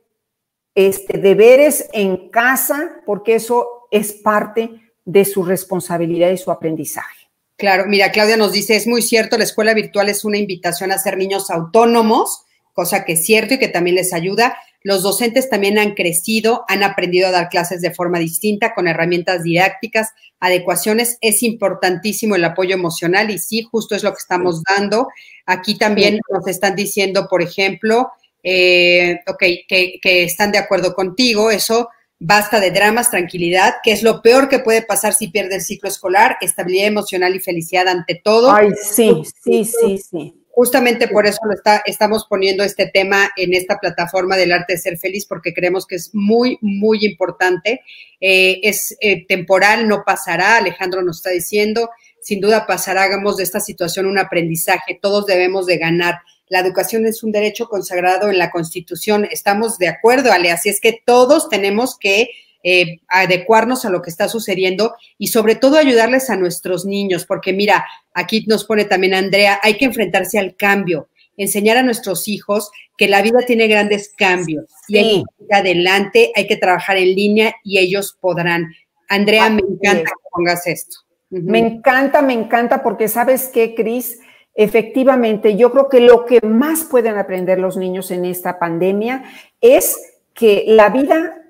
este, 0.75 1.17
deberes 1.17 1.89
en 1.93 2.29
casa, 2.29 3.01
porque 3.05 3.35
eso 3.35 3.87
es 3.91 4.13
parte 4.13 4.81
de 5.05 5.25
su 5.25 5.43
responsabilidad 5.43 6.29
y 6.31 6.37
su 6.37 6.51
aprendizaje. 6.51 7.29
Claro, 7.57 7.85
mira, 7.87 8.11
Claudia 8.11 8.37
nos 8.37 8.53
dice, 8.53 8.75
es 8.75 8.87
muy 8.87 9.01
cierto, 9.01 9.37
la 9.37 9.43
escuela 9.43 9.73
virtual 9.73 10.09
es 10.09 10.25
una 10.25 10.37
invitación 10.37 10.91
a 10.91 10.97
ser 10.97 11.17
niños 11.17 11.51
autónomos, 11.51 12.45
cosa 12.73 13.05
que 13.05 13.13
es 13.13 13.25
cierto 13.25 13.53
y 13.53 13.59
que 13.59 13.67
también 13.67 13.95
les 13.95 14.13
ayuda. 14.13 14.57
Los 14.83 15.03
docentes 15.03 15.49
también 15.49 15.77
han 15.77 15.93
crecido, 15.93 16.63
han 16.67 16.83
aprendido 16.83 17.27
a 17.27 17.31
dar 17.31 17.49
clases 17.49 17.81
de 17.81 17.93
forma 17.93 18.17
distinta, 18.19 18.73
con 18.73 18.87
herramientas 18.87 19.43
didácticas, 19.43 20.09
adecuaciones. 20.39 21.17
Es 21.21 21.43
importantísimo 21.43 22.35
el 22.35 22.43
apoyo 22.43 22.73
emocional 22.73 23.29
y 23.29 23.37
sí, 23.37 23.61
justo 23.61 23.95
es 23.95 24.03
lo 24.03 24.11
que 24.11 24.19
estamos 24.19 24.63
dando. 24.63 25.07
Aquí 25.45 25.77
también 25.77 26.19
nos 26.31 26.47
están 26.47 26.75
diciendo, 26.75 27.27
por 27.29 27.41
ejemplo, 27.41 28.09
eh, 28.43 29.19
ok, 29.27 29.43
que, 29.67 29.99
que 30.01 30.23
están 30.23 30.51
de 30.51 30.57
acuerdo 30.57 30.95
contigo, 30.95 31.51
eso 31.51 31.89
basta 32.23 32.59
de 32.59 32.69
dramas, 32.71 33.09
tranquilidad, 33.09 33.75
que 33.83 33.91
es 33.91 34.03
lo 34.03 34.21
peor 34.21 34.47
que 34.47 34.59
puede 34.59 34.83
pasar 34.83 35.13
si 35.13 35.29
pierde 35.29 35.55
el 35.55 35.61
ciclo 35.61 35.89
escolar, 35.89 36.37
estabilidad 36.39 36.87
emocional 36.87 37.35
y 37.35 37.39
felicidad 37.39 37.87
ante 37.87 38.15
todo. 38.15 38.51
Ay, 38.51 38.69
sí, 38.79 39.23
sí, 39.43 39.65
sí, 39.65 39.97
sí. 39.97 40.40
Justamente 40.53 41.07
por 41.07 41.25
eso 41.25 41.39
lo 41.45 41.53
está, 41.53 41.81
estamos 41.85 42.25
poniendo 42.29 42.63
este 42.63 42.85
tema 42.85 43.31
en 43.37 43.53
esta 43.53 43.79
plataforma 43.79 44.35
del 44.35 44.51
arte 44.51 44.73
de 44.73 44.79
ser 44.79 44.97
feliz, 44.97 45.25
porque 45.25 45.53
creemos 45.53 45.87
que 45.87 45.95
es 45.95 46.09
muy, 46.13 46.57
muy 46.61 47.05
importante. 47.05 47.81
Eh, 48.19 48.59
es 48.63 48.95
eh, 48.99 49.25
temporal, 49.25 49.87
no 49.87 50.03
pasará, 50.05 50.57
Alejandro 50.57 51.03
nos 51.03 51.17
está 51.17 51.29
diciendo, 51.29 51.89
sin 52.21 52.41
duda 52.41 52.67
pasará, 52.67 53.03
hagamos 53.03 53.37
de 53.37 53.43
esta 53.43 53.61
situación 53.61 54.05
un 54.05 54.19
aprendizaje, 54.19 54.99
todos 55.01 55.25
debemos 55.25 55.65
de 55.65 55.77
ganar. 55.77 56.19
La 56.49 56.59
educación 56.59 57.05
es 57.05 57.23
un 57.23 57.31
derecho 57.31 57.69
consagrado 57.69 58.29
en 58.29 58.37
la 58.37 58.51
Constitución, 58.51 59.25
estamos 59.31 59.77
de 59.77 59.87
acuerdo, 59.87 60.33
Ale, 60.33 60.51
así 60.51 60.67
es 60.67 60.81
que 60.81 61.01
todos 61.05 61.47
tenemos 61.47 61.97
que 61.97 62.29
eh, 62.63 62.99
adecuarnos 63.07 63.85
a 63.85 63.89
lo 63.89 64.01
que 64.01 64.09
está 64.09 64.29
sucediendo 64.29 64.93
y 65.17 65.27
sobre 65.27 65.55
todo 65.55 65.77
ayudarles 65.77 66.29
a 66.29 66.37
nuestros 66.37 66.85
niños, 66.85 67.25
porque 67.25 67.53
mira, 67.53 67.85
aquí 68.13 68.45
nos 68.47 68.65
pone 68.65 68.85
también 68.85 69.13
Andrea, 69.15 69.59
hay 69.63 69.77
que 69.77 69.85
enfrentarse 69.85 70.37
al 70.37 70.55
cambio, 70.55 71.09
enseñar 71.37 71.77
a 71.77 71.83
nuestros 71.83 72.27
hijos 72.27 72.71
que 72.97 73.07
la 73.07 73.21
vida 73.21 73.39
tiene 73.47 73.67
grandes 73.67 74.13
cambios 74.15 74.65
y 74.87 74.97
hay 74.97 75.03
que 75.03 75.43
ir 75.43 75.53
adelante, 75.53 76.31
hay 76.35 76.47
que 76.47 76.57
trabajar 76.57 76.97
en 76.97 77.15
línea 77.15 77.55
y 77.63 77.79
ellos 77.79 78.17
podrán. 78.21 78.71
Andrea, 79.09 79.49
me 79.49 79.61
encanta 79.61 80.11
que 80.11 80.29
pongas 80.31 80.67
esto. 80.67 80.97
Me 81.31 81.59
encanta, 81.59 82.21
me 82.21 82.33
encanta 82.33 82.83
porque 82.83 83.07
sabes 83.07 83.49
qué, 83.51 83.73
Cris, 83.73 84.19
efectivamente, 84.53 85.55
yo 85.55 85.71
creo 85.71 85.89
que 85.89 86.01
lo 86.01 86.25
que 86.25 86.41
más 86.41 86.83
pueden 86.83 87.17
aprender 87.17 87.57
los 87.57 87.77
niños 87.77 88.11
en 88.11 88.25
esta 88.25 88.59
pandemia 88.59 89.23
es 89.61 89.97
que 90.33 90.65
la 90.67 90.89
vida 90.89 91.40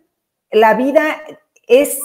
la 0.51 0.73
vida 0.73 1.21
es, 1.67 1.99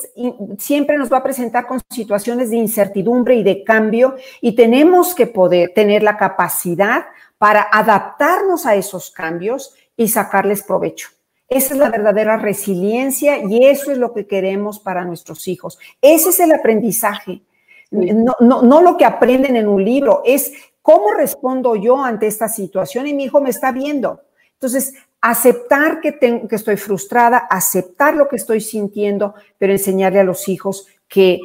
siempre 0.58 0.96
nos 0.96 1.12
va 1.12 1.18
a 1.18 1.22
presentar 1.22 1.66
con 1.66 1.80
situaciones 1.90 2.50
de 2.50 2.56
incertidumbre 2.56 3.34
y 3.34 3.42
de 3.42 3.64
cambio 3.64 4.16
y 4.40 4.54
tenemos 4.54 5.14
que 5.14 5.26
poder 5.26 5.72
tener 5.74 6.02
la 6.02 6.16
capacidad 6.16 7.06
para 7.38 7.62
adaptarnos 7.62 8.64
a 8.66 8.76
esos 8.76 9.10
cambios 9.10 9.74
y 9.96 10.08
sacarles 10.08 10.62
provecho. 10.62 11.08
Esa 11.48 11.74
es 11.74 11.80
la 11.80 11.90
verdadera 11.90 12.36
resiliencia 12.36 13.38
y 13.38 13.66
eso 13.66 13.90
es 13.92 13.98
lo 13.98 14.12
que 14.12 14.26
queremos 14.26 14.80
para 14.80 15.04
nuestros 15.04 15.46
hijos. 15.48 15.78
Ese 16.00 16.30
es 16.30 16.40
el 16.40 16.52
aprendizaje. 16.52 17.42
No, 17.90 18.34
no, 18.40 18.62
no 18.62 18.82
lo 18.82 18.96
que 18.96 19.04
aprenden 19.04 19.54
en 19.54 19.68
un 19.68 19.84
libro, 19.84 20.22
es 20.24 20.52
cómo 20.82 21.12
respondo 21.12 21.76
yo 21.76 22.02
ante 22.02 22.26
esta 22.26 22.48
situación 22.48 23.06
y 23.06 23.14
mi 23.14 23.24
hijo 23.24 23.40
me 23.40 23.50
está 23.50 23.70
viendo. 23.70 24.22
Entonces, 24.54 24.94
aceptar 25.30 26.00
que, 26.00 26.12
tengo, 26.12 26.46
que 26.46 26.54
estoy 26.54 26.76
frustrada, 26.76 27.38
aceptar 27.50 28.14
lo 28.14 28.28
que 28.28 28.36
estoy 28.36 28.60
sintiendo, 28.60 29.34
pero 29.58 29.72
enseñarle 29.72 30.20
a 30.20 30.24
los 30.24 30.48
hijos 30.48 30.86
que 31.08 31.40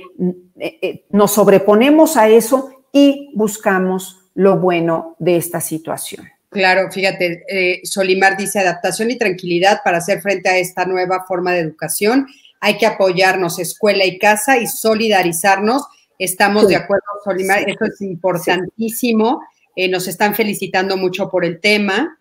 eh, 0.60 0.80
eh, 0.82 1.06
nos 1.10 1.32
sobreponemos 1.32 2.16
a 2.16 2.30
eso 2.30 2.84
y 2.92 3.32
buscamos 3.34 4.20
lo 4.36 4.58
bueno 4.60 5.16
de 5.18 5.38
esta 5.38 5.62
situación. 5.62 6.30
Claro, 6.50 6.92
fíjate, 6.92 7.44
eh, 7.50 7.82
Solimar 7.84 8.38
dice 8.38 8.60
adaptación 8.60 9.10
y 9.10 9.18
tranquilidad 9.18 9.80
para 9.84 9.98
hacer 9.98 10.22
frente 10.22 10.50
a 10.50 10.58
esta 10.58 10.86
nueva 10.86 11.26
forma 11.28 11.54
de 11.54 11.62
educación. 11.62 12.28
Hay 12.60 12.78
que 12.78 12.86
apoyarnos, 12.86 13.58
escuela 13.58 14.06
y 14.06 14.20
casa, 14.20 14.60
y 14.60 14.68
solidarizarnos. 14.68 15.88
Estamos 16.20 16.68
de 16.68 16.76
acuerdo, 16.76 17.06
Solimar, 17.24 17.68
eso 17.68 17.86
es 17.86 18.00
importantísimo. 18.02 19.42
nos 19.90 20.08
están 20.08 20.36
felicitando 20.36 20.98
mucho 20.98 21.30
por 21.30 21.46
el 21.46 21.60
tema. 21.60 22.20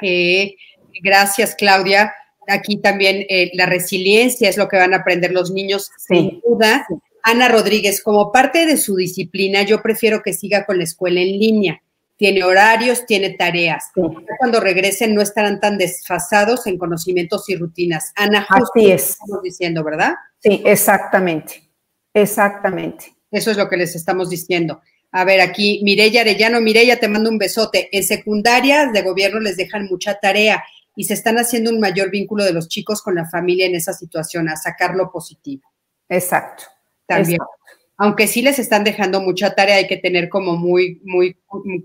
Eh, 0.00 0.56
gracias, 1.02 1.54
Claudia. 1.54 2.12
Aquí 2.46 2.76
también 2.78 3.24
eh, 3.28 3.50
la 3.54 3.66
resiliencia 3.66 4.48
es 4.48 4.56
lo 4.56 4.68
que 4.68 4.76
van 4.76 4.92
a 4.92 4.98
aprender 4.98 5.32
los 5.32 5.50
niños, 5.50 5.90
sin 5.98 6.40
duda. 6.46 6.86
Ana 7.22 7.48
Rodríguez, 7.48 8.02
como 8.02 8.30
parte 8.32 8.66
de 8.66 8.76
su 8.76 8.96
disciplina, 8.96 9.62
yo 9.62 9.80
prefiero 9.82 10.22
que 10.22 10.34
siga 10.34 10.66
con 10.66 10.76
la 10.76 10.84
escuela 10.84 11.20
en 11.20 11.38
línea. 11.38 11.82
Tiene 12.16 12.44
horarios, 12.44 13.06
tiene 13.06 13.30
tareas. 13.30 13.90
Cuando 14.38 14.60
regresen 14.60 15.14
no 15.14 15.22
estarán 15.22 15.58
tan 15.58 15.78
desfasados 15.78 16.66
en 16.66 16.78
conocimientos 16.78 17.48
y 17.48 17.56
rutinas. 17.56 18.12
Ana, 18.14 18.46
justo 18.48 18.78
Así 18.78 18.92
es. 18.92 19.10
estamos 19.10 19.42
diciendo, 19.42 19.82
¿verdad? 19.82 20.14
Sí, 20.38 20.62
exactamente. 20.64 21.68
Exactamente. 22.12 23.14
Eso 23.30 23.50
es 23.50 23.56
lo 23.56 23.68
que 23.68 23.78
les 23.78 23.96
estamos 23.96 24.30
diciendo. 24.30 24.80
A 25.10 25.24
ver, 25.24 25.40
aquí 25.40 25.80
Mireya 25.82 26.20
Arellano, 26.20 26.60
Mireya, 26.60 27.00
te 27.00 27.08
mando 27.08 27.30
un 27.30 27.38
besote. 27.38 27.88
En 27.90 28.04
secundaria 28.04 28.90
de 28.92 29.02
gobierno 29.02 29.40
les 29.40 29.56
dejan 29.56 29.86
mucha 29.86 30.14
tarea 30.20 30.62
y 30.96 31.04
se 31.04 31.14
están 31.14 31.38
haciendo 31.38 31.70
un 31.70 31.80
mayor 31.80 32.10
vínculo 32.10 32.44
de 32.44 32.52
los 32.52 32.68
chicos 32.68 33.02
con 33.02 33.14
la 33.14 33.28
familia 33.28 33.66
en 33.66 33.74
esa 33.74 33.92
situación, 33.92 34.48
a 34.48 34.56
sacar 34.56 34.94
lo 34.94 35.10
positivo. 35.10 35.62
Exacto. 36.08 36.64
También. 37.06 37.38
aunque 37.98 38.26
sí 38.26 38.40
les 38.40 38.58
están 38.58 38.82
dejando 38.82 39.20
mucha 39.20 39.54
tarea, 39.54 39.76
hay 39.76 39.86
que 39.86 39.98
tener 39.98 40.28
como 40.28 40.56
muy, 40.56 41.00
muy, 41.04 41.36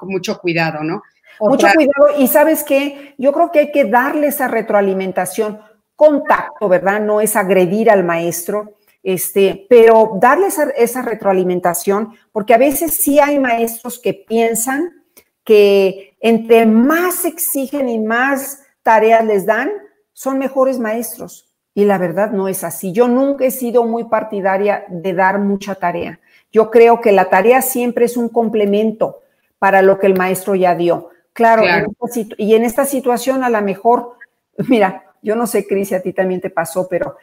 mucho 0.02 0.40
cuidado, 0.40 0.84
¿no? 0.84 1.04
Mucho 1.42 1.68
cuidado 1.74 2.20
y 2.20 2.28
sabes 2.28 2.64
qué, 2.64 3.16
yo 3.18 3.32
creo 3.32 3.52
que 3.52 3.60
hay 3.60 3.72
que 3.72 3.86
darle 3.86 4.28
esa 4.28 4.48
retroalimentación, 4.48 5.60
contacto, 5.96 6.68
¿verdad? 6.70 7.02
No 7.02 7.22
es 7.22 7.36
agredir 7.36 7.90
al 7.90 8.04
maestro, 8.04 8.78
este, 9.04 9.66
pero 9.70 10.18
darle 10.22 10.48
esa, 10.78 11.02
retroalimentación, 11.02 12.16
porque 12.32 12.54
a 12.54 12.58
veces 12.58 12.96
sí 12.96 13.20
hay 13.20 13.40
maestros 13.40 14.00
que 14.00 14.14
piensan 14.14 15.04
que 15.44 16.16
entre 16.20 16.66
más 16.66 17.26
exigen 17.26 17.90
y 17.90 18.00
más 18.00 18.62
tareas 18.90 19.24
les 19.24 19.46
dan, 19.46 19.70
son 20.14 20.40
mejores 20.40 20.80
maestros. 20.80 21.46
Y 21.76 21.86
la 21.86 22.00
verdad 22.00 22.32
no 22.32 22.48
es 22.48 22.64
así. 22.64 22.92
Yo 22.92 23.08
nunca 23.08 23.46
he 23.46 23.52
sido 23.52 23.84
muy 23.84 24.06
partidaria 24.06 24.84
de 24.90 25.14
dar 25.14 25.38
mucha 25.38 25.76
tarea. 25.76 26.20
Yo 26.52 26.72
creo 26.72 27.00
que 27.00 27.12
la 27.12 27.30
tarea 27.30 27.62
siempre 27.62 28.06
es 28.06 28.18
un 28.18 28.30
complemento 28.30 29.20
para 29.60 29.84
lo 29.84 30.00
que 30.00 30.08
el 30.08 30.18
maestro 30.18 30.56
ya 30.56 30.74
dio. 30.74 31.10
Claro, 31.34 31.64
y 32.38 32.56
en 32.56 32.64
esta 32.64 32.86
situación 32.86 33.44
a 33.44 33.52
lo 33.52 33.62
mejor, 33.62 34.14
mira, 34.58 35.04
yo 35.22 35.36
no 35.36 35.46
sé, 35.46 35.68
Cris, 35.68 35.90
si 35.90 35.96
a 35.96 36.02
ti 36.02 36.12
también 36.12 36.42
te 36.42 36.50
pasó, 36.50 36.88
pero 36.90 37.18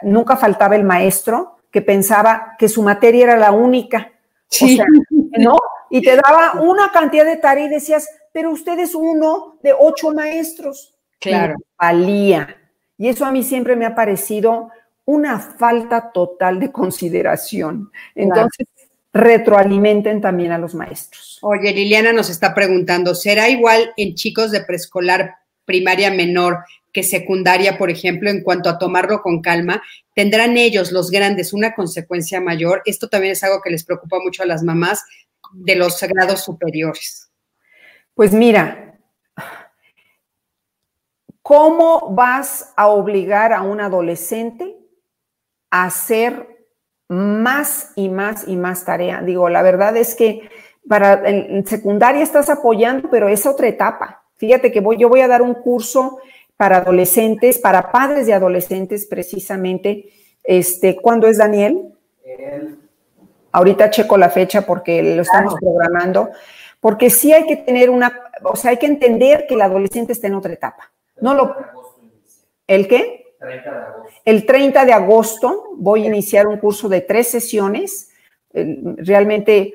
nunca 0.00 0.38
faltaba 0.38 0.74
el 0.74 0.84
maestro 0.84 1.58
que 1.70 1.82
pensaba 1.82 2.56
que 2.58 2.66
su 2.66 2.80
materia 2.82 3.24
era 3.24 3.36
la 3.36 3.52
única. 3.52 4.10
Sí. 4.48 4.80
¿no? 5.38 5.58
Y 5.90 6.00
te 6.00 6.16
daba 6.16 6.62
una 6.62 6.90
cantidad 6.90 7.26
de 7.26 7.36
tarea 7.36 7.66
y 7.66 7.68
decías, 7.68 8.08
pero 8.32 8.50
usted 8.52 8.78
es 8.78 8.94
uno 8.94 9.58
de 9.62 9.74
ocho 9.78 10.12
maestros. 10.12 10.89
Claro. 11.20 11.56
valía. 11.78 12.56
Y 12.96 13.08
eso 13.08 13.24
a 13.24 13.32
mí 13.32 13.42
siempre 13.42 13.76
me 13.76 13.86
ha 13.86 13.94
parecido 13.94 14.70
una 15.04 15.38
falta 15.38 16.12
total 16.12 16.60
de 16.60 16.70
consideración. 16.70 17.90
Entonces, 18.14 18.66
retroalimenten 19.12 20.20
también 20.20 20.52
a 20.52 20.58
los 20.58 20.74
maestros. 20.74 21.38
Oye, 21.42 21.72
Liliana 21.72 22.12
nos 22.12 22.30
está 22.30 22.54
preguntando, 22.54 23.14
¿será 23.14 23.48
igual 23.48 23.92
en 23.96 24.14
chicos 24.14 24.50
de 24.50 24.62
preescolar 24.62 25.34
primaria 25.64 26.10
menor 26.10 26.58
que 26.92 27.02
secundaria, 27.02 27.78
por 27.78 27.90
ejemplo, 27.90 28.30
en 28.30 28.42
cuanto 28.42 28.68
a 28.68 28.78
tomarlo 28.78 29.22
con 29.22 29.40
calma? 29.42 29.82
¿Tendrán 30.14 30.56
ellos, 30.56 30.92
los 30.92 31.10
grandes, 31.10 31.52
una 31.52 31.74
consecuencia 31.74 32.40
mayor? 32.40 32.82
Esto 32.84 33.08
también 33.08 33.32
es 33.32 33.42
algo 33.42 33.60
que 33.62 33.70
les 33.70 33.84
preocupa 33.84 34.18
mucho 34.22 34.42
a 34.42 34.46
las 34.46 34.62
mamás 34.62 35.04
de 35.52 35.74
los 35.74 36.00
grados 36.02 36.44
superiores. 36.44 37.30
Pues 38.14 38.32
mira, 38.32 38.89
¿cómo 41.50 42.10
vas 42.10 42.72
a 42.76 42.86
obligar 42.86 43.52
a 43.52 43.62
un 43.62 43.80
adolescente 43.80 44.76
a 45.68 45.86
hacer 45.86 46.46
más 47.08 47.90
y 47.96 48.08
más 48.08 48.46
y 48.46 48.54
más 48.54 48.84
tarea. 48.84 49.20
Digo, 49.20 49.48
la 49.48 49.60
verdad 49.62 49.96
es 49.96 50.14
que 50.14 50.48
para 50.88 51.28
en 51.28 51.66
secundaria 51.66 52.22
estás 52.22 52.50
apoyando, 52.50 53.10
pero 53.10 53.28
es 53.28 53.46
otra 53.46 53.66
etapa. 53.66 54.22
Fíjate 54.36 54.70
que 54.70 54.78
voy, 54.78 54.96
yo 54.96 55.08
voy 55.08 55.22
a 55.22 55.26
dar 55.26 55.42
un 55.42 55.54
curso 55.54 56.18
para 56.56 56.76
adolescentes, 56.76 57.58
para 57.58 57.90
padres 57.90 58.28
de 58.28 58.34
adolescentes 58.34 59.06
precisamente. 59.06 60.08
Este, 60.44 60.94
¿cuándo 60.94 61.26
es 61.26 61.38
Daniel? 61.38 61.94
Ahorita 63.50 63.90
checo 63.90 64.16
la 64.16 64.30
fecha 64.30 64.62
porque 64.62 65.02
lo 65.16 65.22
estamos 65.22 65.56
programando, 65.60 66.30
porque 66.78 67.10
sí 67.10 67.32
hay 67.32 67.44
que 67.44 67.56
tener 67.56 67.90
una, 67.90 68.16
o 68.44 68.54
sea, 68.54 68.70
hay 68.70 68.76
que 68.76 68.86
entender 68.86 69.46
que 69.48 69.54
el 69.54 69.62
adolescente 69.62 70.12
está 70.12 70.28
en 70.28 70.36
otra 70.36 70.52
etapa. 70.52 70.89
No 71.20 71.34
lo 71.34 71.54
¿El 72.66 72.86
qué? 72.86 73.34
El 74.24 74.46
30 74.46 74.84
de 74.84 74.92
agosto 74.92 75.70
voy 75.76 76.04
a 76.04 76.06
iniciar 76.06 76.46
un 76.46 76.58
curso 76.58 76.88
de 76.88 77.00
tres 77.00 77.26
sesiones. 77.26 78.10
Realmente, 78.52 79.74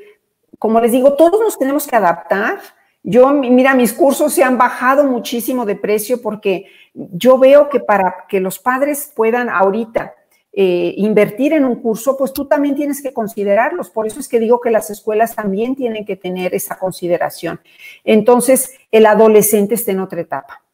como 0.58 0.80
les 0.80 0.93
digo, 0.93 1.14
todos 1.14 1.41
nos 1.41 1.58
tenemos 1.58 1.86
que 1.88 1.96
adaptar. 1.98 2.60
Yo, 3.04 3.30
mira, 3.32 3.76
mis 3.76 3.91
cursos 3.91 4.34
se 4.34 4.43
han 4.43 4.58
bajado 4.58 5.04
muchísimo 5.04 5.66
de 5.66 5.76
precio 5.76 6.22
porque 6.22 6.68
yo 6.93 7.38
veo 7.38 7.68
que 7.68 7.82
para 7.82 8.26
que 8.30 8.39
los 8.39 8.60
padres 8.60 9.12
puedan 9.14 9.50
ahorita 9.50 10.16
eh, 10.54 10.93
invertir 10.96 11.52
en 11.52 11.66
un 11.66 11.76
curso, 11.82 12.16
pues 12.18 12.32
tú 12.32 12.46
también 12.46 12.76
tienes 12.76 13.02
que 13.02 13.14
considerarlos. 13.14 13.89
Por 13.89 14.08
eso 14.08 14.22
es 14.22 14.30
que 14.30 14.39
digo 14.39 14.62
que 14.62 14.72
las 14.72 14.89
escuelas 14.89 15.36
también 15.36 15.76
tienen 15.76 16.06
que 16.06 16.16
tener 16.16 16.56
esa 16.56 16.78
consideración. 16.80 17.60
Entonces, 18.06 18.74
el 18.89 19.06
adolescente 19.06 19.76
está 19.76 19.91
en 19.91 20.00
otra 20.00 20.22
etapa. 20.22 20.64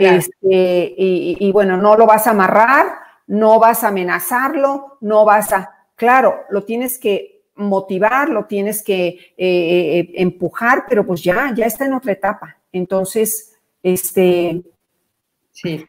Este, 0.00 0.94
y, 0.96 1.52
bueno, 1.52 1.76
no 1.76 1.96
lo 1.96 2.06
vas 2.06 2.26
a 2.26 2.30
amarrar, 2.30 2.86
no 3.26 3.58
vas 3.58 3.84
a 3.84 3.88
amenazarlo, 3.88 4.98
no 5.00 5.24
vas 5.24 5.52
a, 5.52 5.70
claro, 5.94 6.40
lo 6.50 6.64
tienes 6.64 6.98
que 6.98 7.42
motivar, 7.54 8.30
lo 8.30 8.46
tienes 8.46 8.82
que 8.82 9.08
eh, 9.08 9.38
eh, 9.38 10.12
empujar, 10.14 10.86
pero 10.88 11.06
pues 11.06 11.22
ya, 11.22 11.52
ya 11.54 11.66
está 11.66 11.84
en 11.84 11.94
otra 11.94 12.12
etapa. 12.12 12.56
Entonces, 12.72 13.58
este... 13.82 14.62
Sí, 15.52 15.84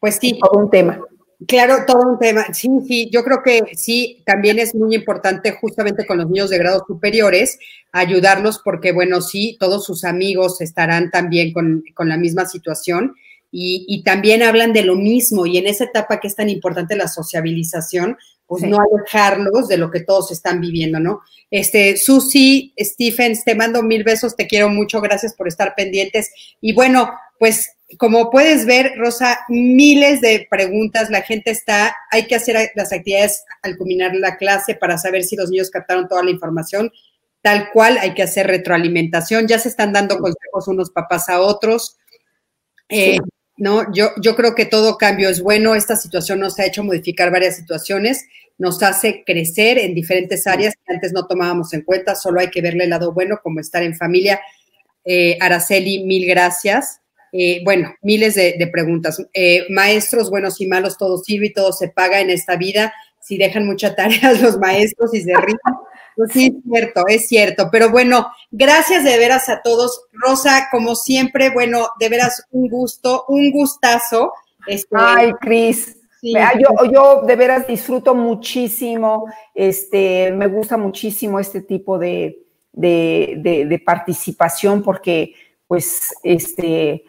pues 0.00 0.16
sí. 0.20 0.38
Todo 0.38 0.62
un 0.62 0.70
tema. 0.70 1.00
Claro, 1.46 1.84
todo 1.86 2.02
un 2.12 2.18
tema. 2.18 2.46
Sí, 2.52 2.68
sí, 2.86 3.10
yo 3.12 3.22
creo 3.22 3.42
que 3.42 3.62
sí, 3.74 4.22
también 4.26 4.58
es 4.58 4.74
muy 4.74 4.94
importante 4.94 5.52
justamente 5.52 6.06
con 6.06 6.18
los 6.18 6.28
niños 6.28 6.50
de 6.50 6.58
grados 6.58 6.82
superiores 6.86 7.58
ayudarlos 7.92 8.60
porque, 8.64 8.92
bueno, 8.92 9.20
sí, 9.20 9.56
todos 9.60 9.84
sus 9.84 10.04
amigos 10.04 10.60
estarán 10.60 11.10
también 11.10 11.52
con, 11.52 11.84
con 11.94 12.08
la 12.08 12.16
misma 12.16 12.46
situación 12.46 13.14
y, 13.50 14.02
también 14.04 14.42
hablan 14.42 14.72
de 14.72 14.82
lo 14.82 14.94
mismo 14.94 15.46
y 15.46 15.58
en 15.58 15.66
esa 15.66 15.84
etapa 15.84 16.20
que 16.20 16.28
es 16.28 16.36
tan 16.36 16.48
importante 16.48 16.96
la 16.96 17.08
sociabilización, 17.08 18.18
pues 18.46 18.62
no 18.62 18.78
alejarlos 18.78 19.68
de 19.68 19.78
lo 19.78 19.90
que 19.90 20.00
todos 20.00 20.30
están 20.30 20.60
viviendo, 20.60 21.00
¿no? 21.00 21.20
Este, 21.50 21.96
Susi, 21.96 22.74
Stephens, 22.78 23.44
te 23.44 23.54
mando 23.54 23.82
mil 23.82 24.04
besos, 24.04 24.36
te 24.36 24.46
quiero 24.46 24.68
mucho, 24.68 25.00
gracias 25.00 25.34
por 25.34 25.48
estar 25.48 25.74
pendientes. 25.74 26.30
Y 26.60 26.72
bueno, 26.72 27.10
pues 27.38 27.70
como 27.96 28.30
puedes 28.30 28.66
ver, 28.66 28.92
Rosa, 28.96 29.38
miles 29.48 30.20
de 30.20 30.46
preguntas, 30.50 31.08
la 31.10 31.22
gente 31.22 31.50
está, 31.50 31.94
hay 32.10 32.26
que 32.26 32.34
hacer 32.34 32.70
las 32.74 32.92
actividades 32.92 33.44
al 33.62 33.78
culminar 33.78 34.14
la 34.14 34.36
clase 34.36 34.74
para 34.74 34.98
saber 34.98 35.24
si 35.24 35.36
los 35.36 35.50
niños 35.50 35.70
captaron 35.70 36.06
toda 36.06 36.22
la 36.22 36.30
información, 36.30 36.92
tal 37.40 37.70
cual, 37.72 37.96
hay 37.98 38.12
que 38.12 38.22
hacer 38.22 38.46
retroalimentación, 38.46 39.46
ya 39.46 39.58
se 39.58 39.70
están 39.70 39.92
dando 39.92 40.18
consejos 40.18 40.68
unos 40.68 40.90
papás 40.90 41.30
a 41.30 41.40
otros. 41.40 41.96
Eh, 42.90 43.18
¿no? 43.58 43.92
Yo, 43.92 44.10
yo 44.22 44.34
creo 44.34 44.54
que 44.54 44.64
todo 44.64 44.96
cambio 44.96 45.28
es 45.28 45.42
bueno. 45.42 45.74
Esta 45.74 45.96
situación 45.96 46.40
nos 46.40 46.58
ha 46.58 46.64
hecho 46.64 46.82
modificar 46.82 47.30
varias 47.30 47.56
situaciones, 47.56 48.24
nos 48.56 48.82
hace 48.82 49.24
crecer 49.26 49.78
en 49.78 49.94
diferentes 49.94 50.46
áreas 50.46 50.74
que 50.74 50.94
antes 50.94 51.12
no 51.12 51.26
tomábamos 51.26 51.74
en 51.74 51.82
cuenta. 51.82 52.14
Solo 52.14 52.40
hay 52.40 52.48
que 52.48 52.62
verle 52.62 52.84
el 52.84 52.90
lado 52.90 53.12
bueno, 53.12 53.40
como 53.42 53.60
estar 53.60 53.82
en 53.82 53.96
familia. 53.96 54.40
Eh, 55.04 55.36
Araceli, 55.40 56.04
mil 56.04 56.26
gracias. 56.26 57.00
Eh, 57.32 57.60
bueno, 57.64 57.94
miles 58.00 58.36
de, 58.36 58.68
preguntas. 58.72 59.22
Eh, 59.34 59.66
maestros 59.70 60.30
buenos 60.30 60.60
y 60.60 60.66
malos, 60.66 60.96
todo 60.96 61.18
sirve 61.18 61.46
y 61.46 61.52
todo 61.52 61.72
se 61.72 61.88
paga 61.88 62.20
en 62.20 62.30
esta 62.30 62.56
vida. 62.56 62.94
Si 63.20 63.36
dejan 63.36 63.66
mucha 63.66 63.94
tarea 63.94 64.32
los 64.40 64.58
maestros 64.58 65.12
y 65.14 65.20
se 65.20 65.34
ríen, 65.34 65.58
pues 66.18 66.32
sí, 66.32 66.46
es 66.46 66.64
cierto, 66.64 67.04
es 67.06 67.28
cierto. 67.28 67.68
Pero 67.70 67.90
bueno, 67.90 68.32
gracias 68.50 69.04
de 69.04 69.16
veras 69.18 69.48
a 69.48 69.62
todos. 69.62 70.02
Rosa, 70.12 70.66
como 70.68 70.96
siempre, 70.96 71.50
bueno, 71.50 71.90
de 72.00 72.08
veras 72.08 72.44
un 72.50 72.68
gusto, 72.68 73.24
un 73.28 73.52
gustazo. 73.52 74.32
Este, 74.66 74.96
Ay, 74.98 75.32
Cris. 75.40 75.96
yo, 76.20 76.90
yo 76.92 77.22
de 77.22 77.36
veras 77.36 77.68
disfruto 77.68 78.16
muchísimo, 78.16 79.26
este, 79.54 80.32
me 80.32 80.48
gusta 80.48 80.76
muchísimo 80.76 81.38
este 81.38 81.60
tipo 81.60 82.00
de, 82.00 82.42
de, 82.72 83.82
participación 83.86 84.82
porque 84.82 85.34
pues 85.68 86.12
este, 86.24 87.04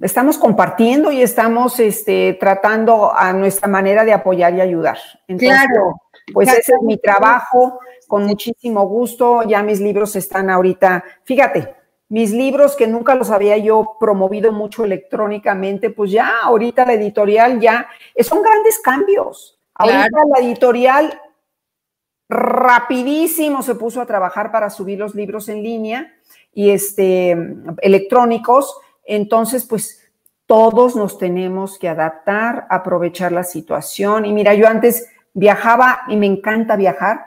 estamos 0.00 0.38
compartiendo 0.38 1.12
y 1.12 1.20
estamos 1.20 1.78
este, 1.78 2.38
tratando 2.40 3.14
a 3.14 3.34
nuestra 3.34 3.68
manera 3.68 4.02
de 4.06 4.14
apoyar 4.14 4.54
y 4.54 4.62
ayudar. 4.62 4.96
claro. 5.38 6.00
Pues 6.32 6.48
ese 6.48 6.72
es 6.72 6.82
mi 6.82 6.98
trabajo, 6.98 7.80
con 8.06 8.24
muchísimo 8.24 8.86
gusto. 8.86 9.42
Ya 9.42 9.62
mis 9.62 9.80
libros 9.80 10.16
están 10.16 10.50
ahorita, 10.50 11.04
fíjate, 11.24 11.74
mis 12.08 12.32
libros 12.32 12.74
que 12.74 12.88
nunca 12.88 13.14
los 13.14 13.30
había 13.30 13.56
yo 13.56 13.96
promovido 14.00 14.52
mucho 14.52 14.84
electrónicamente, 14.84 15.90
pues 15.90 16.10
ya 16.10 16.40
ahorita 16.42 16.84
la 16.84 16.94
editorial 16.94 17.60
ya, 17.60 17.88
son 18.20 18.42
grandes 18.42 18.80
cambios. 18.80 19.60
Ahorita 19.74 20.18
la 20.34 20.44
editorial 20.44 21.20
rapidísimo 22.28 23.62
se 23.62 23.74
puso 23.76 24.00
a 24.00 24.06
trabajar 24.06 24.52
para 24.52 24.70
subir 24.70 24.98
los 24.98 25.14
libros 25.14 25.48
en 25.48 25.62
línea 25.62 26.12
y 26.52 26.70
este 26.70 27.36
electrónicos. 27.80 28.76
Entonces, 29.04 29.64
pues 29.64 30.00
todos 30.46 30.96
nos 30.96 31.16
tenemos 31.16 31.78
que 31.78 31.88
adaptar, 31.88 32.66
aprovechar 32.70 33.30
la 33.30 33.44
situación. 33.44 34.26
Y 34.26 34.32
mira, 34.32 34.54
yo 34.54 34.66
antes 34.66 35.08
viajaba 35.34 36.02
y 36.08 36.16
me 36.16 36.26
encanta 36.26 36.76
viajar, 36.76 37.26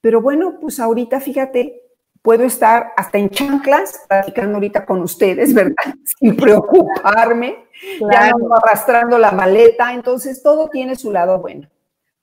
pero 0.00 0.20
bueno, 0.20 0.58
pues 0.60 0.80
ahorita 0.80 1.20
fíjate, 1.20 1.82
puedo 2.22 2.44
estar 2.44 2.92
hasta 2.96 3.18
en 3.18 3.30
chanclas 3.30 4.00
platicando 4.08 4.54
ahorita 4.54 4.86
con 4.86 5.02
ustedes, 5.02 5.52
¿verdad? 5.54 5.94
Sin 6.18 6.36
preocuparme, 6.36 7.66
ya 8.10 8.30
no 8.30 8.54
arrastrando 8.56 9.18
la 9.18 9.32
maleta, 9.32 9.92
entonces 9.92 10.42
todo 10.42 10.68
tiene 10.68 10.96
su 10.96 11.12
lado 11.12 11.38
bueno. 11.38 11.68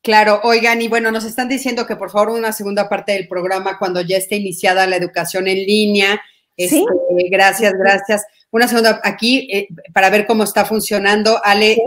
Claro, 0.03 0.41
oigan, 0.43 0.82
y 0.82 0.88
bueno, 0.88 1.11
nos 1.11 1.24
están 1.26 1.47
diciendo 1.47 1.86
que 1.86 1.95
por 1.95 2.09
favor 2.09 2.30
una 2.30 2.51
segunda 2.53 2.89
parte 2.89 3.11
del 3.11 3.28
programa 3.28 3.78
cuando 3.78 4.01
ya 4.01 4.17
esté 4.17 4.38
iniciada 4.38 4.88
la 4.88 4.95
educación 4.95 5.47
en 5.47 5.57
línea. 5.57 6.19
¿Sí? 6.57 6.84
Este, 6.84 7.30
gracias, 7.30 7.74
gracias. 7.74 8.26
Una 8.49 8.67
segunda 8.67 8.99
aquí 9.03 9.47
eh, 9.51 9.67
para 9.93 10.09
ver 10.09 10.26
cómo 10.26 10.43
está 10.43 10.65
funcionando. 10.65 11.39
Ale, 11.43 11.78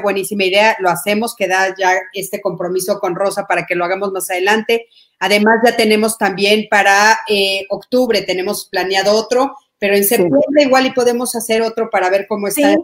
buenísima 0.00 0.44
idea, 0.44 0.76
lo 0.80 0.88
hacemos, 0.88 1.34
queda 1.36 1.74
ya 1.78 1.94
este 2.14 2.40
compromiso 2.40 2.98
con 2.98 3.14
Rosa 3.14 3.46
para 3.46 3.66
que 3.66 3.74
lo 3.74 3.84
hagamos 3.84 4.12
más 4.12 4.30
adelante. 4.30 4.86
Además, 5.18 5.60
ya 5.64 5.76
tenemos 5.76 6.16
también 6.16 6.66
para 6.70 7.18
eh, 7.28 7.66
octubre, 7.68 8.22
tenemos 8.22 8.68
planeado 8.70 9.14
otro, 9.14 9.56
pero 9.78 9.94
en 9.94 10.04
septiembre 10.04 10.62
igual 10.62 10.86
y 10.86 10.92
podemos 10.92 11.34
hacer 11.34 11.62
otro 11.62 11.90
para 11.90 12.08
ver 12.08 12.26
cómo 12.28 12.48
está. 12.48 12.76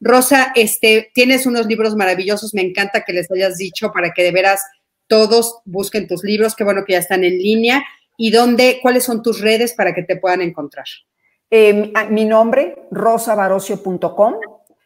Rosa, 0.00 0.52
este, 0.54 1.10
tienes 1.14 1.46
unos 1.46 1.66
libros 1.66 1.96
maravillosos, 1.96 2.54
me 2.54 2.62
encanta 2.62 3.04
que 3.04 3.12
les 3.12 3.30
hayas 3.30 3.56
dicho 3.56 3.90
para 3.92 4.12
que 4.12 4.22
de 4.22 4.32
veras 4.32 4.60
todos 5.06 5.60
busquen 5.64 6.08
tus 6.08 6.24
libros, 6.24 6.54
qué 6.54 6.64
bueno 6.64 6.84
que 6.84 6.94
ya 6.94 6.98
están 6.98 7.24
en 7.24 7.38
línea. 7.38 7.84
¿Y 8.16 8.30
dónde, 8.30 8.78
cuáles 8.82 9.04
son 9.04 9.22
tus 9.22 9.40
redes 9.40 9.74
para 9.74 9.94
que 9.94 10.02
te 10.02 10.16
puedan 10.16 10.42
encontrar? 10.42 10.86
Eh, 11.50 11.92
ah, 11.94 12.04
mi, 12.06 12.24
nombre, 12.24 12.86
rosabarocio.com, 12.90 14.34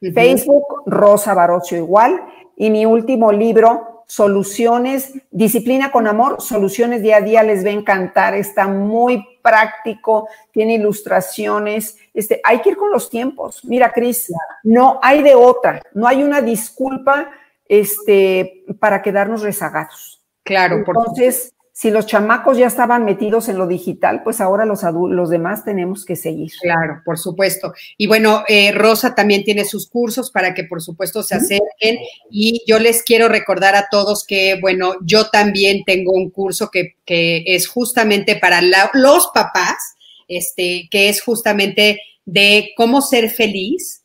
Facebook, 0.00 0.82
Rosa 0.86 1.34
Barocio 1.34 1.78
igual, 1.78 2.20
y 2.56 2.70
mi 2.70 2.86
último 2.86 3.32
libro, 3.32 4.04
Soluciones, 4.06 5.14
Disciplina 5.30 5.90
con 5.90 6.06
Amor, 6.06 6.40
Soluciones 6.40 7.02
Día 7.02 7.16
a 7.16 7.20
Día, 7.20 7.42
les 7.42 7.64
va 7.64 7.70
a 7.70 7.72
encantar, 7.72 8.34
está 8.34 8.68
muy 8.68 9.24
práctico, 9.42 10.28
tiene 10.52 10.74
ilustraciones, 10.74 11.96
este, 12.14 12.40
hay 12.44 12.60
que 12.60 12.70
ir 12.70 12.76
con 12.76 12.90
los 12.90 13.10
tiempos. 13.10 13.64
Mira, 13.64 13.92
Cris, 13.92 14.32
no 14.62 15.00
hay 15.02 15.22
de 15.22 15.34
otra, 15.34 15.82
no 15.92 16.06
hay 16.06 16.22
una 16.22 16.40
disculpa 16.40 17.30
este, 17.68 18.64
para 18.78 19.02
quedarnos 19.02 19.42
rezagados. 19.42 20.24
Claro, 20.44 20.76
entonces, 20.76 21.52
si 21.78 21.90
los 21.90 22.06
chamacos 22.06 22.56
ya 22.56 22.68
estaban 22.68 23.04
metidos 23.04 23.50
en 23.50 23.58
lo 23.58 23.66
digital, 23.66 24.22
pues 24.22 24.40
ahora 24.40 24.64
los 24.64 24.80
los 25.10 25.28
demás 25.28 25.62
tenemos 25.62 26.06
que 26.06 26.16
seguir. 26.16 26.50
Claro, 26.62 27.02
por 27.04 27.18
supuesto. 27.18 27.74
Y 27.98 28.06
bueno, 28.06 28.44
eh, 28.48 28.72
Rosa 28.72 29.14
también 29.14 29.44
tiene 29.44 29.66
sus 29.66 29.86
cursos 29.86 30.30
para 30.30 30.54
que 30.54 30.64
por 30.64 30.80
supuesto 30.80 31.22
se 31.22 31.34
acerquen. 31.34 31.98
Y 32.30 32.62
yo 32.66 32.78
les 32.78 33.02
quiero 33.02 33.28
recordar 33.28 33.76
a 33.76 33.88
todos 33.90 34.24
que, 34.24 34.58
bueno, 34.58 34.94
yo 35.02 35.28
también 35.28 35.84
tengo 35.84 36.12
un 36.12 36.30
curso 36.30 36.70
que, 36.70 36.96
que 37.04 37.44
es 37.44 37.68
justamente 37.68 38.36
para 38.36 38.62
los 38.94 39.28
papás, 39.34 39.96
este, 40.28 40.88
que 40.90 41.10
es 41.10 41.20
justamente 41.20 42.00
de 42.24 42.70
cómo 42.74 43.02
ser 43.02 43.28
feliz 43.28 44.02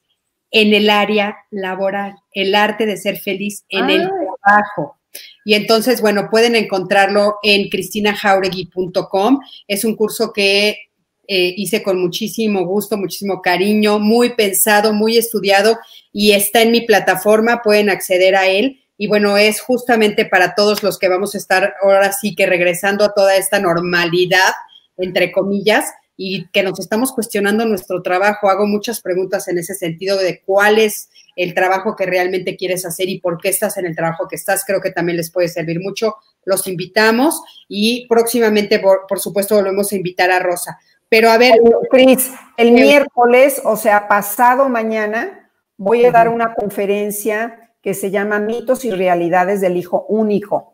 en 0.51 0.73
el 0.73 0.89
área 0.89 1.37
laboral, 1.51 2.15
el 2.33 2.53
arte 2.53 2.85
de 2.85 2.97
ser 2.97 3.17
feliz 3.17 3.63
en 3.69 3.89
el 3.89 4.01
ah. 4.01 4.11
trabajo. 4.43 5.00
Y 5.43 5.55
entonces, 5.55 6.01
bueno, 6.01 6.29
pueden 6.29 6.55
encontrarlo 6.55 7.35
en 7.43 7.69
cristinajauregui.com. 7.69 9.39
Es 9.67 9.83
un 9.83 9.95
curso 9.95 10.31
que 10.33 10.91
eh, 11.27 11.53
hice 11.55 11.81
con 11.81 12.01
muchísimo 12.01 12.65
gusto, 12.65 12.97
muchísimo 12.97 13.41
cariño, 13.41 13.99
muy 13.99 14.35
pensado, 14.35 14.93
muy 14.93 15.17
estudiado 15.17 15.77
y 16.11 16.31
está 16.31 16.61
en 16.61 16.71
mi 16.71 16.81
plataforma, 16.81 17.61
pueden 17.63 17.89
acceder 17.89 18.35
a 18.35 18.47
él. 18.47 18.83
Y 18.97 19.07
bueno, 19.07 19.37
es 19.37 19.61
justamente 19.61 20.25
para 20.25 20.55
todos 20.55 20.83
los 20.83 20.99
que 20.99 21.07
vamos 21.07 21.33
a 21.33 21.37
estar 21.37 21.73
ahora 21.81 22.11
sí 22.11 22.35
que 22.35 22.45
regresando 22.45 23.05
a 23.05 23.13
toda 23.13 23.35
esta 23.35 23.59
normalidad, 23.59 24.51
entre 24.97 25.31
comillas, 25.31 25.85
y 26.17 26.47
que 26.49 26.63
nos 26.63 26.79
estamos 26.79 27.13
cuestionando 27.13 27.65
nuestro 27.65 28.01
trabajo. 28.01 28.49
Hago 28.49 28.67
muchas 28.67 29.01
preguntas 29.01 29.47
en 29.47 29.57
ese 29.57 29.73
sentido 29.73 30.17
de 30.17 30.41
cuál 30.41 30.79
es 30.79 31.09
el 31.35 31.53
trabajo 31.53 31.95
que 31.95 32.05
realmente 32.05 32.55
quieres 32.55 32.85
hacer 32.85 33.09
y 33.09 33.19
por 33.19 33.37
qué 33.39 33.49
estás 33.49 33.77
en 33.77 33.85
el 33.85 33.95
trabajo 33.95 34.27
que 34.27 34.35
estás. 34.35 34.63
Creo 34.65 34.81
que 34.81 34.91
también 34.91 35.17
les 35.17 35.31
puede 35.31 35.47
servir 35.47 35.79
mucho. 35.79 36.15
Los 36.45 36.67
invitamos 36.67 37.41
y 37.67 38.07
próximamente, 38.07 38.79
por, 38.79 39.19
supuesto, 39.19 39.55
volvemos 39.55 39.91
a 39.91 39.95
invitar 39.95 40.31
a 40.31 40.39
Rosa. 40.39 40.79
Pero 41.09 41.29
a 41.29 41.37
ver. 41.37 41.53
Cris, 41.89 42.31
el 42.57 42.71
miércoles, 42.71 43.61
o 43.63 43.75
sea, 43.75 44.07
pasado 44.07 44.69
mañana, 44.69 45.49
voy 45.77 46.05
a 46.05 46.11
dar 46.11 46.29
una 46.29 46.53
conferencia 46.53 47.73
que 47.81 47.93
se 47.93 48.11
llama 48.11 48.39
Mitos 48.39 48.85
y 48.85 48.91
Realidades 48.91 49.61
del 49.61 49.77
Hijo 49.77 50.05
Único. 50.07 50.73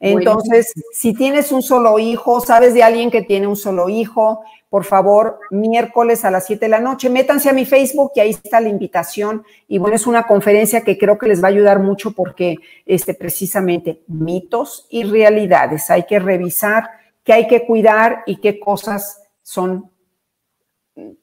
Entonces, 0.00 0.72
si 0.92 1.12
tienes 1.12 1.50
un 1.50 1.62
solo 1.62 1.98
hijo, 1.98 2.40
sabes 2.40 2.72
de 2.72 2.84
alguien 2.84 3.10
que 3.10 3.22
tiene 3.22 3.48
un 3.48 3.56
solo 3.56 3.88
hijo, 3.88 4.42
por 4.70 4.84
favor, 4.84 5.40
miércoles 5.50 6.24
a 6.24 6.30
las 6.30 6.46
7 6.46 6.66
de 6.66 6.68
la 6.68 6.80
noche, 6.80 7.10
métanse 7.10 7.48
a 7.48 7.52
mi 7.52 7.64
Facebook 7.64 8.12
y 8.14 8.20
ahí 8.20 8.30
está 8.30 8.60
la 8.60 8.68
invitación. 8.68 9.44
Y 9.66 9.78
bueno, 9.78 9.96
es 9.96 10.06
una 10.06 10.24
conferencia 10.24 10.82
que 10.82 10.98
creo 10.98 11.18
que 11.18 11.26
les 11.26 11.42
va 11.42 11.48
a 11.48 11.50
ayudar 11.50 11.80
mucho 11.80 12.12
porque 12.12 12.56
este, 12.86 13.14
precisamente 13.14 14.02
mitos 14.06 14.86
y 14.90 15.04
realidades. 15.04 15.90
Hay 15.90 16.04
que 16.04 16.18
revisar 16.18 16.90
qué 17.24 17.32
hay 17.32 17.48
que 17.48 17.66
cuidar 17.66 18.22
y 18.26 18.36
qué 18.36 18.60
cosas 18.60 19.22
son 19.42 19.90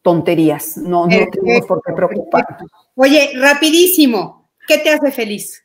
tonterías. 0.01 0.77
No, 0.77 1.07
no 1.07 1.17
tenemos 1.31 1.65
por 1.65 1.81
qué 1.81 1.93
preocuparnos. 1.93 2.69
Oye, 2.95 3.31
rapidísimo, 3.35 4.49
¿qué 4.67 4.79
te 4.79 4.89
hace 4.89 5.11
feliz? 5.11 5.63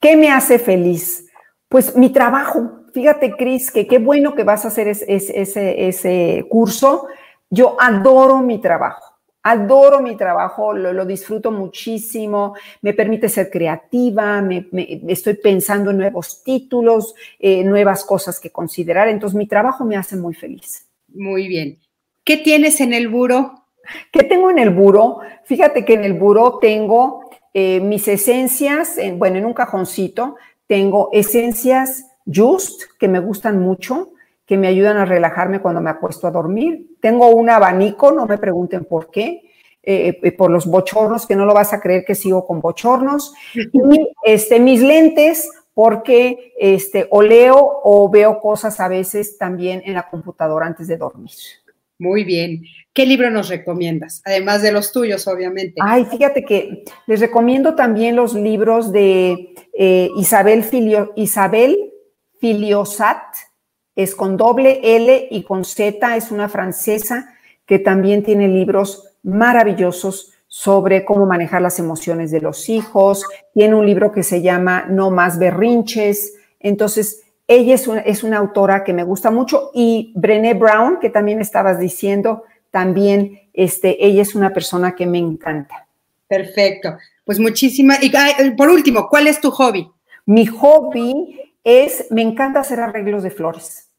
¿Qué 0.00 0.16
me 0.16 0.30
hace 0.30 0.58
feliz? 0.58 1.25
Pues 1.68 1.96
mi 1.96 2.10
trabajo, 2.10 2.82
fíjate 2.94 3.32
Cris, 3.32 3.70
que 3.70 3.86
qué 3.86 3.98
bueno 3.98 4.34
que 4.34 4.44
vas 4.44 4.64
a 4.64 4.68
hacer 4.68 4.88
ese, 4.88 6.46
curso. 6.48 7.06
Yo 7.50 7.76
adoro 7.80 8.38
mi 8.38 8.60
trabajo, 8.60 9.18
adoro 9.42 10.00
mi 10.00 10.16
trabajo, 10.16 10.72
lo, 10.72 11.04
disfruto 11.04 11.50
muchísimo, 11.50 12.54
me 12.82 12.92
permite 12.92 13.28
ser 13.28 13.50
creativa, 13.50 14.42
me, 14.42 14.68
estoy 15.08 15.34
pensando 15.34 15.90
en 15.90 15.98
nuevos 15.98 16.42
títulos, 16.44 17.14
eh, 17.38 17.64
nuevas 17.64 18.04
cosas 18.04 18.38
que 18.38 18.50
considerar, 18.50 19.08
entonces 19.08 19.36
mi 19.36 19.46
trabajo 19.46 19.84
me 19.84 19.96
hace 19.96 20.16
muy 20.16 20.34
feliz. 20.34 20.86
Muy 21.08 21.48
bien. 21.48 21.78
¿Qué 22.24 22.36
tienes 22.36 22.80
en 22.80 22.92
el 22.92 23.08
buro? 23.08 23.64
¿Qué 24.12 24.24
tengo 24.24 24.50
en 24.50 24.58
el 24.58 24.70
buro? 24.70 25.18
Fíjate 25.44 25.84
que 25.84 25.94
en 25.94 26.04
el 26.04 26.14
buro 26.14 26.58
tengo 26.60 27.30
eh, 27.54 27.80
mis 27.80 28.06
esencias, 28.08 28.96
bueno, 29.16 29.38
en 29.38 29.46
un 29.46 29.54
cajoncito, 29.54 30.36
tengo 30.66 31.10
esencias 31.12 32.06
Just, 32.26 32.82
que 32.98 33.06
me 33.08 33.20
gustan 33.20 33.60
mucho, 33.60 34.10
que 34.46 34.56
me 34.56 34.66
ayudan 34.66 34.96
a 34.96 35.04
relajarme 35.04 35.60
cuando 35.60 35.80
me 35.80 35.90
acuesto 35.90 36.26
a 36.26 36.30
dormir. 36.30 36.96
Tengo 37.00 37.28
un 37.28 37.50
abanico, 37.50 38.10
no 38.12 38.26
me 38.26 38.38
pregunten 38.38 38.84
por 38.84 39.10
qué, 39.10 39.42
eh, 39.82 40.18
eh, 40.22 40.32
por 40.32 40.50
los 40.50 40.66
bochornos, 40.66 41.26
que 41.26 41.36
no 41.36 41.46
lo 41.46 41.54
vas 41.54 41.72
a 41.72 41.80
creer 41.80 42.04
que 42.04 42.14
sigo 42.14 42.46
con 42.46 42.60
bochornos. 42.60 43.32
Y 43.54 43.80
este, 44.24 44.58
mis 44.58 44.82
lentes, 44.82 45.48
porque 45.72 46.54
este, 46.58 47.06
o 47.10 47.22
leo 47.22 47.80
o 47.84 48.08
veo 48.08 48.40
cosas 48.40 48.80
a 48.80 48.88
veces 48.88 49.38
también 49.38 49.82
en 49.84 49.94
la 49.94 50.08
computadora 50.08 50.66
antes 50.66 50.88
de 50.88 50.96
dormir. 50.96 51.30
Muy 51.98 52.24
bien. 52.24 52.62
¿Qué 52.96 53.04
libro 53.04 53.30
nos 53.30 53.50
recomiendas? 53.50 54.22
Además 54.24 54.62
de 54.62 54.72
los 54.72 54.90
tuyos, 54.90 55.28
obviamente. 55.28 55.74
Ay, 55.84 56.06
fíjate 56.06 56.46
que 56.46 56.82
les 57.06 57.20
recomiendo 57.20 57.74
también 57.74 58.16
los 58.16 58.32
libros 58.32 58.90
de 58.90 59.54
eh, 59.74 60.08
Isabel, 60.16 60.64
Filio, 60.64 61.12
Isabel 61.14 61.92
Filiosat, 62.40 63.22
es 63.94 64.14
con 64.14 64.38
doble 64.38 64.80
L 64.82 65.28
y 65.30 65.42
con 65.42 65.66
Z, 65.66 66.16
es 66.16 66.30
una 66.30 66.48
francesa 66.48 67.34
que 67.66 67.78
también 67.78 68.22
tiene 68.22 68.48
libros 68.48 69.04
maravillosos 69.22 70.32
sobre 70.48 71.04
cómo 71.04 71.26
manejar 71.26 71.60
las 71.60 71.78
emociones 71.78 72.30
de 72.30 72.40
los 72.40 72.70
hijos. 72.70 73.26
Tiene 73.52 73.74
un 73.74 73.84
libro 73.84 74.10
que 74.10 74.22
se 74.22 74.40
llama 74.40 74.86
No 74.88 75.10
más 75.10 75.38
berrinches. 75.38 76.32
Entonces, 76.60 77.24
ella 77.46 77.74
es 77.74 77.88
una, 77.88 78.00
es 78.00 78.24
una 78.24 78.38
autora 78.38 78.84
que 78.84 78.94
me 78.94 79.04
gusta 79.04 79.30
mucho 79.30 79.70
y 79.74 80.14
Brené 80.16 80.54
Brown, 80.54 80.98
que 80.98 81.10
también 81.10 81.42
estabas 81.42 81.78
diciendo, 81.78 82.44
también 82.70 83.48
este, 83.52 84.04
ella 84.04 84.22
es 84.22 84.34
una 84.34 84.52
persona 84.52 84.94
que 84.94 85.06
me 85.06 85.18
encanta. 85.18 85.86
Perfecto. 86.28 86.96
Pues 87.24 87.38
muchísimas. 87.38 87.98
Y 88.02 88.10
por 88.56 88.68
último, 88.70 89.08
¿cuál 89.08 89.26
es 89.26 89.40
tu 89.40 89.50
hobby? 89.50 89.90
Mi 90.26 90.46
hobby 90.46 91.54
es, 91.64 92.06
me 92.10 92.22
encanta 92.22 92.60
hacer 92.60 92.80
arreglos 92.80 93.22
de 93.22 93.30
flores. 93.30 93.90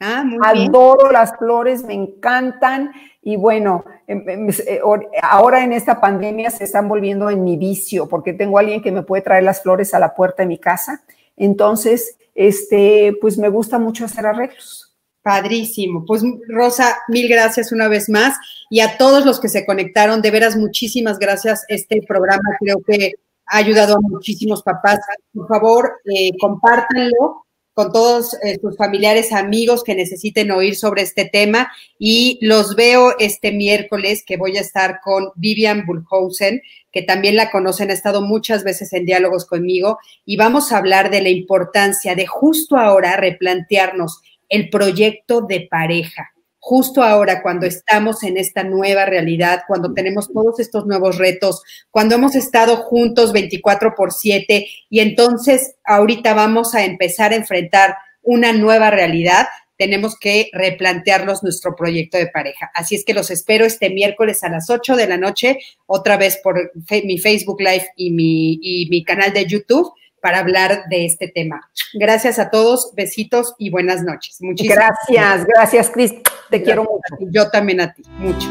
Ah, 0.00 0.24
muy 0.24 0.38
Adoro 0.42 1.12
las 1.12 1.36
flores, 1.36 1.84
me 1.84 1.94
encantan. 1.94 2.90
Y 3.22 3.36
bueno, 3.36 3.84
em, 4.08 4.28
em, 4.28 4.48
eh, 4.50 4.80
ahora 5.22 5.62
en 5.62 5.72
esta 5.72 6.00
pandemia 6.00 6.50
se 6.50 6.64
están 6.64 6.88
volviendo 6.88 7.30
en 7.30 7.44
mi 7.44 7.56
vicio, 7.56 8.08
porque 8.08 8.32
tengo 8.32 8.58
alguien 8.58 8.82
que 8.82 8.90
me 8.90 9.02
puede 9.02 9.22
traer 9.22 9.44
las 9.44 9.62
flores 9.62 9.94
a 9.94 10.00
la 10.00 10.14
puerta 10.14 10.42
de 10.42 10.48
mi 10.48 10.58
casa. 10.58 11.04
Entonces, 11.36 12.18
este, 12.34 13.16
pues 13.20 13.38
me 13.38 13.48
gusta 13.48 13.78
mucho 13.78 14.04
hacer 14.04 14.26
arreglos. 14.26 14.81
Padrísimo. 15.22 16.04
Pues 16.04 16.22
Rosa, 16.48 16.98
mil 17.08 17.28
gracias 17.28 17.70
una 17.70 17.88
vez 17.88 18.08
más 18.08 18.36
y 18.68 18.80
a 18.80 18.98
todos 18.98 19.24
los 19.24 19.38
que 19.38 19.48
se 19.48 19.64
conectaron, 19.64 20.20
de 20.20 20.30
veras 20.32 20.56
muchísimas 20.56 21.18
gracias. 21.18 21.64
Este 21.68 22.02
programa 22.06 22.56
creo 22.58 22.82
que 22.84 23.12
ha 23.46 23.58
ayudado 23.58 23.96
a 23.96 24.00
muchísimos 24.00 24.62
papás. 24.62 24.98
Por 25.32 25.46
favor, 25.46 26.00
eh, 26.12 26.32
compártanlo 26.40 27.44
con 27.74 27.92
todos 27.92 28.34
eh, 28.42 28.58
sus 28.60 28.76
familiares, 28.76 29.32
amigos 29.32 29.82
que 29.82 29.94
necesiten 29.94 30.50
oír 30.50 30.76
sobre 30.76 31.02
este 31.02 31.24
tema 31.24 31.70
y 31.98 32.38
los 32.42 32.76
veo 32.76 33.14
este 33.18 33.52
miércoles 33.52 34.24
que 34.26 34.36
voy 34.36 34.56
a 34.58 34.60
estar 34.60 35.00
con 35.02 35.30
Vivian 35.36 35.86
Bullhausen, 35.86 36.60
que 36.90 37.02
también 37.02 37.36
la 37.36 37.50
conocen, 37.50 37.90
ha 37.90 37.94
estado 37.94 38.20
muchas 38.20 38.64
veces 38.64 38.92
en 38.92 39.06
diálogos 39.06 39.46
conmigo 39.46 39.98
y 40.26 40.36
vamos 40.36 40.72
a 40.72 40.78
hablar 40.78 41.10
de 41.10 41.22
la 41.22 41.30
importancia 41.30 42.14
de 42.14 42.26
justo 42.26 42.76
ahora 42.76 43.16
replantearnos 43.16 44.20
el 44.52 44.70
proyecto 44.70 45.40
de 45.40 45.66
pareja 45.68 46.32
justo 46.64 47.02
ahora, 47.02 47.42
cuando 47.42 47.66
estamos 47.66 48.22
en 48.22 48.36
esta 48.36 48.62
nueva 48.62 49.04
realidad, 49.04 49.62
cuando 49.66 49.92
tenemos 49.94 50.32
todos 50.32 50.60
estos 50.60 50.86
nuevos 50.86 51.18
retos, 51.18 51.60
cuando 51.90 52.14
hemos 52.14 52.36
estado 52.36 52.76
juntos 52.76 53.32
24 53.32 53.94
por 53.96 54.12
7 54.12 54.68
y 54.88 55.00
entonces 55.00 55.74
ahorita 55.84 56.34
vamos 56.34 56.76
a 56.76 56.84
empezar 56.84 57.32
a 57.32 57.36
enfrentar 57.36 57.96
una 58.22 58.52
nueva 58.52 58.92
realidad, 58.92 59.48
tenemos 59.76 60.16
que 60.16 60.50
replantearnos 60.52 61.42
nuestro 61.42 61.74
proyecto 61.74 62.16
de 62.16 62.28
pareja. 62.28 62.70
Así 62.76 62.94
es 62.94 63.04
que 63.04 63.12
los 63.12 63.32
espero 63.32 63.64
este 63.64 63.90
miércoles 63.90 64.44
a 64.44 64.48
las 64.48 64.70
8 64.70 64.94
de 64.94 65.08
la 65.08 65.16
noche, 65.16 65.58
otra 65.86 66.16
vez 66.16 66.38
por 66.44 66.70
mi 67.02 67.18
Facebook 67.18 67.60
Live 67.60 67.88
y 67.96 68.12
mi, 68.12 68.60
y 68.62 68.88
mi 68.88 69.02
canal 69.02 69.32
de 69.32 69.46
YouTube 69.46 69.92
para 70.22 70.38
hablar 70.38 70.84
de 70.88 71.04
este 71.04 71.28
tema. 71.28 71.68
Gracias 71.92 72.38
a 72.38 72.48
todos, 72.48 72.92
besitos 72.94 73.54
y 73.58 73.70
buenas 73.70 74.02
noches. 74.02 74.36
Muchísimas 74.40 74.78
gracias, 74.78 75.44
gracias, 75.44 75.90
Cris. 75.90 76.14
Te 76.48 76.62
quiero 76.62 76.84
mucho. 76.84 77.30
Yo 77.32 77.50
también 77.50 77.80
a 77.80 77.92
ti, 77.92 78.02
mucho. 78.18 78.48